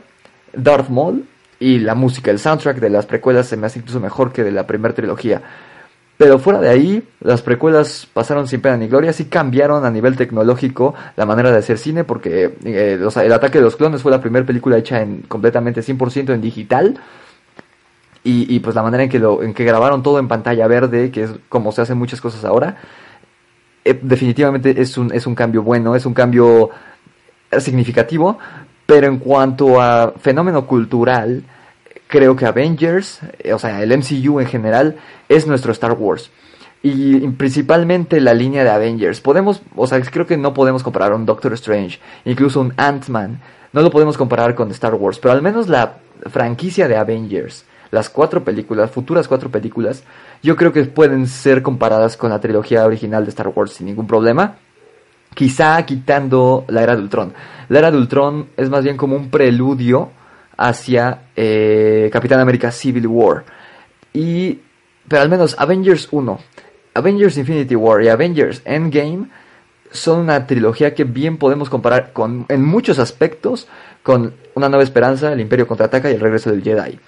Darth 0.52 0.88
Maul 0.90 1.24
y 1.60 1.78
la 1.78 1.94
música, 1.94 2.30
el 2.30 2.38
soundtrack 2.38 2.78
de 2.78 2.90
las 2.90 3.06
precuelas 3.06 3.46
se 3.46 3.56
me 3.56 3.66
hace 3.66 3.80
incluso 3.80 4.00
mejor 4.00 4.32
que 4.32 4.44
de 4.44 4.52
la 4.52 4.66
primera 4.66 4.94
trilogía. 4.94 5.42
Pero 6.16 6.40
fuera 6.40 6.60
de 6.60 6.68
ahí, 6.68 7.08
las 7.20 7.42
precuelas 7.42 8.08
pasaron 8.12 8.48
sin 8.48 8.60
pena 8.60 8.76
ni 8.76 8.88
gloria, 8.88 9.12
sí 9.12 9.26
cambiaron 9.26 9.84
a 9.84 9.90
nivel 9.90 10.16
tecnológico 10.16 10.94
la 11.16 11.26
manera 11.26 11.52
de 11.52 11.58
hacer 11.58 11.78
cine, 11.78 12.02
porque 12.02 12.56
eh, 12.64 12.98
el 13.00 13.32
ataque 13.32 13.58
de 13.58 13.64
los 13.64 13.76
clones 13.76 14.02
fue 14.02 14.10
la 14.10 14.20
primera 14.20 14.44
película 14.44 14.76
hecha 14.76 15.00
en 15.00 15.22
completamente 15.22 15.80
100% 15.80 16.34
en 16.34 16.40
digital, 16.40 17.00
y, 18.30 18.60
pues 18.60 18.76
la 18.76 18.82
manera 18.82 19.04
en 19.04 19.08
que, 19.08 19.18
lo, 19.18 19.42
en 19.42 19.54
que 19.54 19.64
grabaron 19.64 20.02
todo 20.02 20.18
en 20.18 20.28
pantalla 20.28 20.66
verde, 20.66 21.10
que 21.10 21.22
es 21.22 21.30
como 21.48 21.72
se 21.72 21.80
hacen 21.80 21.96
muchas 21.96 22.20
cosas 22.20 22.44
ahora, 22.44 22.76
eh, 23.86 23.98
definitivamente 24.02 24.82
es 24.82 24.98
un, 24.98 25.14
es 25.14 25.26
un 25.26 25.34
cambio 25.34 25.62
bueno, 25.62 25.96
es 25.96 26.04
un 26.04 26.12
cambio 26.12 26.68
significativo, 27.58 28.38
pero 28.88 29.06
en 29.06 29.18
cuanto 29.18 29.82
a 29.82 30.14
fenómeno 30.18 30.66
cultural, 30.66 31.42
creo 32.06 32.34
que 32.34 32.46
Avengers, 32.46 33.20
eh, 33.38 33.52
o 33.52 33.58
sea, 33.58 33.82
el 33.82 33.92
MCU 33.92 34.40
en 34.40 34.46
general, 34.46 34.96
es 35.28 35.46
nuestro 35.46 35.72
Star 35.72 35.92
Wars. 35.92 36.30
Y 36.82 37.18
principalmente 37.32 38.18
la 38.18 38.32
línea 38.32 38.64
de 38.64 38.70
Avengers. 38.70 39.20
Podemos, 39.20 39.60
o 39.76 39.86
sea, 39.86 40.00
creo 40.00 40.26
que 40.26 40.38
no 40.38 40.54
podemos 40.54 40.82
comparar 40.82 41.12
un 41.12 41.26
Doctor 41.26 41.52
Strange, 41.52 42.00
incluso 42.24 42.62
un 42.62 42.72
Ant-Man. 42.78 43.42
No 43.74 43.82
lo 43.82 43.90
podemos 43.90 44.16
comparar 44.16 44.54
con 44.54 44.70
Star 44.70 44.94
Wars, 44.94 45.18
pero 45.18 45.32
al 45.32 45.42
menos 45.42 45.68
la 45.68 45.98
franquicia 46.30 46.88
de 46.88 46.96
Avengers 46.96 47.66
las 47.90 48.08
cuatro 48.08 48.44
películas, 48.44 48.90
futuras 48.90 49.28
cuatro 49.28 49.50
películas, 49.50 50.04
yo 50.42 50.56
creo 50.56 50.72
que 50.72 50.84
pueden 50.84 51.26
ser 51.26 51.62
comparadas 51.62 52.16
con 52.16 52.30
la 52.30 52.40
trilogía 52.40 52.84
original 52.84 53.24
de 53.24 53.30
Star 53.30 53.48
Wars 53.48 53.72
sin 53.72 53.86
ningún 53.86 54.06
problema. 54.06 54.56
Quizá 55.38 55.86
quitando 55.86 56.64
la 56.66 56.82
era 56.82 56.96
de 56.96 57.02
Ultron. 57.02 57.32
La 57.68 57.78
era 57.78 57.92
de 57.92 57.96
Ultron 57.96 58.48
es 58.56 58.68
más 58.68 58.82
bien 58.82 58.96
como 58.96 59.14
un 59.14 59.30
preludio 59.30 60.10
hacia 60.56 61.26
eh, 61.36 62.10
Capitán 62.12 62.40
América 62.40 62.72
Civil 62.72 63.06
War. 63.06 63.44
Y, 64.12 64.58
pero 65.06 65.22
al 65.22 65.28
menos 65.28 65.54
Avengers 65.56 66.08
1, 66.10 66.40
Avengers 66.92 67.38
Infinity 67.38 67.76
War 67.76 68.02
y 68.02 68.08
Avengers 68.08 68.62
Endgame 68.64 69.28
son 69.92 70.18
una 70.18 70.44
trilogía 70.44 70.92
que 70.92 71.04
bien 71.04 71.36
podemos 71.36 71.70
comparar 71.70 72.12
con, 72.12 72.44
en 72.48 72.64
muchos 72.64 72.98
aspectos 72.98 73.68
con 74.02 74.34
Una 74.56 74.68
Nueva 74.68 74.82
Esperanza, 74.82 75.32
El 75.32 75.40
Imperio 75.40 75.68
Contraataca 75.68 76.10
y 76.10 76.14
El 76.14 76.20
Regreso 76.20 76.50
del 76.50 76.64
Jedi. 76.64 76.98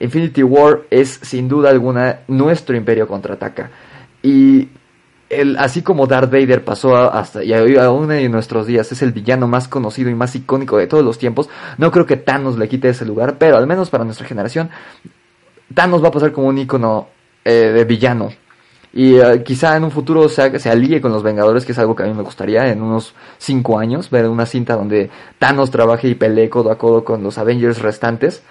Infinity 0.00 0.42
War 0.42 0.84
es 0.88 1.20
sin 1.20 1.46
duda 1.46 1.68
alguna 1.68 2.20
nuestro 2.26 2.74
imperio 2.74 3.06
contraataca. 3.06 3.70
Y 4.22 4.70
el, 5.28 5.56
así 5.58 5.82
como 5.82 6.06
Darth 6.06 6.30
Vader 6.30 6.64
pasó 6.64 6.96
hasta 6.96 7.42
y 7.42 7.52
aún 7.52 8.12
en 8.12 8.30
nuestros 8.30 8.66
días 8.66 8.90
es 8.92 9.02
el 9.02 9.12
villano 9.12 9.48
más 9.48 9.68
conocido 9.68 10.10
y 10.10 10.14
más 10.14 10.34
icónico 10.34 10.78
de 10.78 10.86
todos 10.86 11.04
los 11.04 11.18
tiempos, 11.18 11.48
no 11.78 11.90
creo 11.90 12.06
que 12.06 12.16
Thanos 12.16 12.58
le 12.58 12.68
quite 12.68 12.88
ese 12.88 13.04
lugar, 13.04 13.36
pero 13.38 13.56
al 13.56 13.66
menos 13.66 13.90
para 13.90 14.04
nuestra 14.04 14.26
generación, 14.26 14.70
Thanos 15.74 16.02
va 16.02 16.08
a 16.08 16.12
pasar 16.12 16.32
como 16.32 16.48
un 16.48 16.58
icono 16.58 17.08
eh, 17.44 17.72
de 17.74 17.84
villano. 17.84 18.30
Y 18.92 19.16
eh, 19.16 19.42
quizá 19.44 19.76
en 19.76 19.84
un 19.84 19.90
futuro 19.90 20.26
se, 20.28 20.58
se 20.58 20.70
alíe 20.70 21.02
con 21.02 21.12
los 21.12 21.22
Vengadores, 21.22 21.66
que 21.66 21.72
es 21.72 21.78
algo 21.78 21.94
que 21.94 22.04
a 22.04 22.06
mí 22.06 22.14
me 22.14 22.22
gustaría 22.22 22.66
en 22.68 22.80
unos 22.80 23.14
5 23.38 23.78
años, 23.78 24.08
ver 24.08 24.26
una 24.26 24.46
cinta 24.46 24.74
donde 24.74 25.10
Thanos 25.38 25.70
trabaje 25.70 26.08
y 26.08 26.14
pelee 26.14 26.48
codo 26.48 26.70
a 26.70 26.78
codo 26.78 27.04
con 27.04 27.22
los 27.22 27.36
Avengers 27.36 27.82
restantes. 27.82 28.42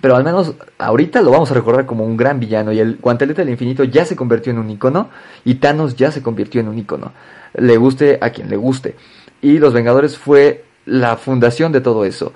Pero 0.00 0.16
al 0.16 0.24
menos 0.24 0.54
ahorita 0.78 1.20
lo 1.20 1.30
vamos 1.30 1.50
a 1.50 1.54
recordar 1.54 1.84
como 1.84 2.04
un 2.04 2.16
gran 2.16 2.40
villano 2.40 2.72
y 2.72 2.78
el 2.78 2.96
guantelete 2.96 3.42
del 3.42 3.50
infinito 3.50 3.84
ya 3.84 4.04
se 4.04 4.16
convirtió 4.16 4.52
en 4.52 4.58
un 4.58 4.70
icono 4.70 5.10
y 5.44 5.56
Thanos 5.56 5.96
ya 5.96 6.10
se 6.10 6.22
convirtió 6.22 6.60
en 6.60 6.68
un 6.68 6.78
icono. 6.78 7.12
Le 7.54 7.76
guste 7.76 8.18
a 8.20 8.30
quien 8.30 8.48
le 8.48 8.56
guste. 8.56 8.96
Y 9.42 9.58
Los 9.58 9.72
Vengadores 9.74 10.16
fue 10.16 10.64
la 10.86 11.16
fundación 11.16 11.72
de 11.72 11.80
todo 11.80 12.04
eso. 12.04 12.32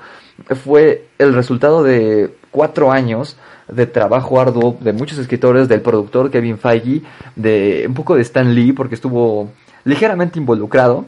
Fue 0.65 1.07
el 1.19 1.33
resultado 1.33 1.83
de 1.83 2.35
cuatro 2.51 2.91
años 2.91 3.37
de 3.69 3.87
trabajo 3.87 4.41
arduo 4.41 4.77
de 4.81 4.93
muchos 4.93 5.19
escritores, 5.19 5.69
del 5.69 5.81
productor 5.81 6.31
Kevin 6.31 6.59
Feige, 6.59 7.03
de 7.37 7.85
un 7.89 7.95
poco 7.95 8.15
de 8.15 8.23
Stan 8.23 8.55
Lee 8.55 8.73
porque 8.73 8.95
estuvo 8.95 9.51
ligeramente 9.85 10.39
involucrado 10.39 11.07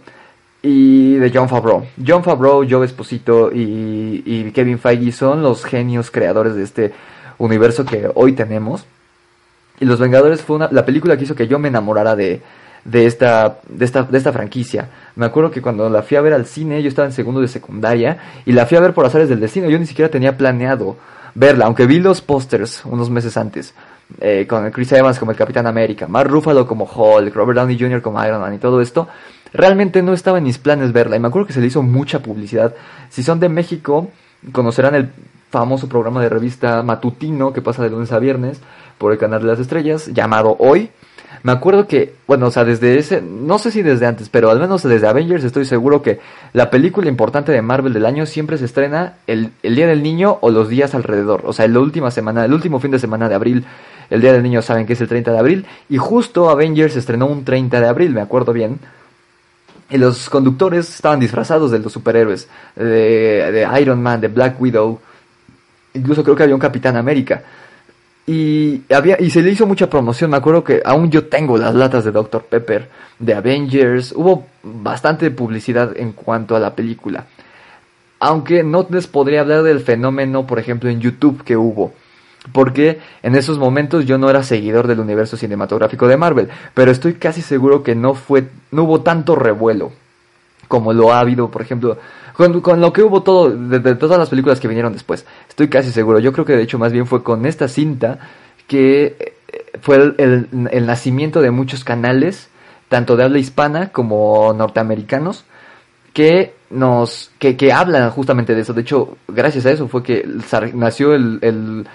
y 0.66 1.14
de 1.14 1.30
John 1.32 1.48
Favreau. 1.48 1.84
John 2.04 2.24
Favreau, 2.24 2.66
Joe 2.68 2.84
Esposito 2.84 3.52
y, 3.52 4.50
Kevin 4.52 4.80
Feige 4.80 5.12
son 5.12 5.40
los 5.40 5.64
genios 5.64 6.10
creadores 6.10 6.56
de 6.56 6.64
este 6.64 6.92
universo 7.38 7.84
que 7.84 8.10
hoy 8.14 8.32
tenemos. 8.32 8.84
Y 9.78 9.84
Los 9.84 10.00
Vengadores 10.00 10.42
fue 10.42 10.56
una, 10.56 10.68
la 10.72 10.84
película 10.84 11.16
que 11.16 11.22
hizo 11.22 11.36
que 11.36 11.46
yo 11.46 11.60
me 11.60 11.68
enamorara 11.68 12.16
de, 12.16 12.42
de, 12.84 13.06
esta, 13.06 13.60
de, 13.68 13.84
esta, 13.84 14.02
de 14.02 14.18
esta 14.18 14.32
franquicia. 14.32 14.88
Me 15.14 15.26
acuerdo 15.26 15.52
que 15.52 15.62
cuando 15.62 15.88
la 15.88 16.02
fui 16.02 16.16
a 16.16 16.20
ver 16.20 16.32
al 16.32 16.46
cine, 16.46 16.82
yo 16.82 16.88
estaba 16.88 17.06
en 17.06 17.12
segundo 17.12 17.40
de 17.40 17.48
secundaria 17.48 18.18
y 18.44 18.50
la 18.50 18.66
fui 18.66 18.76
a 18.76 18.80
ver 18.80 18.92
por 18.92 19.06
azares 19.06 19.28
del 19.28 19.38
destino. 19.38 19.68
Yo 19.68 19.78
ni 19.78 19.86
siquiera 19.86 20.10
tenía 20.10 20.36
planeado 20.36 20.96
verla, 21.36 21.66
aunque 21.66 21.86
vi 21.86 22.00
los 22.00 22.22
pósters 22.22 22.84
unos 22.84 23.08
meses 23.08 23.36
antes. 23.36 23.72
Eh, 24.20 24.46
con 24.48 24.70
Chris 24.70 24.92
Evans 24.92 25.18
como 25.18 25.32
el 25.32 25.36
Capitán 25.36 25.66
América, 25.66 26.06
Mark 26.06 26.30
Ruffalo 26.30 26.64
como 26.64 26.84
Hulk, 26.84 27.34
Robert 27.34 27.58
Downey 27.58 27.76
Jr. 27.78 28.00
como 28.00 28.24
Iron 28.24 28.40
Man 28.40 28.54
y 28.54 28.58
todo 28.58 28.80
esto. 28.80 29.08
Realmente 29.52 30.02
no 30.02 30.12
estaba 30.12 30.38
en 30.38 30.44
mis 30.44 30.58
planes 30.58 30.92
verla 30.92 31.16
y 31.16 31.20
me 31.20 31.28
acuerdo 31.28 31.46
que 31.46 31.52
se 31.52 31.60
le 31.60 31.66
hizo 31.66 31.82
mucha 31.82 32.22
publicidad. 32.22 32.74
Si 33.10 33.22
son 33.22 33.40
de 33.40 33.48
México, 33.48 34.10
conocerán 34.52 34.94
el 34.94 35.10
famoso 35.50 35.88
programa 35.88 36.22
de 36.22 36.28
revista 36.28 36.82
matutino 36.82 37.52
que 37.52 37.62
pasa 37.62 37.82
de 37.82 37.90
lunes 37.90 38.12
a 38.12 38.18
viernes 38.18 38.60
por 38.98 39.12
el 39.12 39.18
canal 39.18 39.40
de 39.40 39.46
las 39.46 39.58
estrellas 39.58 40.06
llamado 40.12 40.56
Hoy. 40.58 40.90
Me 41.42 41.52
acuerdo 41.52 41.86
que, 41.86 42.14
bueno, 42.26 42.46
o 42.46 42.50
sea, 42.50 42.64
desde 42.64 42.98
ese, 42.98 43.22
no 43.22 43.58
sé 43.58 43.70
si 43.70 43.82
desde 43.82 44.06
antes, 44.06 44.28
pero 44.28 44.50
al 44.50 44.58
menos 44.58 44.82
desde 44.82 45.06
Avengers 45.06 45.44
estoy 45.44 45.64
seguro 45.64 46.02
que 46.02 46.18
la 46.52 46.70
película 46.70 47.08
importante 47.08 47.52
de 47.52 47.62
Marvel 47.62 47.92
del 47.92 48.06
año 48.06 48.26
siempre 48.26 48.58
se 48.58 48.64
estrena 48.64 49.14
el, 49.26 49.52
el 49.62 49.76
Día 49.76 49.86
del 49.86 50.02
Niño 50.02 50.38
o 50.40 50.50
los 50.50 50.68
días 50.68 50.94
alrededor. 50.94 51.42
O 51.44 51.52
sea, 51.52 51.68
la 51.68 51.78
última 51.78 52.10
semana, 52.10 52.44
el 52.44 52.52
último 52.52 52.80
fin 52.80 52.90
de 52.90 52.98
semana 52.98 53.28
de 53.28 53.34
abril, 53.36 53.64
el 54.10 54.20
Día 54.20 54.32
del 54.32 54.42
Niño 54.42 54.60
saben 54.60 54.86
que 54.86 54.94
es 54.94 55.00
el 55.00 55.08
30 55.08 55.32
de 55.32 55.38
abril. 55.38 55.66
Y 55.88 55.98
justo 55.98 56.50
Avengers 56.50 56.96
estrenó 56.96 57.26
un 57.26 57.44
30 57.44 57.80
de 57.80 57.86
abril, 57.86 58.12
me 58.12 58.22
acuerdo 58.22 58.52
bien. 58.52 58.80
Y 59.88 59.98
los 59.98 60.28
conductores 60.28 60.88
estaban 60.94 61.20
disfrazados 61.20 61.70
de 61.70 61.78
los 61.78 61.92
superhéroes, 61.92 62.48
de, 62.74 63.68
Iron 63.80 64.02
Man, 64.02 64.20
de 64.20 64.28
Black 64.28 64.60
Widow, 64.60 65.00
incluso 65.94 66.24
creo 66.24 66.34
que 66.34 66.42
había 66.42 66.54
un 66.54 66.60
Capitán 66.60 66.96
América. 66.96 67.42
Y, 68.26 68.82
había, 68.92 69.20
y 69.20 69.30
se 69.30 69.40
le 69.42 69.52
hizo 69.52 69.66
mucha 69.66 69.88
promoción, 69.88 70.30
me 70.32 70.36
acuerdo 70.36 70.64
que 70.64 70.82
aún 70.84 71.10
yo 71.10 71.26
tengo 71.26 71.56
las 71.56 71.74
latas 71.74 72.04
de 72.04 72.10
Dr. 72.10 72.42
Pepper, 72.42 72.88
de 73.20 73.34
Avengers, 73.34 74.12
hubo 74.16 74.46
bastante 74.64 75.30
publicidad 75.30 75.96
en 75.96 76.12
cuanto 76.12 76.56
a 76.56 76.60
la 76.60 76.74
película. 76.74 77.26
Aunque 78.18 78.64
no 78.64 78.84
les 78.90 79.06
podría 79.06 79.42
hablar 79.42 79.62
del 79.62 79.80
fenómeno, 79.80 80.46
por 80.46 80.58
ejemplo, 80.58 80.90
en 80.90 81.00
YouTube 81.00 81.44
que 81.44 81.56
hubo 81.56 81.92
porque 82.52 83.00
en 83.22 83.34
esos 83.34 83.58
momentos 83.58 84.06
yo 84.06 84.18
no 84.18 84.30
era 84.30 84.42
seguidor 84.42 84.86
del 84.86 85.00
universo 85.00 85.36
cinematográfico 85.36 86.08
de 86.08 86.16
Marvel, 86.16 86.48
pero 86.74 86.90
estoy 86.90 87.14
casi 87.14 87.42
seguro 87.42 87.82
que 87.82 87.94
no 87.94 88.14
fue, 88.14 88.48
no 88.70 88.84
hubo 88.84 89.00
tanto 89.00 89.36
revuelo 89.36 89.92
como 90.68 90.92
lo 90.92 91.12
ha 91.12 91.20
habido, 91.20 91.50
por 91.50 91.62
ejemplo, 91.62 91.98
con, 92.34 92.80
lo 92.80 92.92
que 92.92 93.02
hubo 93.02 93.22
todo, 93.22 93.50
de, 93.50 93.94
todas 93.94 94.18
las 94.18 94.28
películas 94.28 94.60
que 94.60 94.68
vinieron 94.68 94.92
después. 94.92 95.24
Estoy 95.48 95.68
casi 95.68 95.92
seguro. 95.92 96.18
Yo 96.18 96.32
creo 96.32 96.44
que 96.44 96.56
de 96.56 96.62
hecho 96.62 96.78
más 96.78 96.92
bien 96.92 97.06
fue 97.06 97.22
con 97.22 97.46
esta 97.46 97.68
cinta 97.68 98.18
que 98.66 99.16
eh, 99.18 99.32
fue 99.80 99.96
el, 99.96 100.48
el 100.70 100.86
nacimiento 100.86 101.40
de 101.40 101.52
muchos 101.52 101.84
canales, 101.84 102.48
tanto 102.88 103.16
de 103.16 103.24
habla 103.24 103.38
hispana 103.38 103.90
como 103.90 104.52
norteamericanos, 104.52 105.44
que 106.12 106.54
nos 106.70 107.30
que, 107.38 107.56
que 107.56 107.72
hablan 107.72 108.10
justamente 108.10 108.54
de 108.54 108.62
eso. 108.62 108.72
De 108.72 108.80
hecho, 108.80 109.18
gracias 109.28 109.66
a 109.66 109.70
eso 109.70 109.88
fue 109.88 110.02
que 110.02 110.26
nació 110.74 111.14
el, 111.14 111.38
el 111.42 111.86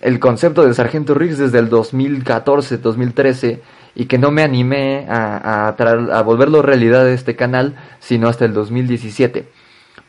el 0.00 0.18
concepto 0.18 0.62
del 0.64 0.74
Sargento 0.74 1.14
Riggs 1.14 1.38
desde 1.38 1.58
el 1.58 1.70
2014-2013 1.70 3.60
y 3.94 4.06
que 4.06 4.18
no 4.18 4.30
me 4.30 4.42
animé 4.42 5.06
a, 5.08 5.68
a, 5.68 6.22
volverlo 6.22 6.62
realidad 6.62 7.04
de 7.04 7.14
este 7.14 7.36
canal 7.36 7.76
sino 8.00 8.28
hasta 8.28 8.44
el 8.44 8.52
2017. 8.54 9.46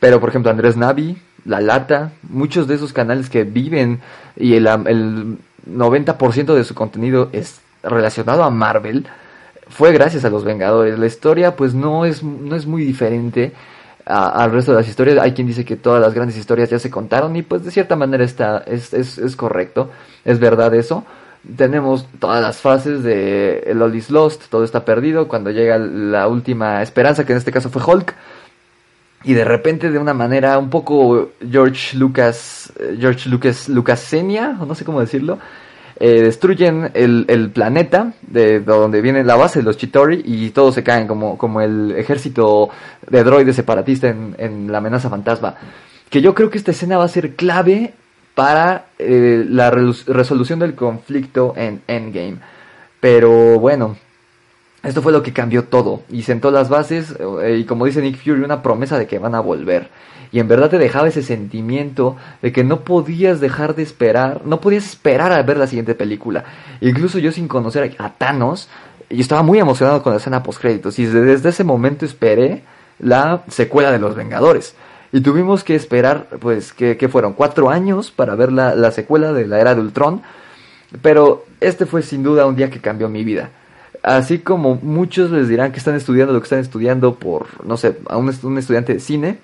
Pero 0.00 0.20
por 0.20 0.30
ejemplo 0.30 0.50
Andrés 0.50 0.76
Navi, 0.76 1.16
La 1.44 1.60
Lata, 1.60 2.12
muchos 2.22 2.66
de 2.66 2.76
esos 2.76 2.92
canales 2.92 3.28
que 3.28 3.44
viven 3.44 4.00
y 4.36 4.54
el, 4.54 4.66
el 4.66 5.38
90% 5.68 6.54
de 6.54 6.64
su 6.64 6.74
contenido 6.74 7.28
es 7.32 7.60
relacionado 7.82 8.44
a 8.44 8.50
Marvel, 8.50 9.06
fue 9.68 9.92
gracias 9.92 10.24
a 10.24 10.30
los 10.30 10.44
Vengadores. 10.44 10.98
La 10.98 11.06
historia 11.06 11.56
pues 11.56 11.74
no 11.74 12.04
es, 12.04 12.22
no 12.22 12.54
es 12.56 12.66
muy 12.66 12.84
diferente 12.84 13.52
al 14.04 14.52
resto 14.52 14.72
de 14.72 14.78
las 14.78 14.88
historias. 14.88 15.18
Hay 15.18 15.32
quien 15.32 15.46
dice 15.46 15.64
que 15.64 15.76
todas 15.76 16.00
las 16.00 16.14
grandes 16.14 16.36
historias 16.36 16.70
ya 16.70 16.78
se 16.78 16.90
contaron 16.90 17.34
y 17.36 17.42
pues 17.42 17.64
de 17.64 17.70
cierta 17.70 17.96
manera 17.96 18.24
está, 18.24 18.58
es, 18.66 18.92
es, 18.92 19.18
es 19.18 19.36
correcto, 19.36 19.90
es 20.24 20.38
verdad 20.38 20.74
eso. 20.74 21.04
Tenemos 21.56 22.06
todas 22.20 22.40
las 22.40 22.58
fases 22.58 23.02
de 23.02 23.64
el 23.66 23.82
All 23.82 23.94
is 23.96 24.10
Lost, 24.10 24.44
todo 24.48 24.62
está 24.62 24.84
perdido, 24.84 25.26
cuando 25.26 25.50
llega 25.50 25.76
la 25.76 26.28
última 26.28 26.82
esperanza, 26.82 27.26
que 27.26 27.32
en 27.32 27.38
este 27.38 27.50
caso 27.50 27.68
fue 27.68 27.82
Hulk, 27.82 28.14
y 29.24 29.34
de 29.34 29.44
repente 29.44 29.90
de 29.90 29.98
una 29.98 30.14
manera 30.14 30.58
un 30.58 30.70
poco 30.70 31.30
George 31.48 31.96
Lucas, 31.96 32.72
George 32.98 33.28
Lucas, 33.28 33.68
Lucasenia, 33.68 34.52
no 34.52 34.74
sé 34.76 34.84
cómo 34.84 35.00
decirlo, 35.00 35.38
eh, 36.04 36.20
destruyen 36.20 36.90
el, 36.94 37.26
el, 37.28 37.50
planeta 37.50 38.14
de, 38.22 38.58
donde 38.58 39.00
viene 39.00 39.22
la 39.22 39.36
base 39.36 39.60
de 39.60 39.64
los 39.64 39.76
Chitori 39.76 40.20
y 40.24 40.50
todos 40.50 40.74
se 40.74 40.82
caen 40.82 41.06
como, 41.06 41.38
como 41.38 41.60
el 41.60 41.92
ejército 41.92 42.70
de 43.08 43.22
droides 43.22 43.54
separatista 43.54 44.08
en, 44.08 44.72
la 44.72 44.78
amenaza 44.78 45.08
fantasma. 45.08 45.54
Que 46.10 46.20
yo 46.20 46.34
creo 46.34 46.50
que 46.50 46.58
esta 46.58 46.72
escena 46.72 46.98
va 46.98 47.04
a 47.04 47.08
ser 47.08 47.36
clave 47.36 47.94
para 48.34 48.86
eh, 48.98 49.46
la 49.48 49.70
resolución 49.70 50.58
del 50.58 50.74
conflicto 50.74 51.54
en 51.56 51.82
Endgame. 51.86 52.38
Pero 52.98 53.60
bueno, 53.60 53.96
esto 54.82 55.00
fue 55.00 55.12
lo 55.12 55.22
que 55.22 55.32
cambió 55.32 55.64
todo 55.64 56.02
y 56.10 56.22
sentó 56.22 56.50
las 56.50 56.68
bases 56.68 57.14
eh, 57.42 57.58
y 57.60 57.64
como 57.64 57.86
dice 57.86 58.02
Nick 58.02 58.16
Fury, 58.16 58.42
una 58.42 58.62
promesa 58.62 58.98
de 58.98 59.06
que 59.06 59.18
van 59.18 59.34
a 59.34 59.40
volver. 59.40 59.90
Y 60.32 60.40
en 60.40 60.48
verdad 60.48 60.70
te 60.70 60.78
dejaba 60.78 61.08
ese 61.08 61.22
sentimiento 61.22 62.16
de 62.40 62.52
que 62.52 62.64
no 62.64 62.80
podías 62.80 63.38
dejar 63.38 63.74
de 63.74 63.82
esperar, 63.82 64.40
no 64.44 64.60
podías 64.60 64.86
esperar 64.86 65.30
a 65.30 65.42
ver 65.42 65.58
la 65.58 65.66
siguiente 65.66 65.94
película. 65.94 66.44
Incluso 66.80 67.18
yo 67.18 67.30
sin 67.32 67.48
conocer 67.48 67.94
a 67.98 68.10
Thanos, 68.14 68.68
yo 69.10 69.20
estaba 69.20 69.42
muy 69.42 69.58
emocionado 69.58 70.02
con 70.02 70.12
la 70.12 70.18
escena 70.18 70.42
post 70.42 70.60
créditos 70.60 70.98
y 70.98 71.04
desde 71.04 71.50
ese 71.50 71.64
momento 71.64 72.06
esperé 72.06 72.62
la 72.98 73.42
secuela 73.48 73.92
de 73.92 73.98
Los 73.98 74.16
Vengadores. 74.16 74.74
Y 75.12 75.20
tuvimos 75.20 75.62
que 75.62 75.74
esperar, 75.74 76.26
pues, 76.40 76.72
que, 76.72 77.08
fueron 77.10 77.34
cuatro 77.34 77.68
años 77.68 78.10
para 78.10 78.34
ver 78.34 78.50
la, 78.50 78.74
la 78.74 78.90
secuela 78.90 79.34
de 79.34 79.46
la 79.46 79.60
era 79.60 79.74
de 79.74 79.82
Ultron. 79.82 80.22
Pero 81.02 81.44
este 81.60 81.84
fue 81.84 82.02
sin 82.02 82.22
duda 82.22 82.46
un 82.46 82.56
día 82.56 82.70
que 82.70 82.80
cambió 82.80 83.10
mi 83.10 83.22
vida 83.22 83.50
así 84.02 84.38
como 84.38 84.76
muchos 84.76 85.30
les 85.30 85.48
dirán 85.48 85.72
que 85.72 85.78
están 85.78 85.94
estudiando 85.94 86.32
lo 86.32 86.40
que 86.40 86.44
están 86.44 86.60
estudiando 86.60 87.14
por, 87.14 87.64
no 87.66 87.76
sé, 87.76 87.96
a 88.08 88.16
un, 88.16 88.28
estudiante 88.28 88.94
de 88.94 89.00
cine, 89.00 89.38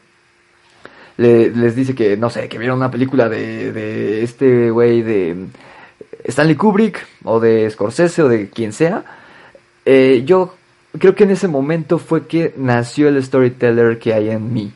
les 1.17 1.75
dice 1.75 1.95
que, 1.95 2.17
no 2.17 2.31
sé, 2.31 2.49
que 2.49 2.59
vieron 2.59 2.79
una 2.79 2.91
película 2.91 3.29
de, 3.29 3.73
de 3.73 4.23
este 4.23 4.71
güey 4.71 5.03
de 5.03 5.49
Stanley 6.25 6.57
Kubrick 6.57 7.07
o 7.25 7.41
de 7.41 7.69
Scorsese 7.71 8.23
o 8.23 8.29
de 8.29 8.51
quien 8.51 8.73
sea, 8.73 9.05
eh, 9.85 10.23
yo 10.27 10.55
creo 10.99 11.15
que 11.15 11.25
en 11.25 11.31
ese 11.31 11.49
momento 11.49 11.99
fue 11.99 12.27
que 12.27 12.53
nació 12.57 13.09
el 13.09 13.23
storyteller 13.23 13.99
que 13.99 14.13
hay 14.13 14.31
en 14.31 14.53
mí. 14.53 14.73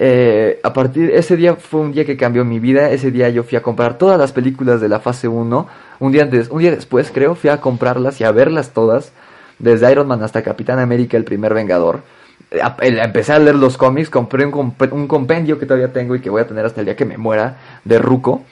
Eh, 0.00 0.60
a 0.62 0.72
partir 0.72 1.10
ese 1.10 1.36
día 1.36 1.56
fue 1.56 1.80
un 1.80 1.92
día 1.92 2.04
que 2.04 2.16
cambió 2.16 2.44
mi 2.44 2.58
vida. 2.58 2.90
Ese 2.90 3.10
día 3.10 3.28
yo 3.28 3.42
fui 3.42 3.58
a 3.58 3.62
comprar 3.62 3.98
todas 3.98 4.18
las 4.18 4.32
películas 4.32 4.80
de 4.80 4.88
la 4.88 5.00
fase 5.00 5.28
1. 5.28 5.68
Un 6.00 6.12
día, 6.12 6.22
antes, 6.22 6.48
un 6.50 6.60
día 6.60 6.70
después, 6.70 7.10
creo, 7.12 7.34
fui 7.34 7.50
a 7.50 7.60
comprarlas 7.60 8.20
y 8.20 8.24
a 8.24 8.32
verlas 8.32 8.70
todas. 8.72 9.12
Desde 9.58 9.90
Iron 9.90 10.06
Man 10.06 10.22
hasta 10.22 10.42
Capitán 10.42 10.78
América, 10.78 11.16
el 11.16 11.24
primer 11.24 11.52
Vengador. 11.52 12.02
Eh, 12.50 12.60
empecé 12.80 13.32
a 13.32 13.38
leer 13.38 13.56
los 13.56 13.76
cómics, 13.76 14.08
compré 14.08 14.46
un, 14.46 14.74
un, 14.92 15.08
compendio 15.08 15.58
que 15.58 15.66
todavía 15.66 15.92
tengo 15.92 16.14
y 16.14 16.20
que 16.20 16.30
voy 16.30 16.40
a 16.40 16.46
tener 16.46 16.64
hasta 16.64 16.80
el 16.80 16.86
día 16.86 16.96
que 16.96 17.04
me 17.04 17.18
muera 17.18 17.56
de 17.84 17.98
Ruco. 17.98 18.42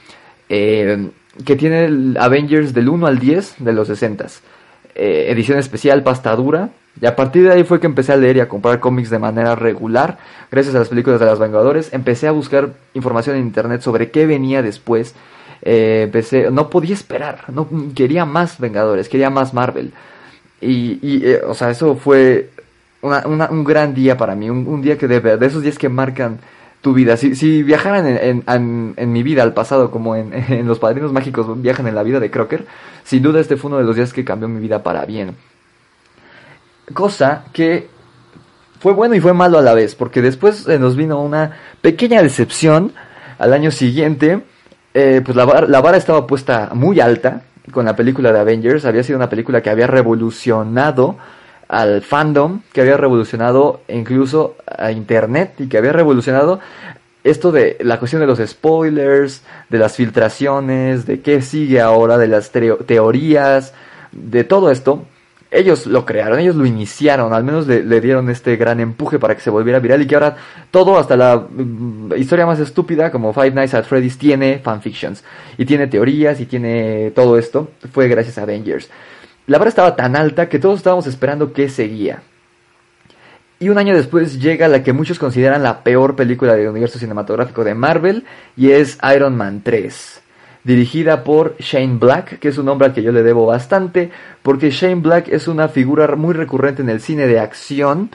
Eh, 0.49 1.11
que 1.45 1.57
tiene 1.57 2.19
Avengers 2.19 2.73
del 2.73 2.89
1 2.89 3.07
al 3.07 3.19
10 3.19 3.57
de 3.59 3.73
los 3.73 3.89
60 3.89 4.27
eh, 4.99 5.27
edición 5.31 5.59
especial, 5.59 6.03
pasta 6.03 6.35
dura. 6.35 6.71
Y 7.01 7.05
a 7.05 7.15
partir 7.15 7.45
de 7.45 7.53
ahí 7.53 7.65
fue 7.65 7.79
que 7.79 7.87
empecé 7.87 8.15
a 8.15 8.17
leer 8.17 8.39
y 8.39 8.41
a 8.41 8.49
comprar 8.49 8.81
cómics 8.81 9.11
de 9.11 9.19
manera 9.19 9.55
regular. 9.55 10.17
Gracias 10.51 10.75
a 10.75 10.79
las 10.79 10.89
películas 10.89 11.21
de 11.21 11.27
los 11.27 11.39
Vengadores. 11.39 11.93
Empecé 11.93 12.27
a 12.27 12.33
buscar 12.33 12.71
información 12.95 13.37
en 13.37 13.43
internet 13.43 13.83
sobre 13.83 14.11
qué 14.11 14.25
venía 14.25 14.63
después. 14.63 15.15
Eh, 15.63 16.03
empecé, 16.05 16.51
no 16.51 16.71
podía 16.71 16.95
esperar. 16.95 17.45
No, 17.53 17.69
quería 17.95 18.25
más 18.25 18.59
Vengadores, 18.59 19.09
quería 19.09 19.31
más 19.31 19.55
Marvel. 19.55 19.93
Y, 20.61 21.25
eh, 21.25 21.43
o 21.47 21.55
sea, 21.55 21.71
eso 21.71 21.97
fue 21.97 22.51
un 23.03 23.65
gran 23.65 23.95
día 23.95 24.17
para 24.17 24.35
mí. 24.35 24.49
Un, 24.51 24.83
día 24.83 24.97
que 24.99 25.07
de, 25.07 25.21
de 25.21 25.47
esos 25.47 25.63
días 25.63 25.79
que 25.79 25.89
marcan 25.89 26.39
tu 26.81 26.95
vida. 26.95 27.17
Si, 27.17 27.63
viajaran 27.65 28.07
en, 28.07 29.13
mi 29.13 29.23
vida 29.25 29.43
al 29.43 29.55
pasado, 29.55 29.91
como 29.91 30.15
en, 30.17 30.69
Los 30.69 30.79
Padrinos 30.79 31.13
Mágicos 31.13 31.61
viajan 31.61 31.89
en 31.89 31.97
la 31.97 32.05
vida 32.05 32.21
de 32.21 32.31
Crocker, 32.31 32.65
sin 33.03 33.23
duda 33.23 33.41
este 33.41 33.57
fue 33.57 33.71
uno 33.71 33.79
de 33.79 33.85
los 33.85 33.97
días 33.97 34.13
que 34.13 34.25
cambió 34.25 34.47
mi 34.49 34.61
vida 34.61 34.85
para 34.85 35.05
bien. 35.05 35.35
Cosa 36.95 37.45
que 37.53 37.89
fue 38.79 38.93
bueno 38.93 39.17
y 39.17 39.21
fue 39.21 39.35
malo 39.35 39.59
a 39.59 39.63
la 39.63 39.75
vez, 39.75 39.97
porque 39.97 40.23
después 40.23 40.69
nos 40.69 40.95
vino 40.95 41.21
una 41.21 41.57
pequeña 41.81 42.23
decepción 42.23 42.93
al 43.39 43.53
año 43.53 43.73
siguiente. 43.73 44.45
Eh, 44.99 45.21
pues 45.23 45.37
la, 45.37 45.67
la 45.69 45.83
vara 45.83 45.99
estaba 45.99 46.27
puesta 46.27 46.71
muy 46.73 47.01
alta 47.01 47.43
con 47.71 47.85
la 47.85 47.95
película 47.95 48.33
de 48.33 48.39
Avengers. 48.39 48.87
Había 48.87 49.03
sido 49.03 49.19
una 49.19 49.29
película 49.29 49.61
que 49.61 49.69
había 49.69 49.87
revolucionado 49.87 51.19
al 51.69 52.01
fandom, 52.01 52.63
que 52.73 52.81
había 52.81 52.97
revolucionado 52.97 53.83
incluso 53.89 54.57
a 54.67 54.93
Internet 54.93 55.53
y 55.59 55.67
que 55.67 55.77
había 55.77 55.93
revolucionado 55.93 56.61
esto 57.25 57.53
de 57.53 57.77
la 57.81 57.99
cuestión 57.99 58.21
de 58.21 58.27
los 58.27 58.39
spoilers, 58.39 59.43
de 59.69 59.79
las 59.79 59.97
filtraciones, 59.97 61.05
de 61.05 61.21
qué 61.21 61.43
sigue 61.43 61.83
ahora, 61.83 62.17
de 62.17 62.29
las 62.29 62.51
teorías, 62.51 63.75
de 64.13 64.45
todo 64.45 64.71
esto. 64.71 65.05
Ellos 65.57 65.87
lo 65.87 66.05
crearon, 66.05 66.39
ellos 66.39 66.55
lo 66.55 66.67
iniciaron, 66.67 67.33
al 67.33 67.43
menos 67.43 67.67
le, 67.67 68.01
dieron 68.03 68.29
este 68.29 68.57
gran 68.57 68.79
empuje 68.79 69.19
para 69.19 69.35
que 69.35 69.41
se 69.41 69.49
volviera 69.49 69.79
viral 69.79 70.03
y 70.03 70.07
que 70.07 70.15
ahora 70.15 70.37
todo, 70.71 70.99
hasta 70.99 71.17
la 71.17 71.37
mm, 71.37 72.13
historia 72.19 72.45
más 72.45 72.61
estúpida 72.61 73.11
como 73.11 73.33
Five 73.33 73.53
Nights 73.53 73.73
at 73.73 73.85
Freddy's, 73.85 74.19
tiene 74.19 74.59
fanfictions 74.59 75.25
y 75.57 75.65
tiene 75.65 75.87
teorías 75.87 76.39
y 76.41 76.45
tiene 76.45 77.11
todo 77.15 77.39
esto, 77.39 77.71
fue 77.91 78.07
gracias 78.07 78.37
a 78.37 78.43
Avengers. 78.43 78.91
La 79.47 79.57
vara 79.57 79.71
estaba 79.71 79.97
tan 79.97 80.15
alta 80.15 80.51
que 80.51 80.59
todos 80.59 80.77
estábamos 80.77 81.07
esperando 81.07 81.55
que 81.55 81.71
seguía. 81.71 82.21
Y 83.59 83.71
un 83.71 83.79
año 83.79 83.95
después 83.95 84.39
llega 84.39 84.69
la 84.69 84.83
que 84.83 84.93
muchos 84.93 85.19
consideran 85.19 85.63
la 85.63 85.83
peor 85.83 86.17
película 86.17 86.55
del 86.55 86.69
universo 86.69 86.99
cinematográfico 86.99 87.65
de 87.65 87.75
Marvel 87.75 88.25
y 88.59 88.73
es 88.73 88.99
Iron 89.15 89.37
Man 89.39 89.63
3. 89.65 90.23
Dirigida 90.67 91.23
por 91.23 91.55
Shane 91.61 91.97
Black, 91.97 92.41
que 92.41 92.49
es 92.49 92.59
un 92.59 92.67
nombre 92.67 92.89
al 92.89 92.93
que 92.93 93.01
yo 93.01 93.13
le 93.13 93.23
debo 93.23 93.47
bastante, 93.47 94.11
porque 94.43 94.71
Shane 94.71 94.97
Black 94.97 95.29
es 95.29 95.47
una 95.47 95.69
figura 95.69 96.17
muy 96.17 96.35
recurrente 96.35 96.83
en 96.83 96.89
el 96.89 97.01
cine 97.01 97.29
de 97.29 97.39
acción 97.39 98.11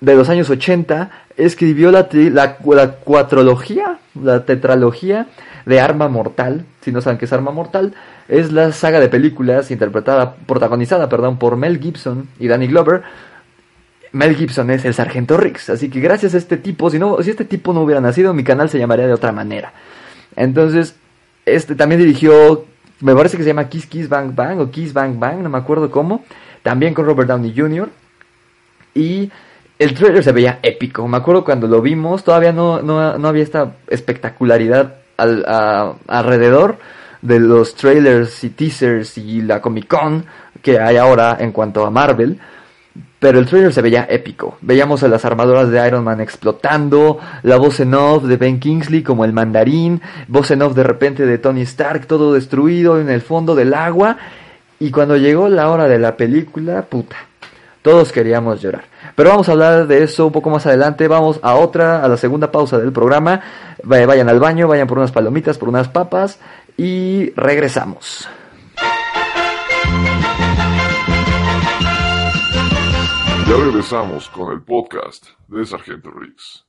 de 0.00 0.14
los 0.14 0.30
años 0.30 0.48
80. 0.48 1.10
Escribió 1.36 1.90
la, 1.90 2.08
la, 2.10 2.56
la 2.64 2.92
cuatrología, 2.92 3.98
la 4.14 4.46
tetralogía 4.46 5.26
de 5.66 5.78
Arma 5.78 6.08
Mortal. 6.08 6.64
Si 6.80 6.92
no 6.92 7.02
saben 7.02 7.18
qué 7.18 7.26
es 7.26 7.32
Arma 7.34 7.50
Mortal, 7.50 7.92
es 8.26 8.52
la 8.52 8.72
saga 8.72 8.98
de 8.98 9.10
películas 9.10 9.70
interpretada, 9.70 10.34
protagonizada, 10.46 11.10
perdón, 11.10 11.38
por 11.38 11.58
Mel 11.58 11.78
Gibson 11.78 12.26
y 12.38 12.48
Danny 12.48 12.68
Glover. 12.68 13.02
Mel 14.12 14.34
Gibson 14.34 14.70
es 14.70 14.86
el 14.86 14.94
sargento 14.94 15.36
Riggs, 15.36 15.68
así 15.68 15.90
que 15.90 16.00
gracias 16.00 16.32
a 16.32 16.38
este 16.38 16.56
tipo, 16.56 16.88
si 16.88 16.98
no, 16.98 17.22
si 17.22 17.28
este 17.28 17.44
tipo 17.44 17.74
no 17.74 17.82
hubiera 17.82 18.00
nacido, 18.00 18.32
mi 18.32 18.44
canal 18.44 18.70
se 18.70 18.78
llamaría 18.78 19.06
de 19.06 19.12
otra 19.12 19.30
manera. 19.30 19.74
Entonces, 20.36 20.94
este 21.46 21.74
también 21.74 22.00
dirigió, 22.00 22.64
me 23.00 23.14
parece 23.14 23.36
que 23.36 23.44
se 23.44 23.50
llama 23.50 23.68
Kiss 23.68 23.86
Kiss 23.86 24.08
Bang 24.08 24.34
Bang 24.34 24.60
o 24.60 24.70
Kiss 24.70 24.92
Bang 24.92 25.18
Bang, 25.18 25.38
no 25.38 25.48
me 25.48 25.58
acuerdo 25.58 25.90
cómo, 25.90 26.24
también 26.62 26.92
con 26.92 27.06
Robert 27.06 27.28
Downey 27.28 27.54
Jr. 27.56 27.88
Y 28.94 29.30
el 29.78 29.94
trailer 29.94 30.24
se 30.24 30.32
veía 30.32 30.58
épico, 30.62 31.06
me 31.06 31.16
acuerdo 31.16 31.44
cuando 31.44 31.66
lo 31.66 31.80
vimos, 31.80 32.24
todavía 32.24 32.52
no, 32.52 32.82
no, 32.82 33.16
no 33.16 33.28
había 33.28 33.42
esta 33.42 33.76
espectacularidad 33.88 34.96
al, 35.16 35.44
alrededor 36.06 36.78
de 37.22 37.40
los 37.40 37.74
trailers 37.74 38.44
y 38.44 38.50
teasers 38.50 39.18
y 39.18 39.42
la 39.42 39.60
Comic 39.60 39.86
Con 39.88 40.24
que 40.62 40.80
hay 40.80 40.96
ahora 40.96 41.36
en 41.38 41.52
cuanto 41.52 41.84
a 41.86 41.90
Marvel. 41.90 42.38
Pero 43.26 43.40
el 43.40 43.46
trailer 43.46 43.72
se 43.72 43.82
veía 43.82 44.06
épico. 44.08 44.56
Veíamos 44.60 45.02
a 45.02 45.08
las 45.08 45.24
armaduras 45.24 45.68
de 45.68 45.84
Iron 45.84 46.04
Man 46.04 46.20
explotando, 46.20 47.18
la 47.42 47.56
voz 47.56 47.80
en 47.80 47.92
off 47.92 48.22
de 48.22 48.36
Ben 48.36 48.60
Kingsley 48.60 49.02
como 49.02 49.24
el 49.24 49.32
mandarín, 49.32 50.00
voz 50.28 50.52
en 50.52 50.62
off 50.62 50.76
de 50.76 50.84
repente 50.84 51.26
de 51.26 51.36
Tony 51.38 51.62
Stark, 51.62 52.06
todo 52.06 52.34
destruido 52.34 53.00
en 53.00 53.10
el 53.10 53.22
fondo 53.22 53.56
del 53.56 53.74
agua. 53.74 54.16
Y 54.78 54.92
cuando 54.92 55.16
llegó 55.16 55.48
la 55.48 55.70
hora 55.70 55.88
de 55.88 55.98
la 55.98 56.16
película, 56.16 56.82
puta, 56.82 57.16
todos 57.82 58.12
queríamos 58.12 58.62
llorar. 58.62 58.84
Pero 59.16 59.30
vamos 59.30 59.48
a 59.48 59.52
hablar 59.52 59.88
de 59.88 60.04
eso 60.04 60.26
un 60.26 60.32
poco 60.32 60.48
más 60.48 60.64
adelante. 60.64 61.08
Vamos 61.08 61.40
a 61.42 61.56
otra, 61.56 62.04
a 62.04 62.08
la 62.08 62.16
segunda 62.16 62.52
pausa 62.52 62.78
del 62.78 62.92
programa. 62.92 63.40
Vayan 63.82 64.28
al 64.28 64.38
baño, 64.38 64.68
vayan 64.68 64.86
por 64.86 64.98
unas 64.98 65.10
palomitas, 65.10 65.58
por 65.58 65.68
unas 65.68 65.88
papas 65.88 66.38
y 66.76 67.32
regresamos. 67.34 68.28
Ya 73.48 73.56
regresamos 73.56 74.28
con 74.30 74.52
el 74.52 74.64
podcast 74.64 75.24
de 75.46 75.64
Sargento 75.64 76.10
Riggs. 76.10 76.66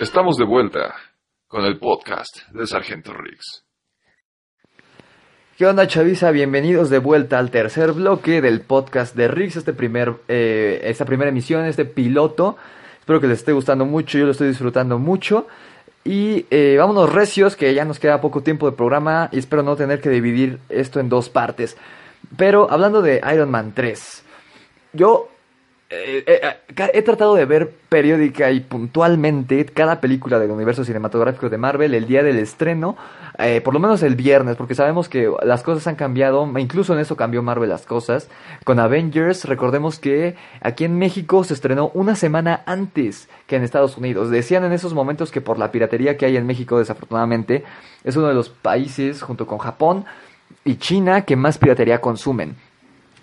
Estamos 0.00 0.38
de 0.38 0.44
vuelta 0.44 0.92
con 1.46 1.64
el 1.64 1.78
podcast 1.78 2.48
de 2.50 2.66
Sargento 2.66 3.12
Riggs. 3.12 3.64
¿Qué 5.56 5.66
onda, 5.66 5.86
Chavisa? 5.86 6.32
Bienvenidos 6.32 6.90
de 6.90 6.98
vuelta 6.98 7.38
al 7.38 7.52
tercer 7.52 7.92
bloque 7.92 8.40
del 8.40 8.62
podcast 8.62 9.14
de 9.14 9.28
Rix, 9.28 9.54
este 9.54 9.72
primer, 9.72 10.16
eh, 10.26 10.80
esta 10.82 11.04
primera 11.04 11.30
emisión, 11.30 11.64
este 11.64 11.84
piloto. 11.84 12.56
Espero 12.98 13.20
que 13.20 13.28
les 13.28 13.38
esté 13.38 13.52
gustando 13.52 13.84
mucho, 13.84 14.18
yo 14.18 14.24
lo 14.24 14.32
estoy 14.32 14.48
disfrutando 14.48 14.98
mucho. 14.98 15.46
Y 16.08 16.46
eh, 16.50 16.76
vámonos 16.78 17.12
recios, 17.12 17.54
que 17.54 17.74
ya 17.74 17.84
nos 17.84 17.98
queda 17.98 18.22
poco 18.22 18.42
tiempo 18.42 18.64
de 18.64 18.74
programa 18.74 19.28
y 19.30 19.38
espero 19.38 19.62
no 19.62 19.76
tener 19.76 20.00
que 20.00 20.08
dividir 20.08 20.58
esto 20.70 21.00
en 21.00 21.10
dos 21.10 21.28
partes. 21.28 21.76
Pero 22.38 22.70
hablando 22.70 23.02
de 23.02 23.20
Iron 23.30 23.50
Man 23.50 23.74
3, 23.74 24.22
yo 24.94 25.28
eh, 25.90 26.22
eh, 26.26 26.40
eh, 26.76 26.90
he 26.92 27.00
tratado 27.00 27.34
de 27.34 27.46
ver 27.46 27.70
periódica 27.88 28.50
y 28.50 28.60
puntualmente 28.60 29.64
cada 29.64 30.02
película 30.02 30.38
del 30.38 30.50
universo 30.50 30.84
cinematográfico 30.84 31.48
de 31.48 31.56
Marvel 31.56 31.94
el 31.94 32.06
día 32.06 32.22
del 32.22 32.38
estreno, 32.38 32.96
por 33.64 33.72
lo 33.72 33.80
menos 33.80 34.02
el 34.02 34.14
viernes, 34.14 34.56
porque 34.56 34.74
sabemos 34.74 35.08
que 35.08 35.32
las 35.44 35.62
cosas 35.62 35.86
han 35.86 35.94
cambiado, 35.94 36.46
incluso 36.58 36.92
en 36.92 36.98
eso 36.98 37.16
cambió 37.16 37.42
Marvel 37.42 37.70
las 37.70 37.86
cosas. 37.86 38.28
Con 38.64 38.80
Avengers, 38.80 39.44
recordemos 39.46 39.98
que 39.98 40.36
aquí 40.60 40.84
en 40.84 40.98
México 40.98 41.42
se 41.44 41.54
estrenó 41.54 41.90
una 41.94 42.16
semana 42.16 42.62
antes 42.66 43.28
que 43.46 43.56
en 43.56 43.62
Estados 43.62 43.96
Unidos. 43.96 44.28
Decían 44.28 44.64
en 44.64 44.72
esos 44.72 44.92
momentos 44.92 45.30
que 45.30 45.40
por 45.40 45.58
la 45.58 45.70
piratería 45.70 46.18
que 46.18 46.26
hay 46.26 46.36
en 46.36 46.46
México, 46.46 46.78
desafortunadamente, 46.78 47.64
es 48.04 48.16
uno 48.16 48.26
de 48.26 48.34
los 48.34 48.50
países, 48.50 49.22
junto 49.22 49.46
con 49.46 49.58
Japón 49.58 50.04
y 50.64 50.76
China, 50.76 51.22
que 51.22 51.36
más 51.36 51.56
piratería 51.56 52.00
consumen. 52.00 52.56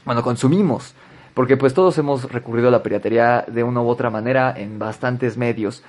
Bueno, 0.05 0.23
consumimos 0.23 0.95
porque 1.35 1.57
pues 1.57 1.73
todos 1.73 1.97
hemos 1.97 2.31
recurrido 2.31 2.69
a 2.69 2.71
la 2.71 2.81
piratería 2.81 3.43
de 3.47 3.61
una 3.63 3.81
u 3.81 3.87
otra 3.87 4.09
manera 4.09 4.53
en 4.57 4.79
bastantes 4.79 5.37
medios. 5.37 5.83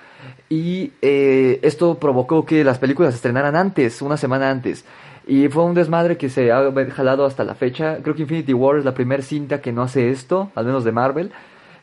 Y 0.51 0.93
eh, 1.01 1.61
esto 1.63 1.95
provocó 1.95 2.45
que 2.45 2.65
las 2.65 2.79
películas 2.79 3.15
se 3.15 3.17
estrenaran 3.17 3.55
antes, 3.55 4.03
una 4.03 4.17
semana 4.17 4.51
antes. 4.51 4.85
Y 5.25 5.49
fue 5.49 5.65
un 5.65 5.75
desmadre 5.75 6.17
que 6.17 6.29
se 6.29 6.51
ha 6.51 6.73
jalado 6.91 7.25
hasta 7.25 7.45
la 7.45 7.55
fecha. 7.55 7.99
Creo 8.03 8.17
que 8.17 8.23
Infinity 8.23 8.53
War 8.53 8.77
es 8.77 8.85
la 8.85 8.93
primera 8.93 9.23
cinta 9.23 9.61
que 9.61 9.73
no 9.73 9.83
hace 9.83 10.11
esto, 10.11 10.51
al 10.57 10.67
menos 10.67 10.83
de 10.83 10.93
Marvel. 10.93 11.31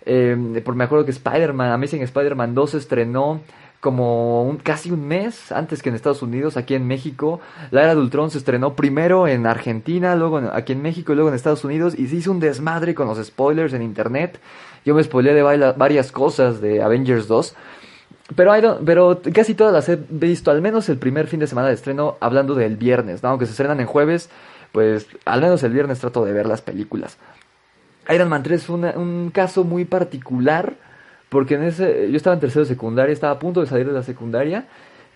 Eh, 0.06 0.62
por 0.64 0.76
me 0.76 0.84
acuerdo 0.84 1.06
que 1.06 1.12
Spider-Man, 1.12 1.72
Amazing 1.72 2.02
Spider-Man 2.02 2.54
2 2.54 2.70
se 2.70 2.78
estrenó 2.78 3.40
como 3.84 4.44
un, 4.44 4.56
casi 4.56 4.92
un 4.92 5.06
mes 5.06 5.52
antes 5.52 5.84
que 5.84 5.90
en 5.90 5.96
Estados 5.96 6.22
Unidos, 6.22 6.56
aquí 6.56 6.74
en 6.74 6.88
México. 6.88 7.42
La 7.70 7.84
era 7.84 7.96
de 7.96 8.00
Ultron 8.00 8.32
se 8.32 8.38
estrenó 8.38 8.78
primero 8.78 9.28
en 9.28 9.46
Argentina, 9.46 10.16
luego 10.16 10.38
aquí 10.54 10.72
en 10.72 10.82
México 10.82 11.12
y 11.12 11.16
luego 11.16 11.28
en 11.28 11.36
Estados 11.36 11.66
Unidos 11.66 11.94
y 11.94 12.08
se 12.08 12.16
hizo 12.16 12.32
un 12.32 12.40
desmadre 12.40 12.96
con 12.96 13.08
los 13.08 13.22
spoilers 13.22 13.74
en 13.74 13.82
internet. 13.82 14.40
Yo 14.86 14.96
me 14.96 15.04
spoileé 15.04 15.34
de 15.34 15.44
varias 15.44 16.14
cosas 16.14 16.62
de 16.62 16.82
Avengers 16.82 17.28
2. 17.28 17.56
Pero, 18.38 18.80
pero 18.86 19.22
casi 19.34 19.54
todas 19.54 19.74
las 19.74 19.90
he 19.90 20.00
visto, 20.10 20.50
al 20.50 20.62
menos 20.62 20.88
el 20.88 20.98
primer 20.98 21.28
fin 21.28 21.42
de 21.42 21.48
semana 21.48 21.68
de 21.68 21.74
estreno, 21.74 22.16
hablando 22.22 22.56
del 22.56 22.78
viernes, 22.78 23.22
aunque 23.26 23.46
se 23.46 23.52
estrenan 23.52 23.82
en 23.82 23.86
jueves, 23.86 24.30
pues 24.72 25.08
al 25.26 25.42
menos 25.42 25.62
el 25.64 25.74
viernes 25.74 26.00
trato 26.00 26.24
de 26.24 26.32
ver 26.32 26.46
las 26.46 26.62
películas. 26.62 27.18
Iron 28.10 28.30
Man 28.30 28.44
3 28.44 28.66
fue 28.66 28.76
un 28.96 29.30
caso 29.34 29.66
muy 29.66 29.84
particular 29.84 30.76
porque 31.34 31.56
en 31.56 31.64
ese, 31.64 32.10
yo 32.12 32.16
estaba 32.16 32.36
en 32.36 32.40
tercero 32.40 32.64
de 32.64 32.70
secundaria, 32.70 33.12
estaba 33.12 33.34
a 33.34 33.40
punto 33.40 33.60
de 33.60 33.68
salir 33.68 33.88
de 33.88 33.92
la 33.92 34.04
secundaria 34.04 34.68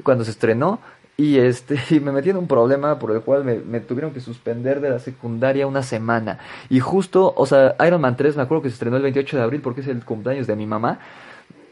cuando 0.03 0.25
se 0.25 0.31
estrenó. 0.31 0.79
Y 1.15 1.37
este, 1.37 1.77
me 2.01 2.11
metí 2.11 2.31
en 2.31 2.37
un 2.37 2.47
problema 2.47 2.97
por 2.97 3.11
el 3.11 3.21
cual 3.21 3.43
me, 3.45 3.79
tuvieron 3.79 4.11
que 4.11 4.19
suspender 4.19 4.81
de 4.81 4.89
la 4.89 4.99
secundaria 4.99 5.67
una 5.67 5.83
semana. 5.83 6.39
Y 6.69 6.79
justo, 6.79 7.33
o 7.37 7.45
sea, 7.45 7.75
Iron 7.85 8.01
Man 8.01 8.17
3 8.17 8.35
me 8.35 8.41
acuerdo 8.41 8.63
que 8.63 8.69
se 8.69 8.73
estrenó 8.73 8.97
el 8.97 9.03
28 9.03 9.37
de 9.37 9.43
abril 9.43 9.61
porque 9.61 9.81
es 9.81 9.87
el 9.87 10.03
cumpleaños 10.03 10.47
de 10.47 10.55
mi 10.55 10.65
mamá. 10.65 10.99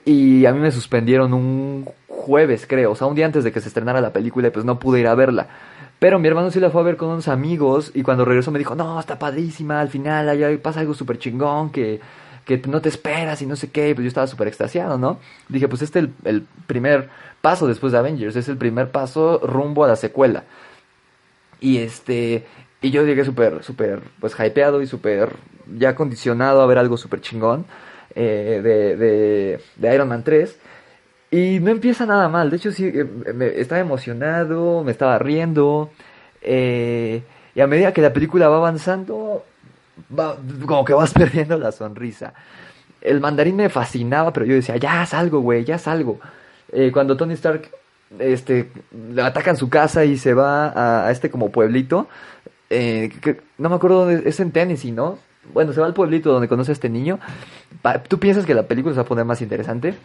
Y 0.05 0.45
a 0.45 0.53
mí 0.53 0.59
me 0.59 0.71
suspendieron 0.71 1.33
un 1.33 1.89
jueves, 2.07 2.67
creo, 2.67 2.91
o 2.91 2.95
sea, 2.95 3.07
un 3.07 3.15
día 3.15 3.25
antes 3.25 3.43
de 3.43 3.51
que 3.51 3.59
se 3.59 3.67
estrenara 3.67 3.99
la 3.99 4.13
película 4.13 4.47
y 4.47 4.51
pues 4.51 4.63
no 4.63 4.77
pude 4.77 4.99
ir 4.99 5.07
a 5.07 5.15
verla. 5.15 5.47
Pero 5.97 6.19
mi 6.19 6.27
hermano 6.27 6.51
sí 6.51 6.59
la 6.59 6.69
fue 6.69 6.81
a 6.81 6.83
ver 6.83 6.97
con 6.97 7.09
unos 7.09 7.27
amigos 7.27 7.91
y 7.95 8.03
cuando 8.03 8.25
regresó 8.25 8.51
me 8.51 8.59
dijo, 8.59 8.75
no, 8.75 8.99
está 8.99 9.17
padrísima, 9.17 9.81
al 9.81 9.89
final 9.89 10.29
ahí 10.29 10.57
pasa 10.57 10.81
algo 10.81 10.93
súper 10.93 11.17
chingón 11.17 11.71
que 11.71 11.99
que 12.45 12.61
no 12.67 12.81
te 12.81 12.89
esperas 12.89 13.41
y 13.41 13.45
no 13.47 13.55
sé 13.55 13.71
qué, 13.71 13.93
pues 13.95 14.03
yo 14.03 14.07
estaba 14.07 14.27
súper 14.27 14.47
extasiado, 14.47 14.97
¿no? 14.97 15.19
Dije, 15.49 15.67
pues 15.67 15.81
este 15.81 15.99
es 15.99 16.09
el, 16.23 16.47
primer 16.67 17.09
paso 17.41 17.67
después 17.67 17.91
de 17.91 17.99
Avengers, 17.99 18.35
es 18.35 18.47
el 18.47 18.57
primer 18.57 18.91
paso 18.91 19.39
rumbo 19.43 19.83
a 19.83 19.87
la 19.87 19.95
secuela. 19.95 20.43
Y 21.59 21.79
este, 21.79 22.45
y 22.81 22.91
yo 22.91 23.03
llegué 23.03 23.25
súper, 23.25 23.63
súper, 23.63 24.01
pues 24.19 24.35
hypeado 24.39 24.81
y 24.81 24.87
súper 24.87 25.33
ya 25.75 25.95
condicionado 25.95 26.61
a 26.61 26.67
ver 26.67 26.77
algo 26.77 26.97
súper 26.97 27.21
chingón 27.21 27.65
eh, 28.13 28.61
de, 28.63 28.95
de, 28.95 29.59
de, 29.75 29.95
Iron 29.95 30.07
Man 30.07 30.23
3. 30.23 30.59
Y 31.31 31.59
no 31.59 31.71
empieza 31.71 32.05
nada 32.05 32.29
mal, 32.29 32.51
de 32.51 32.57
hecho 32.57 32.71
sí, 32.71 32.85
eh, 32.85 33.05
me, 33.33 33.47
estaba 33.59 33.81
emocionado, 33.81 34.83
me 34.83 34.91
estaba 34.91 35.17
riendo. 35.17 35.89
Eh, 36.41 37.23
y 37.55 37.61
a 37.61 37.67
medida 37.67 37.93
que 37.93 38.01
la 38.01 38.13
película 38.13 38.49
va 38.49 38.57
avanzando, 38.57 39.43
como 40.65 40.85
que 40.85 40.93
vas 40.93 41.13
perdiendo 41.13 41.57
la 41.57 41.71
sonrisa. 41.71 42.33
El 43.01 43.21
mandarín 43.21 43.55
me 43.55 43.69
fascinaba, 43.69 44.33
pero 44.33 44.45
yo 44.45 44.55
decía, 44.55 44.77
ya 44.77 45.05
salgo, 45.05 45.39
güey, 45.39 45.63
ya 45.63 45.77
salgo. 45.77 46.19
Eh, 46.71 46.91
cuando 46.91 47.15
Tony 47.15 47.33
Stark 47.33 47.69
este, 48.19 48.71
atacan 49.21 49.57
su 49.57 49.69
casa 49.69 50.05
y 50.05 50.17
se 50.17 50.33
va 50.33 51.05
a, 51.05 51.11
este 51.11 51.29
como 51.29 51.51
pueblito, 51.51 52.07
eh, 52.69 53.11
no 53.57 53.69
me 53.69 53.75
acuerdo 53.75 54.05
dónde, 54.05 54.27
es 54.27 54.39
en 54.39 54.51
Tennessee, 54.51 54.91
¿no? 54.91 55.19
Bueno, 55.53 55.73
se 55.73 55.79
va 55.79 55.85
al 55.85 55.93
pueblito 55.93 56.31
donde 56.31 56.47
conoce 56.47 56.71
a 56.71 56.73
este 56.73 56.89
niño. 56.89 57.19
¿Tú 58.07 58.19
piensas 58.19 58.45
que 58.45 58.55
la 58.55 58.63
película 58.63 58.93
se 58.93 58.99
va 58.99 59.03
a 59.03 59.07
poner 59.07 59.25
más 59.25 59.41
interesante? 59.41 59.95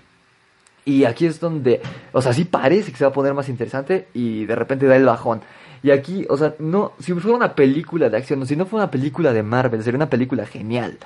Y 0.85 1.05
aquí 1.05 1.27
es 1.27 1.41
donde, 1.41 1.81
o 2.13 2.21
sea, 2.21 2.33
sí 2.33 2.45
parece 2.45 2.91
que 2.91 2.99
se 2.99 3.05
va 3.05 3.11
a 3.11 3.15
poner 3.15 3.33
más 3.33 3.49
interesante 3.49 4.09
y 4.13 4.45
de 4.45 4.55
repente 4.55 4.87
da 4.87 4.97
el 4.97 5.05
bajón. 5.05 5.41
Y 5.83 5.91
aquí, 5.91 6.27
o 6.29 6.37
sea, 6.37 6.55
no, 6.59 6.93
si 6.99 7.13
fuera 7.15 7.37
una 7.37 7.55
película 7.55 8.09
de 8.11 8.17
acción, 8.17 8.47
si 8.47 8.57
no 8.57 8.67
fuera 8.67 8.85
una 8.85 8.91
película 8.91 9.33
de 9.33 9.43
Marvel, 9.43 9.83
sería 9.83 9.97
una 9.97 10.11
película 10.11 10.47
genial. 10.47 10.99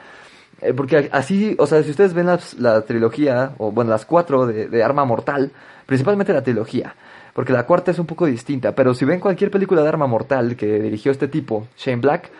Eh, 0.61 0.73
porque 0.73 1.09
así, 1.13 1.55
o 1.59 1.67
sea, 1.67 1.83
si 1.83 1.91
ustedes 1.91 2.15
ven 2.15 2.27
la, 2.59 2.81
trilogía, 2.83 3.53
o 3.59 3.71
bueno, 3.71 3.91
las 3.91 4.05
cuatro 4.05 4.47
de, 4.47 4.83
Arma 4.83 5.05
Mortal, 5.05 5.53
principalmente 5.87 6.33
la 6.33 6.43
trilogía, 6.43 6.95
porque 7.35 7.53
la 7.53 7.67
cuarta 7.67 7.91
es 7.91 7.99
un 7.99 8.07
poco 8.07 8.27
distinta, 8.27 8.75
pero 8.75 8.95
si 8.95 9.05
ven 9.05 9.21
cualquier 9.21 9.51
película 9.51 9.83
de 9.83 9.89
Arma 9.89 10.07
Mortal 10.07 10.57
que 10.57 10.81
dirigió 10.81 11.13
este 11.13 11.29
tipo, 11.29 11.67
Shane 11.77 12.01
Black, 12.01 12.31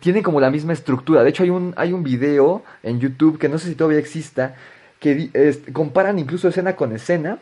tiene 0.00 0.22
como 0.22 0.40
la 0.40 0.50
misma 0.50 0.72
estructura. 0.74 1.22
De 1.22 1.30
hecho, 1.30 1.42
hay 1.42 1.50
un, 1.50 1.74
hay 1.76 1.92
un 1.92 2.02
video 2.02 2.62
en 2.82 3.00
YouTube 3.00 3.38
que 3.38 3.48
no 3.48 3.58
sé 3.58 3.68
si 3.68 3.74
todavía 3.74 3.98
exista, 3.98 4.54
que 5.00 5.30
comparan 5.72 6.18
incluso 6.18 6.48
escena 6.48 6.76
con 6.76 6.92
escena 6.92 7.38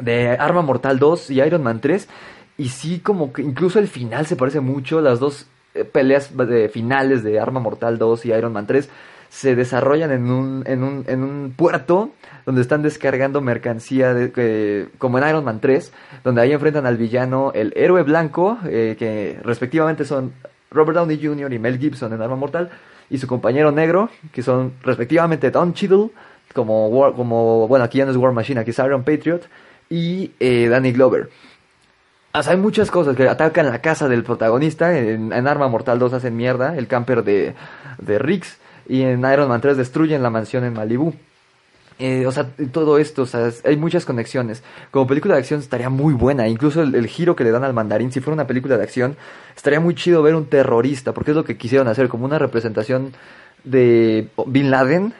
de 0.00 0.30
Arma 0.30 0.62
Mortal 0.62 0.98
2 0.98 1.30
y 1.30 1.40
Iron 1.40 1.62
Man 1.62 1.80
3 1.80 2.08
y 2.56 2.68
sí, 2.68 3.00
como 3.00 3.32
que 3.32 3.42
incluso 3.42 3.78
el 3.78 3.88
final 3.88 4.26
se 4.26 4.36
parece 4.36 4.60
mucho. 4.60 5.00
Las 5.00 5.18
dos 5.20 5.46
eh, 5.74 5.84
peleas 5.84 6.36
de 6.36 6.68
finales 6.68 7.22
de 7.24 7.40
Arma 7.40 7.60
Mortal 7.60 7.98
2 7.98 8.26
y 8.26 8.32
Iron 8.32 8.52
Man 8.52 8.66
3 8.66 8.88
se 9.28 9.56
desarrollan 9.56 10.12
en 10.12 10.30
un, 10.30 10.62
en 10.64 10.84
un, 10.84 11.04
en 11.08 11.24
un 11.24 11.54
puerto 11.56 12.12
donde 12.46 12.60
están 12.60 12.82
descargando 12.82 13.40
mercancía 13.40 14.14
de, 14.14 14.88
como 14.98 15.18
en 15.18 15.28
Iron 15.28 15.44
Man 15.44 15.60
3, 15.60 15.92
donde 16.22 16.40
ahí 16.40 16.52
enfrentan 16.52 16.86
al 16.86 16.96
villano 16.96 17.50
el 17.52 17.72
héroe 17.74 18.04
blanco, 18.04 18.58
eh, 18.64 18.94
que 18.96 19.40
respectivamente 19.42 20.04
son 20.04 20.32
Robert 20.70 20.98
Downey 20.98 21.18
Jr. 21.20 21.52
y 21.52 21.58
Mel 21.58 21.78
Gibson 21.78 22.12
en 22.12 22.22
Arma 22.22 22.36
Mortal, 22.36 22.70
y 23.10 23.18
su 23.18 23.26
compañero 23.26 23.72
negro, 23.72 24.08
que 24.32 24.42
son 24.42 24.74
respectivamente 24.82 25.50
Don 25.50 25.74
Cheadle, 25.74 26.10
como, 26.54 27.12
como 27.16 27.66
bueno, 27.66 27.84
aquí 27.84 27.98
ya 27.98 28.04
no 28.04 28.12
es 28.12 28.16
War 28.16 28.32
Machine, 28.32 28.60
aquí 28.60 28.70
es 28.70 28.78
Iron 28.78 29.02
Patriot, 29.02 29.48
y 29.90 30.30
eh, 30.38 30.68
Danny 30.68 30.92
Glover 30.92 31.28
hay 32.34 32.56
muchas 32.56 32.90
cosas 32.90 33.16
que 33.16 33.28
atacan 33.28 33.66
la 33.66 33.80
casa 33.80 34.08
del 34.08 34.24
protagonista. 34.24 34.98
En, 34.98 35.32
Arma 35.32 35.68
Mortal 35.68 35.98
2 35.98 36.14
hacen 36.14 36.36
mierda 36.36 36.76
el 36.76 36.88
camper 36.88 37.22
de, 37.22 37.54
de 37.98 38.18
Riggs. 38.18 38.58
Y 38.88 39.02
en 39.02 39.20
Iron 39.20 39.48
Man 39.48 39.60
3 39.60 39.76
destruyen 39.76 40.22
la 40.22 40.30
mansión 40.30 40.64
en 40.64 40.74
Malibu. 40.74 41.14
Eh, 42.00 42.26
o 42.26 42.32
sea, 42.32 42.50
todo 42.72 42.98
esto, 42.98 43.22
o 43.22 43.26
sea, 43.26 43.50
hay 43.64 43.76
muchas 43.76 44.04
conexiones. 44.04 44.64
Como 44.90 45.06
película 45.06 45.34
de 45.34 45.40
acción 45.40 45.60
estaría 45.60 45.90
muy 45.90 46.12
buena. 46.12 46.48
Incluso 46.48 46.82
el, 46.82 47.06
giro 47.06 47.36
que 47.36 47.44
le 47.44 47.52
dan 47.52 47.62
al 47.62 47.72
mandarín, 47.72 48.10
si 48.10 48.20
fuera 48.20 48.34
una 48.34 48.48
película 48.48 48.76
de 48.76 48.82
acción, 48.82 49.16
estaría 49.56 49.78
muy 49.78 49.94
chido 49.94 50.22
ver 50.22 50.34
un 50.34 50.46
terrorista, 50.46 51.12
porque 51.14 51.30
es 51.30 51.36
lo 51.36 51.44
que 51.44 51.56
quisieron 51.56 51.86
hacer, 51.86 52.08
como 52.08 52.24
una 52.24 52.38
representación 52.38 53.12
de 53.62 54.28
Bin 54.46 54.70
Laden. 54.70 55.14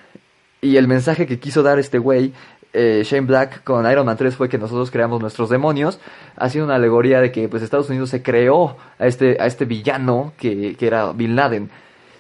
Y 0.60 0.78
el 0.78 0.88
mensaje 0.88 1.26
que 1.26 1.38
quiso 1.38 1.62
dar 1.62 1.78
este 1.78 1.98
güey 1.98 2.32
eh, 2.74 3.02
Shane 3.04 3.26
Black 3.26 3.64
con 3.64 3.90
Iron 3.90 4.04
Man 4.04 4.16
3 4.16 4.36
fue 4.36 4.48
que 4.48 4.58
nosotros 4.58 4.90
creamos 4.90 5.20
nuestros 5.20 5.48
demonios, 5.48 5.98
ha 6.36 6.48
sido 6.50 6.64
una 6.64 6.74
alegoría 6.74 7.20
de 7.20 7.32
que 7.32 7.48
pues 7.48 7.62
Estados 7.62 7.88
Unidos 7.88 8.10
se 8.10 8.22
creó 8.22 8.76
a 8.98 9.06
este, 9.06 9.36
a 9.40 9.46
este 9.46 9.64
villano 9.64 10.32
que, 10.36 10.76
que 10.76 10.86
era 10.86 11.12
Bin 11.12 11.36
Laden. 11.36 11.70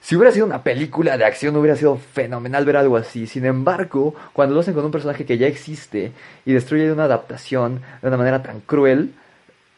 Si 0.00 0.16
hubiera 0.16 0.32
sido 0.32 0.44
una 0.44 0.62
película 0.62 1.16
de 1.16 1.24
acción 1.24 1.56
hubiera 1.56 1.76
sido 1.76 1.96
fenomenal 1.96 2.66
ver 2.66 2.76
algo 2.76 2.98
así. 2.98 3.26
Sin 3.26 3.46
embargo, 3.46 4.14
cuando 4.34 4.54
lo 4.54 4.60
hacen 4.60 4.74
con 4.74 4.84
un 4.84 4.90
personaje 4.90 5.24
que 5.24 5.38
ya 5.38 5.46
existe 5.46 6.12
y 6.44 6.52
destruye 6.52 6.92
una 6.92 7.04
adaptación 7.04 7.80
de 8.02 8.08
una 8.08 8.18
manera 8.18 8.42
tan 8.42 8.60
cruel, 8.60 9.14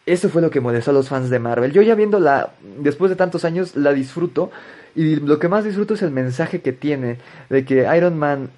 eso 0.04 0.28
fue 0.28 0.42
lo 0.42 0.50
que 0.50 0.60
molestó 0.60 0.90
a 0.90 0.94
los 0.94 1.08
fans 1.08 1.30
de 1.30 1.38
Marvel. 1.38 1.72
Yo 1.72 1.80
ya 1.80 1.94
viéndola, 1.94 2.54
después 2.78 3.08
de 3.08 3.16
tantos 3.16 3.44
años, 3.44 3.76
la 3.76 3.92
disfruto. 3.92 4.50
Y 4.96 5.16
lo 5.16 5.38
que 5.38 5.48
más 5.48 5.64
disfruto 5.64 5.94
es 5.94 6.02
el 6.02 6.10
mensaje 6.10 6.60
que 6.60 6.72
tiene 6.72 7.18
de 7.48 7.64
que 7.64 7.86
Iron 7.96 8.18
Man 8.18 8.50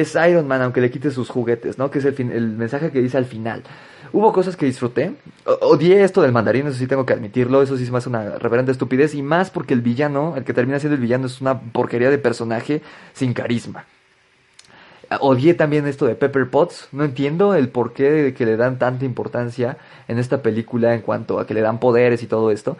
es 0.00 0.16
Iron 0.28 0.46
Man 0.46 0.62
aunque 0.62 0.80
le 0.80 0.90
quite 0.90 1.10
sus 1.10 1.28
juguetes, 1.28 1.78
¿no? 1.78 1.90
Que 1.90 1.98
es 1.98 2.04
el, 2.04 2.48
mensaje 2.56 2.90
que 2.90 3.00
dice 3.00 3.16
al 3.16 3.24
final. 3.24 3.62
Hubo 4.12 4.32
cosas 4.32 4.56
que 4.56 4.66
disfruté. 4.66 5.14
Odié 5.60 6.04
esto 6.04 6.22
del 6.22 6.32
mandarín, 6.32 6.66
eso 6.66 6.78
sí 6.78 6.86
tengo 6.86 7.04
que 7.04 7.12
admitirlo. 7.12 7.62
Eso 7.62 7.76
sí 7.76 7.90
me 7.90 7.98
hace 7.98 8.08
una 8.08 8.38
reverente 8.38 8.72
estupidez. 8.72 9.14
Y 9.14 9.22
más 9.22 9.50
porque 9.50 9.74
el 9.74 9.80
villano, 9.80 10.34
el 10.36 10.44
que 10.44 10.54
termina 10.54 10.78
siendo 10.78 10.94
el 10.94 11.00
villano, 11.00 11.26
es 11.26 11.40
una 11.40 11.60
porquería 11.60 12.10
de 12.10 12.18
personaje 12.18 12.82
sin 13.12 13.34
carisma. 13.34 13.84
Odié 15.20 15.54
también 15.54 15.86
esto 15.86 16.06
de 16.06 16.14
Pepper 16.14 16.50
Potts. 16.50 16.88
No 16.92 17.04
entiendo 17.04 17.54
el 17.54 17.68
porqué 17.68 18.10
de 18.10 18.34
que 18.34 18.46
le 18.46 18.56
dan 18.56 18.78
tanta 18.78 19.04
importancia 19.04 19.76
en 20.08 20.18
esta 20.18 20.42
película 20.42 20.94
en 20.94 21.02
cuanto 21.02 21.38
a 21.38 21.46
que 21.46 21.54
le 21.54 21.60
dan 21.60 21.78
poderes 21.78 22.22
y 22.22 22.26
todo 22.26 22.50
esto. 22.50 22.76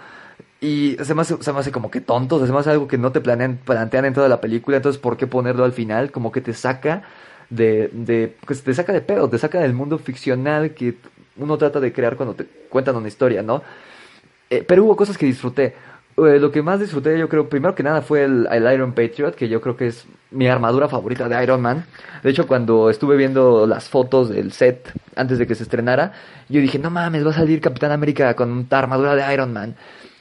Y 0.66 0.96
se 1.00 1.14
me 1.14 1.22
hace, 1.22 1.40
se 1.40 1.50
hace 1.52 1.70
como 1.70 1.92
que 1.92 2.00
tonto, 2.00 2.44
se 2.44 2.52
me 2.52 2.58
hace 2.58 2.70
algo 2.70 2.88
que 2.88 2.98
no 2.98 3.12
te 3.12 3.20
planean, 3.20 3.56
plantean 3.64 4.04
en 4.04 4.14
toda 4.14 4.28
la 4.28 4.40
película, 4.40 4.78
entonces 4.78 5.00
¿por 5.00 5.16
qué 5.16 5.28
ponerlo 5.28 5.62
al 5.62 5.70
final? 5.70 6.10
Como 6.10 6.32
que 6.32 6.40
te 6.40 6.54
saca 6.54 7.04
de, 7.50 7.88
de, 7.92 8.34
pues 8.44 8.64
te 8.64 8.74
saca 8.74 8.92
de 8.92 9.00
pedo, 9.00 9.30
te 9.30 9.38
saca 9.38 9.60
del 9.60 9.74
mundo 9.74 9.96
ficcional 9.98 10.72
que 10.72 10.96
uno 11.36 11.56
trata 11.56 11.78
de 11.78 11.92
crear 11.92 12.16
cuando 12.16 12.34
te 12.34 12.46
cuentan 12.68 12.96
una 12.96 13.06
historia, 13.06 13.44
¿no? 13.44 13.62
Eh, 14.50 14.64
pero 14.66 14.82
hubo 14.82 14.96
cosas 14.96 15.16
que 15.16 15.26
disfruté. 15.26 15.76
Eh, 16.16 16.40
lo 16.40 16.50
que 16.50 16.62
más 16.62 16.80
disfruté, 16.80 17.16
yo 17.16 17.28
creo, 17.28 17.48
primero 17.48 17.76
que 17.76 17.84
nada 17.84 18.02
fue 18.02 18.24
el, 18.24 18.48
el 18.50 18.74
Iron 18.74 18.92
Patriot, 18.92 19.36
que 19.36 19.48
yo 19.48 19.60
creo 19.60 19.76
que 19.76 19.86
es 19.86 20.04
mi 20.32 20.48
armadura 20.48 20.88
favorita 20.88 21.28
de 21.28 21.40
Iron 21.44 21.62
Man. 21.62 21.84
De 22.24 22.30
hecho, 22.30 22.48
cuando 22.48 22.90
estuve 22.90 23.16
viendo 23.16 23.68
las 23.68 23.88
fotos 23.88 24.30
del 24.30 24.50
set 24.50 24.92
antes 25.14 25.38
de 25.38 25.46
que 25.46 25.54
se 25.54 25.62
estrenara, 25.62 26.12
yo 26.48 26.60
dije, 26.60 26.80
no 26.80 26.90
mames, 26.90 27.24
va 27.24 27.30
a 27.30 27.34
salir 27.34 27.60
Capitán 27.60 27.92
América 27.92 28.34
con 28.34 28.50
una 28.50 28.66
armadura 28.70 29.14
de 29.14 29.32
Iron 29.32 29.52
Man. 29.52 29.76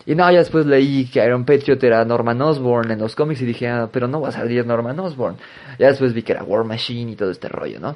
Y 0.05 0.13
no, 0.13 0.29
ya 0.31 0.39
después 0.39 0.65
leí 0.65 1.05
que 1.05 1.25
Iron 1.25 1.45
Patriot 1.45 1.83
era 1.83 2.05
Norman 2.05 2.41
Osborn 2.41 2.91
en 2.91 2.99
los 2.99 3.15
cómics 3.15 3.41
y 3.41 3.45
dije, 3.45 3.67
ah, 3.67 3.89
pero 3.91 4.07
no 4.07 4.21
va 4.21 4.29
a 4.29 4.31
salir 4.31 4.65
Norman 4.65 4.99
Osborn. 4.99 5.37
Ya 5.79 5.87
después 5.87 6.13
vi 6.13 6.21
que 6.21 6.33
era 6.33 6.43
War 6.43 6.63
Machine 6.63 7.11
y 7.11 7.15
todo 7.15 7.31
este 7.31 7.47
rollo, 7.47 7.79
¿no? 7.79 7.95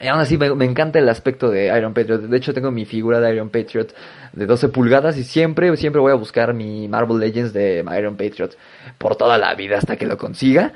Y 0.00 0.06
aún 0.08 0.20
así 0.20 0.38
me, 0.38 0.46
encanta 0.64 0.98
el 0.98 1.08
aspecto 1.10 1.50
de 1.50 1.66
Iron 1.76 1.92
Patriot. 1.92 2.22
De 2.22 2.36
hecho 2.38 2.54
tengo 2.54 2.70
mi 2.70 2.86
figura 2.86 3.20
de 3.20 3.34
Iron 3.34 3.50
Patriot 3.50 3.94
de 4.32 4.46
12 4.46 4.68
pulgadas 4.70 5.18
y 5.18 5.24
siempre, 5.24 5.76
siempre 5.76 6.00
voy 6.00 6.12
a 6.12 6.14
buscar 6.14 6.54
mi 6.54 6.88
Marvel 6.88 7.18
Legends 7.18 7.52
de 7.52 7.84
Iron 7.98 8.16
Patriot 8.16 8.56
por 8.96 9.16
toda 9.16 9.36
la 9.36 9.54
vida 9.54 9.76
hasta 9.76 9.96
que 9.96 10.06
lo 10.06 10.16
consiga. 10.16 10.72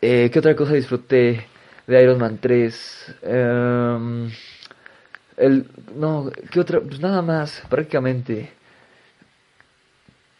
Eh, 0.00 0.30
¿Qué 0.32 0.38
otra 0.40 0.56
cosa 0.56 0.72
disfruté 0.72 1.46
de 1.86 2.02
Iron 2.02 2.18
Man 2.18 2.38
3? 2.40 3.16
Em, 3.22 4.30
el, 5.36 5.66
no, 5.94 6.32
¿qué 6.50 6.58
otra? 6.58 6.80
Pues 6.80 6.98
nada 6.98 7.22
más, 7.22 7.62
prácticamente. 7.68 8.50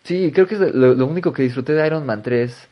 Sí, 0.06 0.30
creo 0.32 0.46
que 0.46 0.54
es 0.54 0.60
lo, 0.60 1.04
único 1.06 1.32
que 1.32 1.42
disfruté 1.42 1.72
de 1.72 1.84
Iron 1.84 2.06
Man 2.06 2.22
3. 2.22 2.68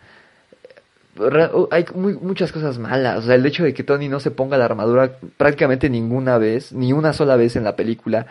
Ra- 1.16 1.50
uh, 1.52 1.68
Hay 1.72 1.84
muchas 1.94 2.52
cosas 2.52 2.78
malas. 2.78 3.18
O 3.18 3.22
sea, 3.22 3.34
el 3.34 3.44
hecho 3.44 3.64
de 3.64 3.74
que 3.74 3.82
Tony 3.82 4.08
no 4.08 4.20
se 4.20 4.30
ponga 4.30 4.56
la 4.56 4.66
armadura 4.66 5.18
prácticamente 5.36 5.90
ninguna 5.90 6.38
vez, 6.38 6.72
ni 6.72 6.92
una 6.92 7.12
sola 7.12 7.34
vez 7.36 7.56
en 7.56 7.64
la 7.64 7.74
película, 7.74 8.26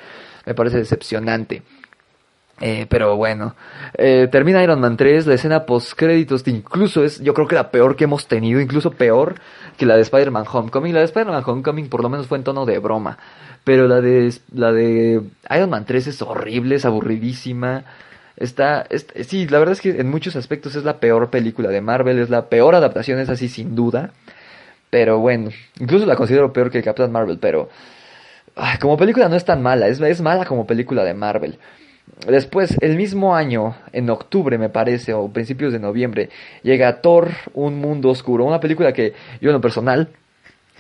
me 0.45 0.53
parece 0.55 0.77
decepcionante. 0.77 1.63
Eh, 2.61 2.85
pero 2.87 3.17
bueno, 3.17 3.55
eh, 3.97 4.29
termina 4.31 4.63
Iron 4.63 4.79
Man 4.79 4.95
3, 4.95 5.27
la 5.27 5.33
escena 5.33 5.65
post 5.65 5.93
créditos 5.97 6.47
incluso 6.47 7.03
es, 7.03 7.19
yo 7.19 7.33
creo 7.33 7.47
que 7.47 7.55
la 7.55 7.71
peor 7.71 7.95
que 7.95 8.05
hemos 8.05 8.27
tenido, 8.27 8.61
incluso 8.61 8.91
peor 8.91 9.35
que 9.75 9.85
la 9.85 9.95
de 9.95 10.03
Spider-Man 10.03 10.45
Homecoming. 10.49 10.93
La 10.93 10.99
de 10.99 11.05
Spider-Man 11.07 11.43
Homecoming 11.45 11.89
por 11.89 12.01
lo 12.03 12.09
menos 12.09 12.27
fue 12.27 12.37
en 12.37 12.45
tono 12.45 12.65
de 12.65 12.79
broma, 12.79 13.17
pero 13.65 13.87
la 13.87 13.99
de 13.99 14.33
la 14.53 14.71
de 14.71 15.21
Iron 15.49 15.69
Man 15.69 15.83
3 15.85 16.07
es 16.07 16.21
horrible, 16.21 16.75
es 16.75 16.85
aburridísima. 16.85 17.83
Está, 18.37 18.85
es- 18.89 19.07
sí, 19.27 19.47
la 19.47 19.59
verdad 19.59 19.73
es 19.73 19.81
que 19.81 19.91
en 19.99 20.09
muchos 20.09 20.35
aspectos 20.35 20.75
es 20.75 20.83
la 20.83 20.99
peor 20.99 21.29
película 21.29 21.69
de 21.69 21.81
Marvel, 21.81 22.19
es 22.19 22.29
la 22.29 22.49
peor 22.49 22.75
adaptación, 22.75 23.19
es 23.19 23.29
así 23.29 23.47
sin 23.47 23.75
duda. 23.75 24.11
Pero 24.89 25.19
bueno, 25.19 25.49
incluso 25.79 26.05
la 26.05 26.15
considero 26.15 26.53
peor 26.53 26.69
que 26.71 26.83
Captain 26.83 27.11
Marvel, 27.11 27.39
pero 27.39 27.69
como 28.79 28.97
película 28.97 29.27
no 29.29 29.35
es 29.35 29.45
tan 29.45 29.61
mala, 29.61 29.87
es, 29.87 29.99
es 29.99 30.21
mala 30.21 30.45
como 30.45 30.67
película 30.67 31.03
de 31.03 31.13
Marvel. 31.13 31.57
Después, 32.27 32.77
el 32.81 32.95
mismo 32.95 33.35
año, 33.35 33.75
en 33.91 34.09
octubre 34.09 34.57
me 34.57 34.69
parece, 34.69 35.13
o 35.13 35.29
principios 35.29 35.73
de 35.73 35.79
noviembre, 35.79 36.29
llega 36.61 37.01
Thor, 37.01 37.31
Un 37.53 37.79
Mundo 37.79 38.09
Oscuro, 38.09 38.45
una 38.45 38.59
película 38.59 38.93
que 38.93 39.13
yo 39.41 39.49
en 39.49 39.53
lo 39.53 39.61
personal 39.61 40.09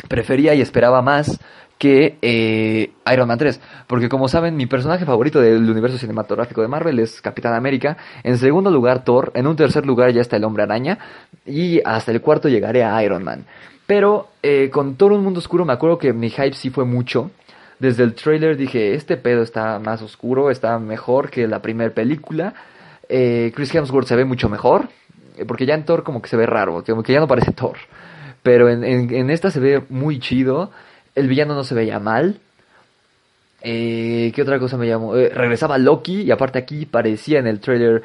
prefería 0.09 0.53
y 0.53 0.61
esperaba 0.61 1.01
más 1.01 1.39
que 1.77 2.17
eh, 2.21 2.91
Iron 3.11 3.27
Man 3.27 3.37
3. 3.37 3.59
Porque 3.87 4.09
como 4.09 4.27
saben, 4.27 4.55
mi 4.55 4.65
personaje 4.65 5.05
favorito 5.05 5.41
del 5.41 5.69
universo 5.69 5.97
cinematográfico 5.97 6.61
de 6.61 6.67
Marvel 6.67 6.99
es 6.99 7.21
Capitán 7.21 7.53
América. 7.53 7.97
En 8.23 8.37
segundo 8.37 8.71
lugar, 8.71 9.03
Thor. 9.03 9.31
En 9.35 9.47
un 9.47 9.55
tercer 9.55 9.85
lugar 9.85 10.11
ya 10.11 10.21
está 10.21 10.37
el 10.37 10.43
Hombre 10.45 10.63
Araña. 10.63 10.97
Y 11.45 11.81
hasta 11.83 12.11
el 12.11 12.21
cuarto 12.21 12.47
llegaré 12.47 12.83
a 12.83 13.03
Iron 13.03 13.23
Man. 13.23 13.45
Pero 13.85 14.29
eh, 14.41 14.69
con 14.71 14.95
Thor 14.95 15.11
Un 15.11 15.23
Mundo 15.23 15.39
Oscuro 15.39 15.65
me 15.65 15.73
acuerdo 15.73 15.97
que 15.97 16.13
mi 16.13 16.29
hype 16.29 16.53
sí 16.53 16.69
fue 16.69 16.85
mucho. 16.85 17.31
Desde 17.79 18.03
el 18.03 18.13
trailer 18.13 18.55
dije, 18.55 18.93
este 18.93 19.17
pedo 19.17 19.41
está 19.41 19.77
más 19.79 20.01
oscuro, 20.01 20.49
está 20.51 20.79
mejor 20.79 21.29
que 21.29 21.47
la 21.47 21.61
primera 21.61 21.93
película. 21.93 22.53
Eh, 23.09 23.51
Chris 23.53 23.75
Hemsworth 23.75 24.07
se 24.07 24.15
ve 24.15 24.23
mucho 24.23 24.47
mejor. 24.47 24.87
eh, 25.37 25.43
Porque 25.45 25.65
ya 25.65 25.73
en 25.75 25.83
Thor 25.83 26.03
como 26.03 26.21
que 26.21 26.29
se 26.29 26.37
ve 26.37 26.45
raro, 26.45 26.81
como 26.85 27.03
que 27.03 27.11
ya 27.11 27.19
no 27.19 27.27
parece 27.27 27.51
Thor. 27.51 27.75
Pero 28.41 28.69
en, 28.69 28.85
en, 28.85 29.13
en 29.13 29.29
esta 29.29 29.51
se 29.51 29.59
ve 29.59 29.83
muy 29.89 30.19
chido. 30.19 30.71
El 31.15 31.27
villano 31.27 31.53
no 31.55 31.63
se 31.63 31.75
veía 31.75 31.99
mal. 31.99 32.39
Eh, 33.61 34.31
¿Qué 34.35 34.41
otra 34.41 34.59
cosa 34.59 34.77
me 34.77 34.87
llamó? 34.87 35.15
Eh, 35.15 35.29
regresaba 35.33 35.77
Loki 35.77 36.21
y 36.23 36.31
aparte 36.31 36.59
aquí 36.59 36.85
parecía 36.85 37.39
en 37.39 37.47
el 37.47 37.59
trailer... 37.59 38.03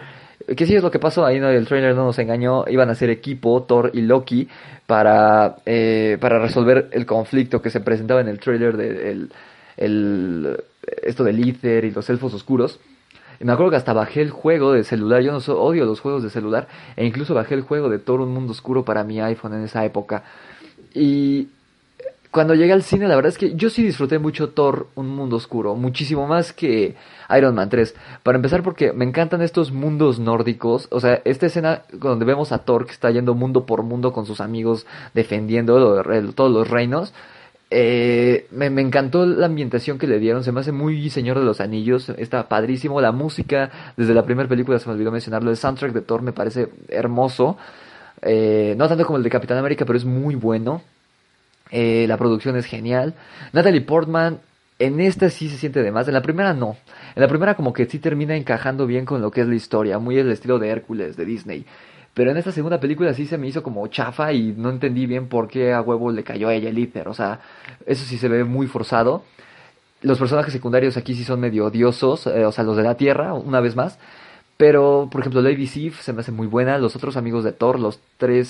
Que 0.56 0.66
sí 0.66 0.74
es 0.74 0.82
lo 0.82 0.90
que 0.90 1.00
pasó, 1.00 1.26
ahí 1.26 1.40
no, 1.40 1.48
el 1.50 1.66
trailer 1.66 1.94
no 1.94 2.04
nos 2.04 2.18
engañó, 2.18 2.64
iban 2.68 2.88
a 2.88 2.94
ser 2.94 3.10
equipo 3.10 3.64
Thor 3.64 3.90
y 3.92 4.00
Loki 4.02 4.48
para, 4.86 5.56
eh, 5.66 6.16
para 6.20 6.38
resolver 6.38 6.88
el 6.92 7.04
conflicto 7.04 7.60
que 7.60 7.68
se 7.70 7.80
presentaba 7.80 8.20
en 8.22 8.28
el 8.28 8.38
trailer 8.38 8.76
de 8.76 9.10
el, 9.10 9.32
el- 9.76 10.56
esto 11.02 11.22
del 11.24 11.46
Ether 11.46 11.84
y 11.84 11.90
los 11.90 12.08
elfos 12.08 12.32
oscuros. 12.32 12.78
Y 13.40 13.44
me 13.44 13.52
acuerdo 13.52 13.70
que 13.72 13.76
hasta 13.76 13.92
bajé 13.92 14.22
el 14.22 14.30
juego 14.30 14.72
de 14.72 14.84
celular, 14.84 15.20
yo 15.22 15.32
no 15.32 15.40
so- 15.40 15.60
odio 15.60 15.84
los 15.84 16.00
juegos 16.00 16.22
de 16.22 16.30
celular, 16.30 16.66
e 16.96 17.04
incluso 17.04 17.34
bajé 17.34 17.54
el 17.54 17.62
juego 17.62 17.90
de 17.90 17.98
Thor 17.98 18.20
Un 18.22 18.32
Mundo 18.32 18.52
Oscuro 18.52 18.84
para 18.84 19.04
mi 19.04 19.20
iPhone 19.20 19.52
en 19.54 19.64
esa 19.64 19.84
época. 19.84 20.22
Y 20.94 21.48
cuando 22.30 22.54
llegué 22.54 22.72
al 22.72 22.82
cine, 22.82 23.08
la 23.08 23.16
verdad 23.16 23.30
es 23.30 23.38
que 23.38 23.54
yo 23.54 23.70
sí 23.70 23.82
disfruté 23.82 24.18
mucho 24.18 24.50
Thor 24.50 24.88
Un 24.94 25.08
Mundo 25.08 25.36
Oscuro, 25.36 25.74
muchísimo 25.76 26.26
más 26.26 26.52
que 26.52 26.94
Iron 27.36 27.54
Man 27.54 27.70
3. 27.70 27.94
Para 28.22 28.36
empezar 28.36 28.62
porque 28.62 28.92
me 28.92 29.04
encantan 29.04 29.40
estos 29.42 29.72
mundos 29.72 30.18
nórdicos, 30.18 30.88
o 30.90 31.00
sea, 31.00 31.22
esta 31.24 31.46
escena 31.46 31.82
donde 31.92 32.24
vemos 32.26 32.52
a 32.52 32.58
Thor 32.58 32.86
que 32.86 32.92
está 32.92 33.10
yendo 33.10 33.34
mundo 33.34 33.64
por 33.66 33.82
mundo 33.82 34.12
con 34.12 34.26
sus 34.26 34.40
amigos 34.40 34.86
defendiendo 35.14 36.02
todos 36.34 36.52
los 36.52 36.68
reinos. 36.68 37.14
Eh, 37.70 38.46
me, 38.50 38.70
me 38.70 38.80
encantó 38.80 39.26
la 39.26 39.46
ambientación 39.46 39.98
que 39.98 40.06
le 40.06 40.18
dieron, 40.18 40.42
se 40.42 40.52
me 40.52 40.60
hace 40.60 40.72
muy 40.72 41.10
Señor 41.10 41.38
de 41.38 41.44
los 41.44 41.60
Anillos, 41.60 42.08
está 42.10 42.48
padrísimo, 42.48 43.00
la 43.00 43.12
música, 43.12 43.70
desde 43.96 44.14
la 44.14 44.24
primera 44.24 44.48
película 44.48 44.78
se 44.78 44.88
me 44.88 44.94
olvidó 44.94 45.12
mencionarlo, 45.12 45.50
el 45.50 45.56
soundtrack 45.58 45.92
de 45.92 46.00
Thor 46.02 46.22
me 46.22 46.32
parece 46.32 46.68
hermoso, 46.88 47.58
Eh, 48.22 48.74
no 48.76 48.88
tanto 48.88 49.04
como 49.06 49.18
el 49.18 49.24
de 49.24 49.30
Capitán 49.30 49.58
América, 49.58 49.84
pero 49.84 49.96
es 49.98 50.04
muy 50.04 50.34
bueno. 50.34 50.82
Eh, 51.70 52.06
la 52.08 52.16
producción 52.16 52.56
es 52.56 52.66
genial. 52.66 53.14
Natalie 53.52 53.80
Portman, 53.80 54.40
en 54.78 55.00
esta 55.00 55.30
sí 55.30 55.48
se 55.48 55.56
siente 55.56 55.82
de 55.82 55.90
más. 55.90 56.08
En 56.08 56.14
la 56.14 56.22
primera 56.22 56.54
no. 56.54 56.76
En 57.14 57.22
la 57.22 57.28
primera 57.28 57.54
como 57.54 57.72
que 57.72 57.86
sí 57.86 57.98
termina 57.98 58.36
encajando 58.36 58.86
bien 58.86 59.04
con 59.04 59.20
lo 59.20 59.30
que 59.30 59.42
es 59.42 59.48
la 59.48 59.54
historia. 59.54 59.98
Muy 59.98 60.18
el 60.18 60.30
estilo 60.30 60.58
de 60.58 60.68
Hércules, 60.68 61.16
de 61.16 61.24
Disney. 61.24 61.66
Pero 62.14 62.30
en 62.30 62.36
esta 62.36 62.52
segunda 62.52 62.80
película 62.80 63.14
sí 63.14 63.26
se 63.26 63.38
me 63.38 63.46
hizo 63.46 63.62
como 63.62 63.86
chafa 63.86 64.32
y 64.32 64.52
no 64.56 64.70
entendí 64.70 65.06
bien 65.06 65.28
por 65.28 65.46
qué 65.48 65.72
a 65.72 65.80
huevo 65.80 66.10
le 66.10 66.24
cayó 66.24 66.48
a 66.48 66.54
ella 66.54 66.68
el 66.68 66.78
Ether. 66.78 67.08
O 67.08 67.14
sea, 67.14 67.40
eso 67.86 68.04
sí 68.04 68.18
se 68.18 68.28
ve 68.28 68.44
muy 68.44 68.66
forzado. 68.66 69.22
Los 70.02 70.18
personajes 70.18 70.52
secundarios 70.52 70.96
aquí 70.96 71.14
sí 71.14 71.24
son 71.24 71.40
medio 71.40 71.66
odiosos. 71.66 72.26
eh, 72.26 72.44
o 72.44 72.52
sea, 72.52 72.64
los 72.64 72.76
de 72.76 72.82
la 72.82 72.96
Tierra, 72.96 73.34
una 73.34 73.60
vez 73.60 73.76
más. 73.76 73.98
Pero, 74.56 75.08
por 75.10 75.20
ejemplo, 75.20 75.40
Lady 75.40 75.68
Sif 75.68 76.00
se 76.00 76.12
me 76.12 76.20
hace 76.20 76.32
muy 76.32 76.48
buena. 76.48 76.78
Los 76.78 76.96
otros 76.96 77.16
amigos 77.16 77.44
de 77.44 77.52
Thor, 77.52 77.78
los 77.78 78.00
tres, 78.16 78.48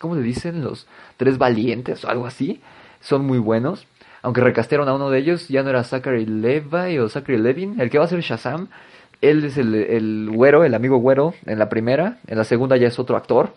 ¿cómo 0.00 0.16
le 0.16 0.22
dicen? 0.22 0.64
Los 0.64 0.88
tres 1.16 1.38
valientes 1.38 2.04
o 2.04 2.08
algo 2.08 2.26
así, 2.26 2.60
son 3.00 3.24
muy 3.24 3.38
buenos. 3.38 3.86
Aunque 4.22 4.40
recastearon 4.40 4.88
a 4.88 4.94
uno 4.94 5.08
de 5.10 5.18
ellos, 5.18 5.48
ya 5.48 5.62
no 5.62 5.70
era 5.70 5.84
Zachary 5.84 6.26
Levi 6.26 6.98
o 6.98 7.08
Zachary 7.08 7.38
Levin, 7.38 7.80
el 7.80 7.88
que 7.90 7.98
va 7.98 8.04
a 8.04 8.08
ser 8.08 8.20
Shazam. 8.20 8.68
Él 9.22 9.44
es 9.44 9.56
el, 9.56 10.28
güero, 10.32 10.64
el 10.64 10.74
amigo 10.74 10.96
güero 10.98 11.34
en 11.46 11.58
la 11.58 11.68
primera. 11.68 12.18
En 12.26 12.36
la 12.38 12.44
segunda 12.44 12.76
ya 12.76 12.88
es 12.88 12.98
otro 12.98 13.16
actor. 13.16 13.54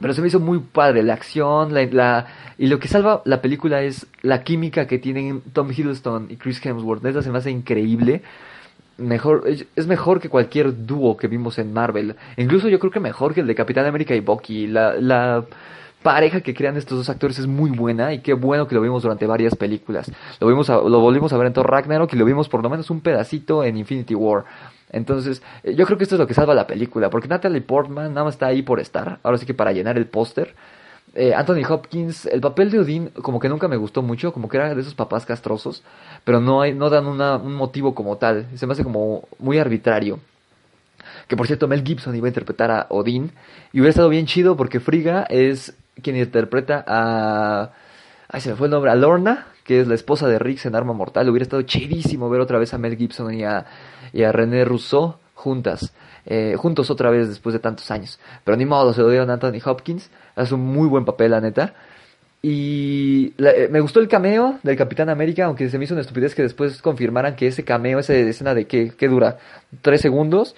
Pero 0.00 0.14
se 0.14 0.22
me 0.22 0.28
hizo 0.28 0.40
muy 0.40 0.58
padre 0.60 1.02
la 1.02 1.12
acción, 1.14 1.74
la, 1.74 1.84
la- 1.84 2.26
y 2.56 2.66
lo 2.68 2.78
que 2.78 2.88
salva 2.88 3.20
la 3.26 3.42
película 3.42 3.82
es 3.82 4.06
la 4.22 4.42
química 4.44 4.86
que 4.86 4.98
tienen 4.98 5.42
Tom 5.52 5.70
Hiddleston 5.70 6.28
y 6.30 6.36
Chris 6.36 6.64
Hemsworth. 6.64 7.02
Neta 7.02 7.22
se 7.22 7.30
me 7.30 7.38
hace 7.38 7.50
increíble. 7.50 8.22
Mejor, 9.00 9.44
es 9.74 9.86
mejor 9.86 10.20
que 10.20 10.28
cualquier 10.28 10.86
dúo 10.86 11.16
que 11.16 11.26
vimos 11.26 11.58
en 11.58 11.72
Marvel. 11.72 12.14
Incluso 12.36 12.68
yo 12.68 12.78
creo 12.78 12.92
que 12.92 13.00
mejor 13.00 13.34
que 13.34 13.40
el 13.40 13.46
de 13.46 13.54
Capitán 13.54 13.86
América 13.86 14.14
y 14.14 14.20
Bucky. 14.20 14.66
La, 14.66 14.94
la 14.94 15.44
pareja 16.02 16.40
que 16.40 16.54
crean 16.54 16.76
estos 16.76 16.96
dos 16.98 17.10
actores 17.10 17.38
es 17.38 17.46
muy 17.46 17.70
buena 17.70 18.12
y 18.14 18.20
qué 18.20 18.32
bueno 18.32 18.66
que 18.66 18.74
lo 18.74 18.80
vimos 18.80 19.02
durante 19.02 19.26
varias 19.26 19.54
películas. 19.54 20.10
Lo 20.40 20.46
vimos 20.46 20.70
a- 20.70 20.76
lo 20.80 21.00
volvimos 21.00 21.32
a 21.32 21.36
ver 21.38 21.46
en 21.48 21.52
Thor 21.52 21.70
Ragnarok 21.70 22.12
y 22.12 22.16
lo 22.16 22.24
vimos 22.24 22.48
por 22.48 22.62
lo 22.62 22.70
menos 22.70 22.88
un 22.90 23.00
pedacito 23.00 23.64
en 23.64 23.76
Infinity 23.76 24.14
War. 24.14 24.44
Entonces, 24.92 25.42
eh, 25.62 25.74
yo 25.74 25.86
creo 25.86 25.98
que 25.98 26.04
esto 26.04 26.16
es 26.16 26.18
lo 26.18 26.26
que 26.26 26.34
salva 26.34 26.54
la 26.54 26.66
película, 26.66 27.10
porque 27.10 27.28
Natalie 27.28 27.60
Portman 27.60 28.12
nada 28.14 28.24
más 28.24 28.34
está 28.34 28.46
ahí 28.46 28.62
por 28.62 28.80
estar, 28.80 29.18
ahora 29.22 29.38
sí 29.38 29.46
que 29.46 29.54
para 29.54 29.72
llenar 29.72 29.96
el 29.98 30.06
póster. 30.06 30.54
Eh, 31.14 31.34
Anthony 31.34 31.64
Hopkins, 31.68 32.26
el 32.26 32.40
papel 32.40 32.70
de 32.70 32.78
Odín 32.78 33.08
como 33.08 33.40
que 33.40 33.48
nunca 33.48 33.66
me 33.66 33.76
gustó 33.76 34.00
mucho, 34.00 34.32
como 34.32 34.48
que 34.48 34.58
era 34.58 34.74
de 34.74 34.80
esos 34.80 34.94
papás 34.94 35.26
castrosos, 35.26 35.82
pero 36.24 36.40
no, 36.40 36.62
hay, 36.62 36.72
no 36.72 36.88
dan 36.88 37.06
una, 37.06 37.36
un 37.36 37.54
motivo 37.54 37.96
como 37.96 38.16
tal, 38.16 38.46
se 38.54 38.66
me 38.66 38.74
hace 38.74 38.84
como 38.84 39.28
muy 39.40 39.58
arbitrario. 39.58 40.20
Que 41.26 41.36
por 41.36 41.48
cierto, 41.48 41.66
Mel 41.66 41.82
Gibson 41.82 42.14
iba 42.14 42.26
a 42.26 42.30
interpretar 42.30 42.70
a 42.70 42.86
Odín, 42.90 43.32
y 43.72 43.80
hubiera 43.80 43.90
estado 43.90 44.08
bien 44.08 44.26
chido 44.26 44.56
porque 44.56 44.78
Frigga 44.78 45.24
es 45.28 45.74
quien 46.00 46.16
interpreta 46.16 46.84
a... 46.86 47.72
Ay, 48.28 48.40
se 48.40 48.50
me 48.50 48.56
fue 48.56 48.68
el 48.68 48.70
nombre, 48.70 48.92
a 48.92 48.94
Lorna, 48.94 49.48
que 49.64 49.80
es 49.80 49.88
la 49.88 49.94
esposa 49.94 50.28
de 50.28 50.38
Riggs 50.38 50.66
en 50.66 50.76
Arma 50.76 50.92
Mortal. 50.92 51.28
Hubiera 51.28 51.42
estado 51.42 51.62
chidísimo 51.62 52.30
ver 52.30 52.40
otra 52.40 52.58
vez 52.58 52.72
a 52.74 52.78
Mel 52.78 52.96
Gibson 52.96 53.34
y 53.34 53.42
a, 53.42 53.66
y 54.12 54.22
a 54.22 54.30
René 54.30 54.64
Rousseau 54.64 55.16
juntas. 55.34 55.92
Eh, 56.32 56.54
juntos 56.56 56.88
otra 56.90 57.10
vez 57.10 57.28
después 57.28 57.52
de 57.52 57.58
tantos 57.58 57.90
años. 57.90 58.20
Pero 58.44 58.56
ni 58.56 58.64
modo, 58.64 58.92
se 58.92 59.00
lo 59.00 59.10
dieron 59.10 59.30
a 59.30 59.32
Anthony 59.32 59.58
Hopkins. 59.64 60.10
Hace 60.36 60.54
un 60.54 60.60
muy 60.60 60.86
buen 60.86 61.04
papel, 61.04 61.32
la 61.32 61.40
neta. 61.40 61.74
Y 62.40 63.34
eh, 63.38 63.68
me 63.68 63.80
gustó 63.80 63.98
el 63.98 64.06
cameo 64.06 64.60
del 64.62 64.76
Capitán 64.76 65.08
América, 65.08 65.46
aunque 65.46 65.68
se 65.68 65.76
me 65.76 65.84
hizo 65.84 65.94
una 65.94 66.02
estupidez 66.02 66.36
que 66.36 66.42
después 66.42 66.80
confirmaran 66.80 67.34
que 67.34 67.48
ese 67.48 67.64
cameo, 67.64 67.98
esa 67.98 68.14
escena 68.14 68.54
de 68.54 68.68
que, 68.68 68.90
que 68.90 69.08
dura 69.08 69.38
tres 69.82 70.02
segundos, 70.02 70.54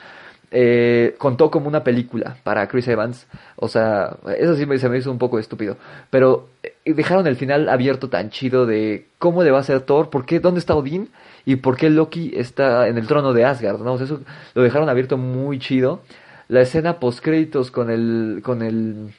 eh, 0.54 1.14
contó 1.16 1.50
como 1.50 1.66
una 1.66 1.82
película 1.82 2.36
para 2.44 2.68
Chris 2.68 2.86
Evans. 2.86 3.26
O 3.56 3.68
sea, 3.68 4.16
eso 4.38 4.54
sí 4.54 4.66
me, 4.66 4.78
se 4.78 4.88
me 4.90 4.98
hizo 4.98 5.10
un 5.10 5.18
poco 5.18 5.38
estúpido. 5.38 5.78
Pero 6.10 6.48
eh, 6.62 6.92
dejaron 6.92 7.26
el 7.26 7.36
final 7.36 7.70
abierto 7.70 8.10
tan 8.10 8.28
chido 8.28 8.66
de 8.66 9.06
cómo 9.18 9.42
le 9.42 9.50
va 9.50 9.60
a 9.60 9.64
ser 9.64 9.80
Thor, 9.80 10.10
por 10.10 10.26
qué, 10.26 10.40
dónde 10.40 10.60
está 10.60 10.74
Odín 10.74 11.08
y 11.46 11.56
por 11.56 11.76
qué 11.78 11.88
Loki 11.88 12.32
está 12.36 12.86
en 12.88 12.98
el 12.98 13.06
trono 13.06 13.32
de 13.32 13.46
Asgard, 13.46 13.80
¿no? 13.80 13.96
eso 13.96 14.20
lo 14.54 14.62
dejaron 14.62 14.90
abierto 14.90 15.16
muy 15.16 15.58
chido. 15.58 16.02
La 16.48 16.60
escena 16.60 17.00
post 17.00 17.20
créditos 17.24 17.70
con 17.70 17.90
el, 17.90 18.42
con 18.44 18.60
el, 18.62 19.14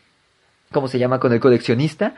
¿cómo 0.71 0.87
se 0.87 0.99
llama? 0.99 1.19
Con 1.19 1.33
el 1.33 1.39
coleccionista 1.39 2.13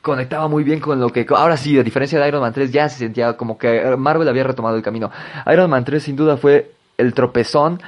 conectaba 0.00 0.48
muy 0.48 0.62
bien 0.64 0.80
con 0.80 1.00
lo 1.00 1.08
que 1.08 1.26
ahora 1.30 1.56
sí, 1.56 1.78
a 1.78 1.82
diferencia 1.82 2.20
de 2.20 2.28
Iron 2.28 2.42
Man 2.42 2.52
3 2.52 2.70
ya 2.70 2.88
se 2.88 2.98
sentía 2.98 3.38
como 3.38 3.56
que 3.56 3.96
Marvel 3.96 4.28
había 4.28 4.44
retomado 4.44 4.76
el 4.76 4.82
camino. 4.82 5.10
Iron 5.50 5.70
Man 5.70 5.84
3 5.84 6.02
sin 6.02 6.14
duda 6.14 6.36
fue 6.36 6.72
el 6.98 7.14
tropezón 7.14 7.80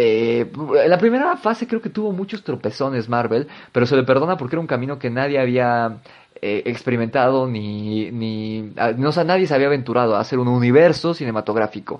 eh, 0.00 0.52
en 0.84 0.90
la 0.90 0.98
primera 0.98 1.36
fase 1.36 1.66
creo 1.66 1.82
que 1.82 1.90
tuvo 1.90 2.12
muchos 2.12 2.44
tropezones 2.44 3.08
Marvel, 3.08 3.48
pero 3.72 3.84
se 3.84 3.96
le 3.96 4.04
perdona 4.04 4.36
porque 4.36 4.54
era 4.54 4.60
un 4.60 4.68
camino 4.68 4.96
que 4.96 5.10
nadie 5.10 5.40
había 5.40 6.02
eh, 6.40 6.62
experimentado 6.66 7.48
ni, 7.48 8.08
ni 8.12 8.72
ah, 8.76 8.92
no, 8.96 9.10
o 9.10 9.24
nadie 9.24 9.48
se 9.48 9.54
había 9.56 9.66
aventurado 9.66 10.14
a 10.14 10.20
hacer 10.20 10.38
un 10.38 10.46
universo 10.46 11.14
cinematográfico. 11.14 11.98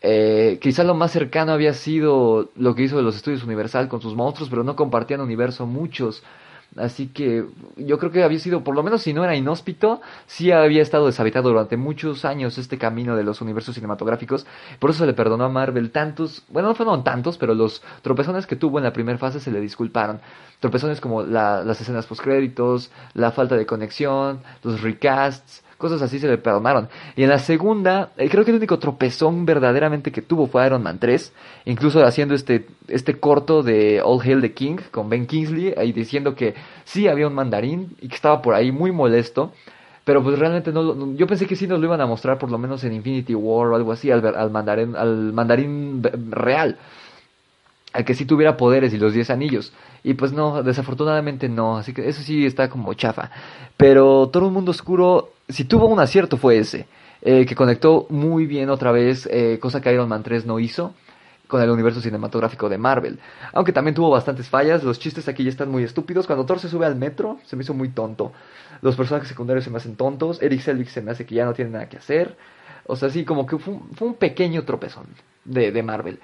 Eh, 0.00 0.58
quizá 0.62 0.82
lo 0.82 0.94
más 0.94 1.10
cercano 1.12 1.52
había 1.52 1.74
sido 1.74 2.50
lo 2.56 2.74
que 2.74 2.84
hizo 2.84 3.02
los 3.02 3.16
estudios 3.16 3.44
Universal 3.44 3.88
con 3.88 4.00
sus 4.00 4.14
monstruos, 4.14 4.48
pero 4.48 4.64
no 4.64 4.74
compartían 4.74 5.20
universo 5.20 5.66
muchos. 5.66 6.22
Así 6.76 7.08
que 7.08 7.46
yo 7.76 7.98
creo 7.98 8.12
que 8.12 8.22
había 8.22 8.38
sido, 8.38 8.62
por 8.62 8.74
lo 8.74 8.82
menos 8.82 9.02
si 9.02 9.14
no 9.14 9.24
era 9.24 9.34
inhóspito, 9.34 10.00
sí 10.26 10.50
había 10.52 10.82
estado 10.82 11.06
deshabitado 11.06 11.48
durante 11.48 11.76
muchos 11.76 12.24
años 12.24 12.58
este 12.58 12.76
camino 12.76 13.16
de 13.16 13.24
los 13.24 13.40
universos 13.40 13.74
cinematográficos. 13.74 14.46
Por 14.78 14.90
eso 14.90 15.00
se 15.00 15.06
le 15.06 15.14
perdonó 15.14 15.44
a 15.44 15.48
Marvel 15.48 15.90
tantos, 15.90 16.42
bueno, 16.48 16.68
no 16.68 16.74
fueron 16.74 17.02
tantos, 17.02 17.38
pero 17.38 17.54
los 17.54 17.82
tropezones 18.02 18.46
que 18.46 18.56
tuvo 18.56 18.78
en 18.78 18.84
la 18.84 18.92
primera 18.92 19.18
fase 19.18 19.40
se 19.40 19.50
le 19.50 19.60
disculparon. 19.60 20.20
Tropezones 20.60 21.00
como 21.00 21.22
las 21.22 21.80
escenas 21.80 22.06
postcréditos, 22.06 22.90
la 23.14 23.30
falta 23.30 23.56
de 23.56 23.66
conexión, 23.66 24.40
los 24.62 24.82
recasts, 24.82 25.62
cosas 25.78 26.02
así 26.02 26.18
se 26.18 26.28
le 26.28 26.38
perdonaron. 26.38 26.88
Y 27.16 27.22
en 27.22 27.28
la 27.28 27.38
segunda, 27.38 28.10
eh, 28.16 28.28
creo 28.28 28.44
que 28.44 28.50
el 28.50 28.56
único 28.56 28.78
tropezón 28.78 29.46
verdaderamente 29.46 30.12
que 30.12 30.22
tuvo 30.22 30.46
fue 30.46 30.66
Iron 30.66 30.82
Man 30.82 30.98
3, 30.98 31.32
incluso 31.66 32.04
haciendo 32.04 32.34
este, 32.34 32.66
este 32.88 33.18
corto 33.18 33.62
de 33.62 34.00
All 34.02 34.20
Hail 34.22 34.40
the 34.40 34.52
King 34.52 34.76
con 34.90 35.08
Ben 35.08 35.26
Kingsley, 35.26 35.74
ahí 35.76 35.92
diciendo 35.92 36.34
que 36.34 36.54
sí 36.84 37.08
había 37.08 37.26
un 37.26 37.34
mandarín 37.34 37.96
y 38.00 38.08
que 38.08 38.14
estaba 38.14 38.42
por 38.42 38.54
ahí 38.54 38.72
muy 38.72 38.92
molesto. 38.92 39.52
Pero 40.04 40.22
pues 40.22 40.38
realmente 40.38 40.70
no, 40.70 41.14
yo 41.16 41.26
pensé 41.26 41.46
que 41.46 41.56
sí 41.56 41.66
nos 41.66 41.80
lo 41.80 41.86
iban 41.86 42.00
a 42.00 42.06
mostrar 42.06 42.38
por 42.38 42.48
lo 42.48 42.58
menos 42.58 42.84
en 42.84 42.92
Infinity 42.92 43.34
War 43.34 43.68
o 43.68 43.74
algo 43.74 43.90
así 43.90 44.08
al, 44.08 44.24
al 44.36 44.50
mandarín, 44.52 44.94
al 44.94 45.32
mandarín 45.32 46.00
real 46.30 46.78
al 47.96 48.04
que 48.04 48.14
sí 48.14 48.26
tuviera 48.26 48.56
poderes 48.56 48.92
y 48.92 48.98
los 48.98 49.14
10 49.14 49.30
anillos. 49.30 49.72
Y 50.04 50.14
pues 50.14 50.32
no, 50.32 50.62
desafortunadamente 50.62 51.48
no, 51.48 51.78
así 51.78 51.92
que 51.94 52.08
eso 52.08 52.22
sí 52.22 52.44
está 52.44 52.68
como 52.68 52.92
chafa. 52.94 53.30
Pero 53.76 54.28
todo 54.28 54.48
un 54.48 54.52
mundo 54.52 54.70
oscuro, 54.70 55.30
si 55.48 55.64
tuvo 55.64 55.86
un 55.86 55.98
acierto 55.98 56.36
fue 56.36 56.58
ese, 56.58 56.86
eh, 57.22 57.46
que 57.46 57.54
conectó 57.54 58.06
muy 58.10 58.46
bien 58.46 58.68
otra 58.68 58.92
vez, 58.92 59.26
eh, 59.32 59.58
cosa 59.60 59.80
que 59.80 59.92
Iron 59.92 60.08
Man 60.08 60.22
3 60.22 60.44
no 60.44 60.58
hizo 60.58 60.94
con 61.48 61.62
el 61.62 61.70
universo 61.70 62.00
cinematográfico 62.00 62.68
de 62.68 62.76
Marvel. 62.76 63.18
Aunque 63.52 63.72
también 63.72 63.94
tuvo 63.94 64.10
bastantes 64.10 64.48
fallas, 64.48 64.82
los 64.82 64.98
chistes 64.98 65.28
aquí 65.28 65.44
ya 65.44 65.50
están 65.50 65.70
muy 65.70 65.84
estúpidos. 65.84 66.26
Cuando 66.26 66.44
Thor 66.44 66.58
se 66.58 66.68
sube 66.68 66.86
al 66.86 66.96
metro, 66.96 67.38
se 67.44 67.56
me 67.56 67.62
hizo 67.62 67.72
muy 67.72 67.88
tonto. 67.90 68.32
Los 68.82 68.96
personajes 68.96 69.28
secundarios 69.28 69.64
se 69.64 69.70
me 69.70 69.78
hacen 69.78 69.96
tontos. 69.96 70.42
Eric 70.42 70.60
Selvig 70.60 70.90
se 70.90 71.00
me 71.02 71.12
hace 71.12 71.24
que 71.24 71.36
ya 71.36 71.44
no 71.44 71.54
tiene 71.54 71.70
nada 71.70 71.88
que 71.88 71.96
hacer. 71.96 72.36
O 72.86 72.96
sea, 72.96 73.10
sí, 73.10 73.24
como 73.24 73.46
que 73.46 73.58
fue 73.58 73.74
un, 74.00 74.14
pequeño 74.14 74.64
tropezón 74.64 75.06
de, 75.44 75.72
de, 75.72 75.82
Marvel. 75.82 76.20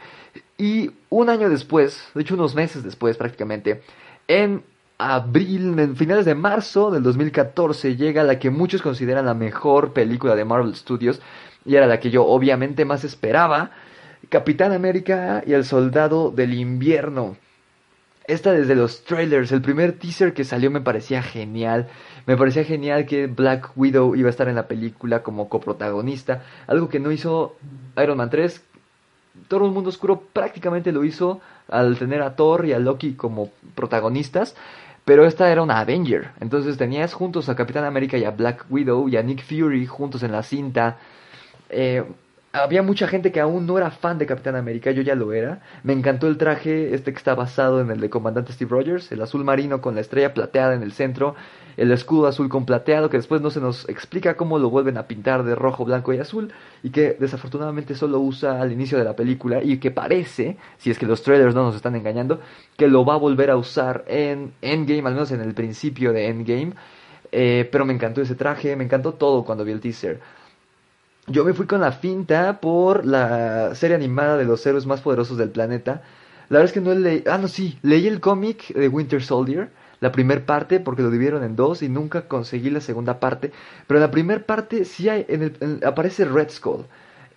Y 0.59 0.91
un 1.11 1.29
año 1.29 1.49
después, 1.49 2.09
de 2.15 2.23
hecho 2.23 2.35
unos 2.35 2.55
meses 2.55 2.83
después 2.83 3.17
prácticamente, 3.17 3.83
en 4.29 4.63
abril, 4.99 5.79
en 5.79 5.97
finales 5.97 6.25
de 6.25 6.35
marzo 6.35 6.91
del 6.91 7.03
2014, 7.03 7.97
llega 7.97 8.23
la 8.23 8.39
que 8.39 8.51
muchos 8.51 8.83
consideran 8.83 9.27
la 9.27 9.35
mejor 9.35 9.93
película 9.93 10.37
de 10.37 10.45
Marvel 10.45 10.75
Studios, 10.75 11.21
y 11.65 11.77
era 11.77 11.87
la 11.87 12.01
que 12.01 12.11
yo 12.11 12.25
obviamente 12.27 12.85
más 12.85 13.05
esperaba, 13.05 13.71
Capitán 14.29 14.73
América 14.73 15.43
y 15.47 15.53
el 15.53 15.65
Soldado 15.65 16.31
del 16.31 16.55
Invierno. 16.55 17.37
Esta 18.27 18.53
desde 18.53 18.75
los 18.75 19.05
trailers, 19.05 19.51
el 19.51 19.63
primer 19.63 19.99
teaser 19.99 20.33
que 20.33 20.45
salió 20.45 20.71
me 20.71 20.81
parecía 20.81 21.23
genial. 21.23 21.89
Me 22.27 22.37
parecía 22.37 22.65
genial 22.65 23.05
que 23.07 23.27
Black 23.27 23.73
Widow 23.77 24.15
iba 24.15 24.29
a 24.29 24.31
estar 24.31 24.49
en 24.49 24.55
la 24.55 24.69
película 24.69 25.23
como 25.23 25.49
coprotagonista, 25.49 26.43
algo 26.69 26.89
que 26.89 27.01
no 27.01 27.11
hizo 27.11 27.57
Iron 28.01 28.19
Man 28.19 28.31
3. 28.31 28.63
Todo 29.49 29.67
el 29.67 29.73
mundo 29.73 29.91
oscuro 29.91 30.23
prácticamente 30.33 30.93
lo 30.93 31.05
hizo 31.05 31.41
al 31.69 31.99
tener 31.99 32.23
a 32.23 32.37
Thor 32.37 32.67
y 32.67 32.73
a 32.73 32.79
Loki 32.79 33.15
como 33.15 33.51
protagonistas, 33.75 34.55
pero 35.05 35.27
esta 35.27 35.51
era 35.51 35.63
una 35.63 35.81
Avenger. 35.81 36.31
Entonces 36.41 36.77
tenías 36.77 37.15
juntos 37.15 37.49
a 37.49 37.57
Capitán 37.57 37.85
América 37.85 38.19
y 38.19 38.25
a 38.25 38.31
Black 38.31 38.67
Widow 38.71 39.09
y 39.09 39.17
a 39.17 39.23
Nick 39.23 39.43
Fury 39.43 39.87
juntos 39.87 40.23
en 40.23 40.33
la 40.33 40.45
cinta. 40.45 40.99
Eh, 41.71 42.05
había 42.53 42.83
mucha 42.83 43.09
gente 43.09 43.33
que 43.33 43.41
aún 43.41 43.67
no 43.67 43.79
era 43.79 43.91
fan 43.91 44.19
de 44.19 44.27
Capitán 44.27 44.57
América, 44.57 44.91
yo 44.91 45.03
ya 45.03 45.15
lo 45.15 45.33
era. 45.33 45.63
Me 45.83 45.95
encantó 45.95 46.27
el 46.29 46.37
traje, 46.37 46.95
este 46.95 47.13
que 47.13 47.17
está 47.17 47.35
basado 47.35 47.81
en 47.81 47.91
el 47.91 48.01
de 48.01 48.11
Comandante 48.11 48.53
Steve 48.53 48.71
Rogers, 48.71 49.11
el 49.11 49.23
azul 49.23 49.43
marino 49.43 49.81
con 49.81 49.95
la 49.95 50.03
estrella 50.03 50.35
plateada 50.35 50.75
en 50.75 50.83
el 50.83 50.93
centro, 50.93 51.35
el 51.79 51.91
escudo 51.91 52.27
azul 52.27 52.51
con 52.51 52.67
plateado, 52.67 53.09
que 53.09 53.17
después 53.17 53.41
no 53.41 53.51
se 53.51 53.61
nos 53.61 53.89
explica 53.89 54.37
cómo 54.37 54.59
lo 54.59 54.69
vuelven 54.69 54.99
a 54.99 55.07
pintar 55.07 55.45
de 55.45 55.55
rojo, 55.55 55.87
blanco 55.87 56.13
y 56.13 56.19
azul, 56.19 56.53
y 56.83 56.91
que 56.91 57.17
desafortunadamente 57.19 57.95
solo 57.95 58.21
usa 58.21 58.61
al 58.61 58.71
inicio 58.71 58.99
de 58.99 59.05
la 59.05 59.17
película, 59.17 59.63
y 59.63 59.79
que 59.79 59.91
parece, 59.91 60.59
si 60.77 60.91
es 60.91 60.99
que 60.99 61.07
los 61.07 61.23
trailers 61.23 61.55
no 61.55 61.63
nos 61.63 61.75
están 61.75 61.97
engañando, 61.97 62.41
que 62.77 62.87
lo 62.87 63.07
va 63.07 63.15
a 63.15 63.19
volver 63.19 63.51
a 63.51 63.57
usar 63.57 64.05
en 64.07 64.53
Endgame, 64.61 65.09
al 65.09 65.15
menos 65.15 65.33
en 65.33 65.41
el 65.41 65.55
principio 65.55 66.13
de 66.13 66.29
Endgame. 66.29 66.75
Eh, 67.35 67.67
pero 67.73 67.87
me 67.87 67.95
encantó 67.95 68.21
ese 68.21 68.35
traje, 68.35 68.77
me 68.77 68.85
encantó 68.85 69.15
todo 69.15 69.43
cuando 69.43 69.65
vi 69.65 69.73
el 69.73 69.81
teaser. 69.81 70.21
Yo 71.29 71.45
me 71.45 71.55
fui 71.55 71.67
con 71.67 71.81
la 71.81 71.93
finta 71.93 72.61
por 72.61 73.07
la 73.07 73.75
serie 73.77 73.95
animada 73.95 74.37
de 74.37 74.45
los 74.45 74.67
héroes 74.67 74.87
más 74.87 75.01
poderosos 75.03 75.39
del 75.39 75.51
planeta. 75.51 76.03
La 76.49 76.59
verdad 76.59 76.65
es 76.65 76.73
que 76.73 76.81
no 76.81 76.93
leí... 76.95 77.23
Ah, 77.31 77.39
no, 77.39 77.47
sí. 77.47 77.79
Leí 77.83 78.09
el 78.09 78.21
cómic 78.21 78.75
de 78.75 78.89
Winter 78.89 79.23
Soldier, 79.23 79.71
la 80.01 80.11
primera 80.11 80.45
parte, 80.45 80.81
porque 80.81 81.03
lo 81.03 81.11
dividieron 81.11 81.45
en 81.45 81.55
dos 81.55 81.83
y 81.83 81.89
nunca 81.89 82.27
conseguí 82.27 82.71
la 82.71 82.81
segunda 82.81 83.21
parte. 83.21 83.53
Pero 83.87 83.99
en 83.99 84.03
la 84.03 84.11
primera 84.11 84.45
parte 84.45 84.85
sí 84.85 85.09
hay... 85.09 85.25
En 85.29 85.43
el, 85.43 85.81
aparece 85.85 86.25
Red 86.25 86.51
Skull. 86.51 86.87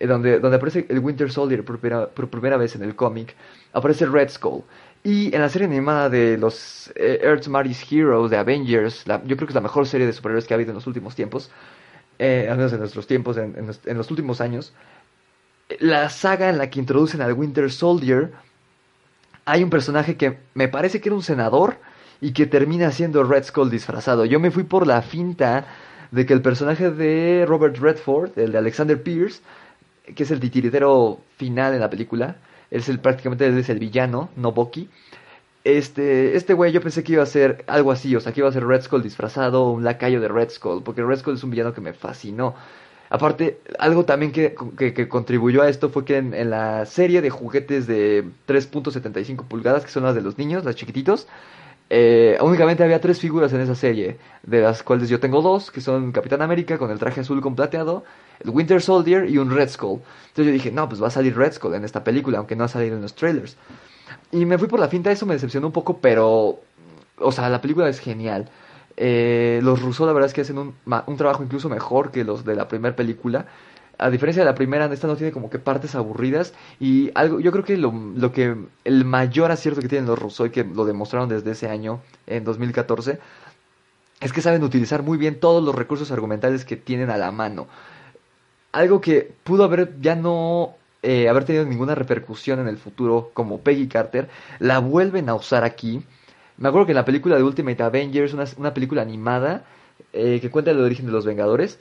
Eh, 0.00 0.06
donde, 0.08 0.40
donde 0.40 0.56
aparece 0.56 0.86
el 0.88 0.98
Winter 0.98 1.30
Soldier 1.30 1.64
por 1.64 1.78
primera, 1.78 2.08
por 2.08 2.28
primera 2.28 2.56
vez 2.56 2.74
en 2.74 2.82
el 2.82 2.96
cómic. 2.96 3.36
Aparece 3.72 4.04
Red 4.06 4.30
Skull. 4.30 4.64
Y 5.04 5.32
en 5.32 5.40
la 5.40 5.48
serie 5.48 5.68
animada 5.68 6.10
de 6.10 6.36
los 6.38 6.92
eh, 6.96 7.20
Earth's 7.22 7.48
Mightiest 7.48 7.92
Heroes 7.92 8.32
de 8.32 8.36
Avengers, 8.36 9.04
yo 9.04 9.36
creo 9.36 9.46
que 9.46 9.52
es 9.52 9.54
la 9.54 9.60
mejor 9.60 9.86
serie 9.86 10.08
de 10.08 10.12
superhéroes 10.12 10.44
que 10.44 10.54
ha 10.54 10.56
habido 10.56 10.72
en 10.72 10.74
los 10.74 10.88
últimos 10.88 11.14
tiempos 11.14 11.52
eh, 12.18 12.48
al 12.50 12.56
menos 12.56 12.72
en 12.72 12.80
nuestros 12.80 13.06
tiempos, 13.06 13.36
en, 13.36 13.66
los 13.96 14.10
últimos 14.10 14.40
años, 14.40 14.72
la 15.80 16.08
saga 16.10 16.48
en 16.48 16.58
la 16.58 16.70
que 16.70 16.78
introducen 16.78 17.20
al 17.20 17.32
Winter 17.32 17.70
Soldier, 17.70 18.32
hay 19.44 19.62
un 19.62 19.70
personaje 19.70 20.16
que 20.16 20.38
me 20.54 20.68
parece 20.68 21.00
que 21.00 21.08
era 21.08 21.16
un 21.16 21.22
senador 21.22 21.78
y 22.20 22.32
que 22.32 22.46
termina 22.46 22.90
siendo 22.90 23.24
Red 23.24 23.44
Skull 23.44 23.70
disfrazado. 23.70 24.24
Yo 24.24 24.40
me 24.40 24.50
fui 24.50 24.64
por 24.64 24.86
la 24.86 25.02
finta 25.02 25.66
de 26.10 26.24
que 26.24 26.32
el 26.32 26.42
personaje 26.42 26.90
de 26.90 27.44
Robert 27.46 27.76
Redford, 27.76 28.38
el 28.38 28.52
de 28.52 28.58
Alexander 28.58 29.02
Pierce, 29.02 29.42
que 30.14 30.22
es 30.22 30.30
el 30.30 30.40
titiritero 30.40 31.20
final 31.36 31.74
en 31.74 31.80
la 31.80 31.90
película, 31.90 32.36
es 32.70 32.88
el 32.88 32.98
prácticamente 33.00 33.46
es 33.58 33.68
el 33.68 33.78
villano, 33.78 34.30
no 34.36 34.52
Bucky 34.52 34.88
este, 35.66 36.36
este 36.36 36.54
güey 36.54 36.70
yo 36.70 36.80
pensé 36.80 37.02
que 37.02 37.14
iba 37.14 37.22
a 37.24 37.26
ser 37.26 37.64
algo 37.66 37.90
así, 37.90 38.14
o 38.14 38.20
sea, 38.20 38.32
que 38.32 38.40
iba 38.40 38.48
a 38.48 38.52
ser 38.52 38.64
Red 38.64 38.82
Skull 38.82 39.02
disfrazado, 39.02 39.70
un 39.70 39.82
lacayo 39.82 40.20
de 40.20 40.28
Red 40.28 40.50
Skull, 40.50 40.82
porque 40.84 41.02
Red 41.02 41.18
Skull 41.18 41.34
es 41.34 41.42
un 41.42 41.50
villano 41.50 41.74
que 41.74 41.80
me 41.80 41.92
fascinó. 41.92 42.54
Aparte, 43.10 43.60
algo 43.78 44.04
también 44.04 44.32
que, 44.32 44.54
que, 44.76 45.08
contribuyó 45.08 45.62
a 45.62 45.68
esto 45.68 45.90
fue 45.90 46.04
que 46.04 46.18
en, 46.18 46.50
la 46.50 46.86
serie 46.86 47.20
de 47.20 47.30
juguetes 47.30 47.86
de 47.86 48.24
3.75 48.48 49.46
pulgadas, 49.46 49.84
que 49.84 49.90
son 49.90 50.04
las 50.04 50.14
de 50.14 50.22
los 50.22 50.38
niños, 50.38 50.64
las 50.64 50.76
chiquititos, 50.76 51.26
Eh, 51.88 52.36
únicamente 52.40 52.82
había 52.82 53.00
tres 53.00 53.20
figuras 53.20 53.52
en 53.52 53.60
esa 53.60 53.76
serie, 53.76 54.18
de 54.42 54.60
las 54.60 54.82
cuales 54.82 55.08
yo 55.08 55.20
tengo 55.20 55.40
dos, 55.40 55.70
que 55.70 55.80
son 55.80 56.10
Capitán 56.10 56.42
América 56.42 56.78
con 56.78 56.90
el 56.90 56.98
traje 56.98 57.20
azul 57.20 57.40
con 57.40 57.54
plateado, 57.54 58.04
el 58.40 58.50
Winter 58.50 58.82
Soldier 58.82 59.30
y 59.30 59.38
un 59.38 59.50
Red 59.50 59.70
Skull. 59.70 60.00
Entonces 60.28 60.46
yo 60.46 60.52
dije, 60.52 60.72
no, 60.72 60.88
pues 60.88 61.00
va 61.00 61.08
a 61.08 61.10
salir 61.10 61.36
Red 61.36 61.52
Skull 61.52 61.74
en 61.74 61.84
esta 61.84 62.02
película, 62.02 62.38
aunque 62.38 62.56
no 62.56 62.64
ha 62.64 62.68
salido 62.68 62.96
en 62.96 63.02
los 63.02 63.14
trailers. 63.14 63.56
Y 64.32 64.44
me 64.44 64.58
fui 64.58 64.68
por 64.68 64.80
la 64.80 64.88
finta, 64.88 65.10
eso 65.10 65.26
me 65.26 65.34
decepcionó 65.34 65.68
un 65.68 65.72
poco, 65.72 65.98
pero, 65.98 66.60
o 67.18 67.32
sea, 67.32 67.48
la 67.48 67.60
película 67.60 67.88
es 67.88 68.00
genial. 68.00 68.48
Eh, 68.96 69.60
los 69.62 69.82
rusos 69.82 70.06
la 70.06 70.12
verdad 70.12 70.28
es 70.28 70.34
que 70.34 70.40
hacen 70.40 70.58
un, 70.58 70.74
un 71.06 71.16
trabajo 71.16 71.42
incluso 71.42 71.68
mejor 71.68 72.10
que 72.10 72.24
los 72.24 72.44
de 72.44 72.56
la 72.56 72.66
primera 72.66 72.96
película 72.96 73.46
a 73.98 74.10
diferencia 74.10 74.42
de 74.42 74.50
la 74.50 74.54
primera, 74.54 74.86
esta 74.86 75.06
no 75.06 75.16
tiene 75.16 75.32
como 75.32 75.48
que 75.48 75.58
partes 75.58 75.94
aburridas 75.94 76.52
y 76.78 77.10
algo, 77.14 77.40
yo 77.40 77.50
creo 77.50 77.64
que 77.64 77.76
lo, 77.76 77.92
lo 77.92 78.32
que 78.32 78.56
el 78.84 79.04
mayor 79.04 79.50
acierto 79.50 79.80
que 79.80 79.88
tienen 79.88 80.06
los 80.06 80.18
Rousseau 80.18 80.46
y 80.46 80.50
que 80.50 80.64
lo 80.64 80.84
demostraron 80.84 81.28
desde 81.28 81.52
ese 81.52 81.68
año, 81.68 82.00
en 82.26 82.44
2014, 82.44 83.18
es 84.20 84.32
que 84.32 84.42
saben 84.42 84.62
utilizar 84.62 85.02
muy 85.02 85.18
bien 85.18 85.40
todos 85.40 85.62
los 85.62 85.74
recursos 85.74 86.10
argumentales 86.10 86.64
que 86.64 86.76
tienen 86.76 87.10
a 87.10 87.16
la 87.16 87.30
mano. 87.32 87.68
Algo 88.72 89.00
que 89.00 89.32
pudo 89.44 89.64
haber 89.64 89.98
ya 90.00 90.14
no 90.14 90.74
eh, 91.02 91.28
haber 91.28 91.44
tenido 91.44 91.64
ninguna 91.64 91.94
repercusión 91.94 92.58
en 92.60 92.68
el 92.68 92.78
futuro, 92.78 93.30
como 93.34 93.60
Peggy 93.60 93.88
Carter, 93.88 94.28
la 94.58 94.78
vuelven 94.78 95.28
a 95.28 95.34
usar 95.34 95.64
aquí. 95.64 96.02
Me 96.58 96.68
acuerdo 96.68 96.86
que 96.86 96.92
en 96.92 96.96
la 96.96 97.04
película 97.04 97.36
de 97.36 97.42
Ultimate 97.42 97.82
Avengers, 97.82 98.34
una, 98.56 98.74
película 98.74 99.02
animada 99.02 99.64
eh, 100.12 100.38
que 100.40 100.50
cuenta 100.50 100.70
el 100.70 100.80
origen 100.80 101.06
de 101.06 101.12
los 101.12 101.26
Vengadores, 101.26 101.78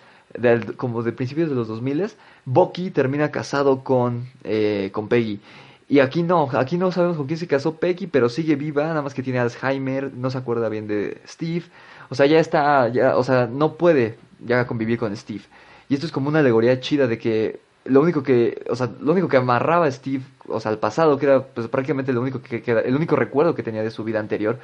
como 0.77 1.03
de 1.03 1.11
principios 1.11 1.49
de 1.49 1.55
los 1.55 1.67
2000, 1.67 2.11
Bucky 2.45 2.91
termina 2.91 3.31
casado 3.31 3.83
con, 3.83 4.27
eh, 4.43 4.89
con 4.91 5.07
Peggy. 5.07 5.39
Y 5.87 5.99
aquí 5.99 6.23
no, 6.23 6.49
aquí 6.53 6.77
no 6.77 6.91
sabemos 6.91 7.17
con 7.17 7.27
quién 7.27 7.37
se 7.37 7.47
casó 7.47 7.75
Peggy, 7.75 8.07
pero 8.07 8.27
sigue 8.27 8.55
viva, 8.55 8.85
nada 8.85 9.01
más 9.01 9.13
que 9.13 9.21
tiene 9.21 9.39
Alzheimer, 9.39 10.13
no 10.13 10.31
se 10.31 10.37
acuerda 10.37 10.67
bien 10.67 10.87
de 10.87 11.21
Steve. 11.27 11.65
O 12.09 12.15
sea, 12.15 12.25
ya 12.25 12.39
está, 12.39 12.87
ya, 12.89 13.17
o 13.17 13.23
sea, 13.23 13.47
no 13.47 13.75
puede 13.75 14.17
ya 14.43 14.65
convivir 14.65 14.97
con 14.97 15.15
Steve. 15.15 15.43
Y 15.87 15.93
esto 15.93 16.07
es 16.07 16.11
como 16.11 16.29
una 16.29 16.39
alegoría 16.39 16.79
chida 16.79 17.07
de 17.07 17.19
que 17.19 17.59
lo 17.85 18.01
único 18.01 18.23
que, 18.23 18.63
o 18.69 18.75
sea, 18.75 18.89
lo 18.99 19.11
único 19.11 19.27
que 19.27 19.37
amarraba 19.37 19.85
a 19.85 19.91
Steve, 19.91 20.23
o 20.47 20.59
sea, 20.59 20.71
al 20.71 20.79
pasado, 20.79 21.17
que 21.17 21.25
era 21.27 21.43
pues 21.43 21.67
prácticamente 21.67 22.13
lo 22.13 22.21
único 22.21 22.41
que, 22.41 22.61
queda 22.61 22.81
el 22.81 22.95
único 22.95 23.15
recuerdo 23.15 23.55
que 23.55 23.63
tenía 23.63 23.83
de 23.83 23.91
su 23.91 24.03
vida 24.03 24.19
anterior, 24.19 24.59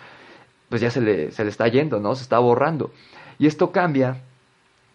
pues 0.70 0.82
ya 0.82 0.90
se 0.90 1.02
le, 1.02 1.32
se 1.32 1.44
le 1.44 1.50
está 1.50 1.68
yendo, 1.68 2.00
¿no? 2.00 2.16
Se 2.16 2.24
está 2.24 2.40
borrando. 2.40 2.92
Y 3.38 3.48
esto 3.48 3.72
cambia 3.72 4.22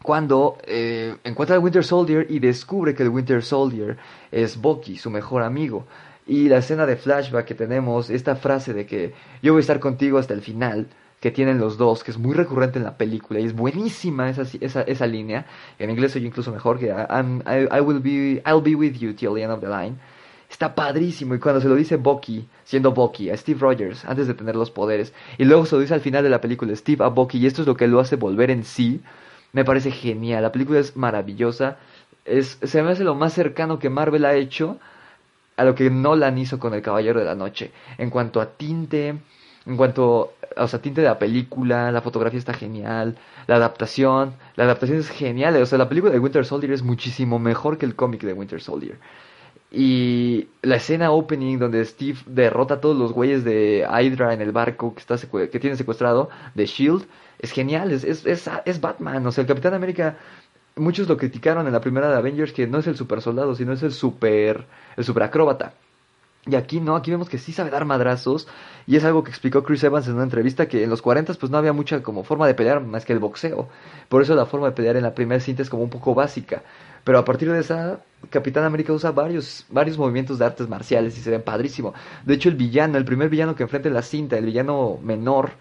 cuando 0.03 0.59
eh, 0.65 1.17
encuentra 1.25 1.57
al 1.57 1.63
Winter 1.63 1.85
Soldier 1.85 2.27
y 2.29 2.39
descubre 2.39 2.95
que 2.95 3.03
el 3.03 3.09
Winter 3.09 3.43
Soldier 3.43 3.97
es 4.31 4.61
Bucky, 4.61 4.97
su 4.97 5.11
mejor 5.11 5.43
amigo. 5.43 5.87
Y 6.27 6.49
la 6.49 6.59
escena 6.59 6.87
de 6.87 6.97
flashback 6.97 7.45
que 7.45 7.55
tenemos, 7.55 8.11
esta 8.11 8.37
frase 8.37 8.73
de 8.73 8.87
que 8.87 9.15
yo 9.43 9.53
voy 9.53 9.61
a 9.61 9.63
estar 9.63 9.81
contigo 9.81 10.19
hasta 10.19 10.35
el 10.35 10.43
final, 10.43 10.89
que 11.27 11.33
tienen 11.33 11.59
los 11.59 11.77
dos, 11.77 12.05
que 12.05 12.13
es 12.13 12.19
muy 12.19 12.35
recurrente 12.35 12.79
en 12.79 12.85
la 12.85 12.97
película 12.97 13.41
y 13.41 13.47
es 13.47 13.53
buenísima 13.53 14.31
esa, 14.31 14.43
esa, 14.61 14.83
esa 14.83 15.07
línea. 15.09 15.45
En 15.77 15.91
inglés 15.91 16.13
soy 16.13 16.25
incluso 16.25 16.53
mejor 16.53 16.79
que 16.79 16.87
I, 16.87 17.81
will 17.81 17.99
be, 17.99 18.41
I'll 18.47 18.63
be 18.63 18.77
with 18.77 18.93
you 18.93 19.13
till 19.13 19.35
the 19.35 19.43
end 19.43 19.53
of 19.53 19.61
the 19.61 19.67
line. 19.67 19.97
Está 20.49 20.77
padrísimo 20.77 21.35
y 21.35 21.41
cuando 21.41 21.61
se 21.61 21.67
lo 21.67 21.75
dice 21.75 21.97
Bucky, 21.97 22.47
siendo 22.63 22.93
Bucky, 22.93 23.31
a 23.31 23.37
Steve 23.37 23.59
Rogers, 23.59 24.05
antes 24.05 24.29
de 24.29 24.35
tener 24.35 24.55
los 24.55 24.71
poderes, 24.71 25.13
y 25.37 25.45
luego 25.47 25.67
se 25.67 25.75
lo 25.75 25.81
dice 25.81 25.95
al 25.95 26.01
final 26.01 26.23
de 26.23 26.31
la 26.31 26.41
película 26.41 26.77
Steve 26.77 27.05
a 27.05 27.09
Bucky, 27.09 27.39
y 27.39 27.47
esto 27.47 27.63
es 27.63 27.67
lo 27.67 27.77
que 27.77 27.89
lo 27.89 27.99
hace 27.99 28.15
volver 28.15 28.53
en 28.53 28.63
sí, 28.63 29.01
me 29.53 29.65
parece 29.65 29.91
genial. 29.91 30.45
La 30.45 30.53
película 30.53 30.79
es 30.79 30.97
maravillosa. 30.97 31.79
Es, 32.25 32.59
se 32.63 32.83
me 32.85 32.93
hace 32.93 33.03
lo 33.03 33.17
más 33.17 33.33
cercano 33.33 33.81
que 33.81 33.91
Marvel 33.91 34.27
ha 34.27 34.37
hecho 34.37 34.79
a 35.57 35.65
lo 35.65 35.75
que 35.75 35.91
Nolan 35.91 36.39
hizo 36.39 36.61
con 36.61 36.73
El 36.73 36.83
Caballero 36.83 37.19
de 37.19 37.27
la 37.27 37.35
Noche. 37.35 37.73
En 37.99 38.11
cuanto 38.11 38.41
a 38.41 38.47
tinte, 38.47 39.19
en 39.67 39.77
cuanto, 39.77 40.35
o 40.57 40.69
sea, 40.69 40.81
tinte 40.81 41.01
de 41.01 41.09
la 41.09 41.19
película, 41.19 41.91
la 41.91 42.01
fotografía 42.01 42.39
está 42.39 42.55
genial, 42.55 43.19
la 43.49 43.57
adaptación, 43.57 44.35
la 44.55 44.65
adaptación 44.65 44.99
es 44.99 45.11
genial. 45.11 45.57
O 45.61 45.67
sea, 45.67 45.79
la 45.79 45.89
película 45.89 46.13
de 46.13 46.21
Winter 46.21 46.45
Soldier 46.45 46.73
es 46.73 46.83
muchísimo 46.83 47.39
mejor 47.39 47.77
que 47.77 47.87
el 47.87 47.97
cómic 47.97 48.23
de 48.23 48.33
Winter 48.33 48.61
Soldier. 48.61 48.99
Y 49.71 50.49
la 50.63 50.77
escena 50.77 51.11
opening 51.11 51.59
donde 51.59 51.85
Steve 51.85 52.19
derrota 52.27 52.75
a 52.75 52.81
todos 52.81 52.97
los 52.97 53.13
güeyes 53.13 53.45
de 53.45 53.87
Hydra 53.91 54.33
en 54.33 54.41
el 54.41 54.53
barco 54.53 54.95
que, 54.95 55.01
está 55.01 55.17
que 55.19 55.61
tiene 55.61 55.77
secuestrado, 55.77 56.31
de 56.55 56.67
Shield, 56.67 57.05
es 57.41 57.51
genial, 57.51 57.91
es, 57.91 58.05
es, 58.05 58.25
es, 58.25 58.81
Batman. 58.81 59.27
O 59.27 59.33
sea, 59.33 59.43
el 59.43 59.49
Capitán 59.49 59.75
América, 59.75 60.17
muchos 60.77 61.09
lo 61.09 61.17
criticaron 61.17 61.67
en 61.67 61.73
la 61.73 61.81
primera 61.81 62.09
de 62.09 62.17
Avengers 62.17 62.53
que 62.53 62.67
no 62.69 62.79
es 62.79 62.87
el 62.87 62.97
super 62.97 63.21
soldado, 63.21 63.55
sino 63.57 63.73
es 63.73 63.83
el 63.83 63.93
super, 63.93 64.65
el 64.97 65.05
super 65.05 65.25
acróbata. 65.25 65.75
Y 66.47 66.55
aquí 66.55 66.81
no, 66.81 66.95
aquí 66.95 67.11
vemos 67.11 67.29
que 67.29 67.39
sí 67.39 67.53
sabe 67.53 67.71
dar 67.71 67.85
madrazos. 67.85 68.47
Y 68.87 68.97
es 68.97 69.05
algo 69.05 69.25
que 69.25 69.31
explicó 69.31 69.65
Chris 69.65 69.83
Evans 69.83 70.07
en 70.07 70.15
una 70.15 70.23
entrevista 70.23 70.67
que 70.67 70.85
en 70.85 70.91
los 70.91 71.03
40 71.03 71.35
pues 71.35 71.51
no 71.51 71.59
había 71.59 71.73
mucha 71.73 72.03
como 72.03 72.23
forma 72.23 72.47
de 72.47 72.55
pelear 72.55 72.81
más 72.81 73.05
que 73.05 73.13
el 73.13 73.19
boxeo. 73.19 73.69
Por 74.09 74.23
eso 74.23 74.35
la 74.35 74.47
forma 74.47 74.69
de 74.69 74.73
pelear 74.73 74.97
en 74.97 75.03
la 75.03 75.15
primera 75.15 75.41
cinta 75.41 75.63
es 75.63 75.71
como 75.71 75.83
un 75.83 75.91
poco 75.91 76.15
básica. 76.15 76.63
Pero 77.03 77.19
a 77.19 77.25
partir 77.25 77.51
de 77.51 77.61
esa, 77.61 78.01
Capitán 78.31 78.65
América 78.65 78.93
usa 78.93 79.11
varios, 79.11 79.67
varios 79.69 79.99
movimientos 79.99 80.39
de 80.39 80.45
artes 80.45 80.69
marciales 80.69 81.19
y 81.19 81.21
se 81.21 81.31
ven 81.31 81.43
padrísimo. 81.43 81.95
De 82.25 82.35
hecho, 82.35 82.49
el 82.49 82.57
villano, 82.57 82.97
el 82.99 83.05
primer 83.05 83.29
villano 83.29 83.55
que 83.55 83.65
enfrenta 83.65 83.89
en 83.89 83.95
la 83.95 84.03
cinta, 84.03 84.37
el 84.39 84.47
villano 84.47 84.99
menor 85.03 85.53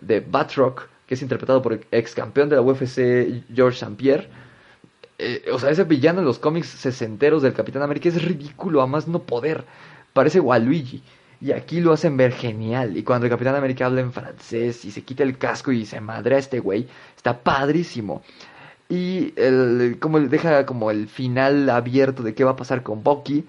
de 0.00 0.20
Batroc, 0.20 0.88
que 1.06 1.14
es 1.14 1.22
interpretado 1.22 1.62
por 1.62 1.72
el 1.72 1.86
ex 1.90 2.14
campeón 2.14 2.48
de 2.48 2.56
la 2.56 2.62
UFC, 2.62 3.44
George 3.52 3.78
St. 3.78 3.96
Pierre. 3.96 4.28
Eh, 5.18 5.44
o 5.52 5.58
sea, 5.58 5.70
ese 5.70 5.84
villano 5.84 6.20
en 6.20 6.24
los 6.24 6.38
cómics 6.38 6.68
sesenteros 6.68 7.42
del 7.42 7.52
Capitán 7.52 7.82
América 7.82 8.08
es 8.08 8.22
ridículo, 8.24 8.82
a 8.82 8.86
más 8.86 9.06
no 9.08 9.22
poder. 9.22 9.64
Parece 10.12 10.40
Waluigi. 10.40 11.02
Y 11.40 11.52
aquí 11.52 11.80
lo 11.80 11.92
hacen 11.92 12.16
ver 12.16 12.32
genial. 12.32 12.96
Y 12.96 13.02
cuando 13.02 13.26
el 13.26 13.30
Capitán 13.30 13.56
América 13.56 13.86
habla 13.86 14.00
en 14.00 14.12
francés 14.12 14.84
y 14.84 14.92
se 14.92 15.02
quita 15.02 15.24
el 15.24 15.38
casco 15.38 15.72
y 15.72 15.84
se 15.86 16.00
madre 16.00 16.36
a 16.36 16.38
este 16.38 16.60
güey, 16.60 16.86
está 17.16 17.38
padrísimo. 17.38 18.22
Y 18.88 19.32
el, 19.36 19.96
como 20.00 20.20
deja 20.20 20.66
como 20.66 20.90
el 20.90 21.08
final 21.08 21.68
abierto 21.68 22.22
de 22.22 22.34
qué 22.34 22.44
va 22.44 22.52
a 22.52 22.56
pasar 22.56 22.82
con 22.82 23.02
Bucky. 23.02 23.44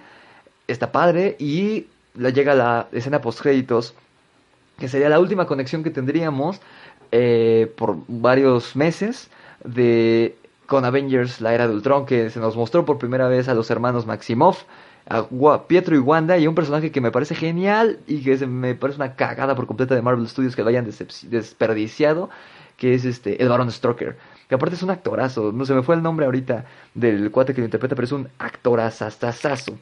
Está 0.68 0.92
padre. 0.92 1.36
Y 1.38 1.88
le 2.16 2.34
llega 2.34 2.56
la 2.56 2.88
escena 2.92 3.22
post 3.22 3.42
créditos. 3.42 3.94
Que 4.80 4.88
sería 4.88 5.10
la 5.10 5.20
última 5.20 5.46
conexión 5.46 5.84
que 5.84 5.92
tendríamos 5.92 6.60
eh, 7.12 7.72
por 7.78 7.98
varios 8.08 8.76
meses 8.76 9.30
de 9.64 10.36
con 10.66 10.84
Avengers 10.84 11.42
la 11.42 11.54
era 11.54 11.68
de 11.68 11.76
Ultron 11.76 12.08
que 12.08 12.32
se 12.32 12.40
nos 12.40 12.56
mostró 12.56 12.86
por 12.86 12.98
primera 12.98 13.28
vez 13.28 13.48
a 13.48 13.54
los 13.54 13.70
hermanos 13.70 14.08
Maximoff 14.08 14.64
a 15.08 15.68
Pietro 15.68 15.96
y 15.96 16.00
Wanda 16.00 16.38
y 16.38 16.48
un 16.48 16.56
personaje 16.56 16.92
que 16.92 17.02
me 17.02 17.12
parece 17.12 17.36
genial 17.36 18.00
y 18.08 18.24
que 18.24 18.46
me 18.48 18.76
parece 18.76 18.98
una 18.98 19.16
cagada 19.16 19.56
por 19.56 19.68
completa 19.68 19.96
de 19.96 20.02
Marvel 20.02 20.28
Studios 20.28 20.56
que 20.56 20.64
lo 20.64 20.70
hayan 20.70 20.88
desperdiciado 21.30 22.30
que 22.78 22.94
es 22.94 23.06
este 23.06 23.42
el 23.42 23.50
Baron 23.50 23.72
Stroker 23.72 24.18
que 24.48 24.56
aparte 24.56 24.76
es 24.76 24.84
un 24.84 24.90
actorazo, 24.90 25.52
no 25.52 25.66
se 25.66 25.74
me 25.74 25.84
fue 25.84 25.96
el 25.96 26.04
nombre 26.04 26.26
ahorita 26.26 26.66
del 26.94 27.32
cuate 27.32 27.54
que 27.54 27.62
lo 27.62 27.66
interpreta, 27.66 27.96
pero 27.96 28.06
es 28.06 28.12
un 28.12 28.30
actorazazazazo. 28.40 29.78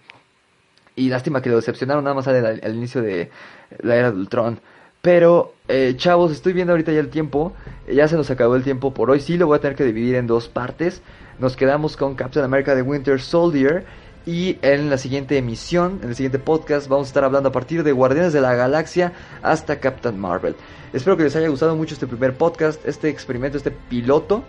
Y 0.96 1.10
lástima 1.10 1.42
que 1.42 1.50
lo 1.50 1.56
decepcionaron 1.56 2.04
nada 2.04 2.16
más 2.16 2.28
al, 2.28 2.76
inicio 2.76 3.02
de 3.02 3.32
la 3.80 3.96
era 3.96 4.12
de 4.12 4.18
Ultron. 4.18 4.60
Pero, 5.02 5.56
eh, 5.68 5.96
chavos, 5.98 6.32
estoy 6.32 6.54
viendo 6.54 6.74
ahorita 6.74 6.92
ya 6.92 7.00
el 7.00 7.10
tiempo. 7.10 7.54
Ya 7.92 8.08
se 8.08 8.16
nos 8.16 8.30
acabó 8.30 8.56
el 8.56 8.64
tiempo 8.64 8.94
por 8.94 9.10
hoy. 9.10 9.20
Sí, 9.20 9.38
lo 9.38 9.48
voy 9.48 9.58
a 9.58 9.62
tener 9.62 9.76
que 9.76 9.84
dividir 9.84 10.16
en 10.16 10.28
dos 10.28 10.48
partes. 10.48 11.02
Nos 11.40 11.56
quedamos 11.56 11.98
con 11.98 12.14
Captain 12.16 12.46
America 12.46 12.76
de 12.76 12.84
Winter 12.84 13.20
Soldier. 13.20 13.86
Y 14.26 14.60
en 14.62 14.90
la 14.90 14.98
siguiente 14.98 15.38
emisión, 15.38 16.00
en 16.04 16.10
el 16.10 16.16
siguiente 16.16 16.38
podcast, 16.38 16.88
vamos 16.88 17.08
a 17.08 17.10
estar 17.10 17.24
hablando 17.24 17.50
a 17.50 17.52
partir 17.52 17.84
de 17.84 17.92
Guardianes 17.92 18.34
de 18.34 18.42
la 18.42 18.54
Galaxia 18.54 19.14
hasta 19.42 19.80
Captain 19.80 20.20
Marvel. 20.20 20.56
Espero 20.94 21.18
que 21.18 21.24
les 21.24 21.36
haya 21.36 21.48
gustado 21.48 21.76
mucho 21.76 21.96
este 21.96 22.06
primer 22.06 22.36
podcast, 22.36 22.86
este 22.86 23.10
experimento, 23.10 23.58
este 23.58 23.72
piloto. 23.72 24.44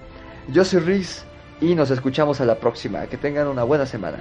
Yo 0.49 0.64
soy 0.64 0.81
Riz 0.81 1.25
y 1.61 1.75
nos 1.75 1.91
escuchamos 1.91 2.41
a 2.41 2.45
la 2.45 2.57
próxima. 2.57 3.07
Que 3.07 3.16
tengan 3.16 3.49
una 3.49 3.62
buena 3.62 3.87
semana. 3.87 4.18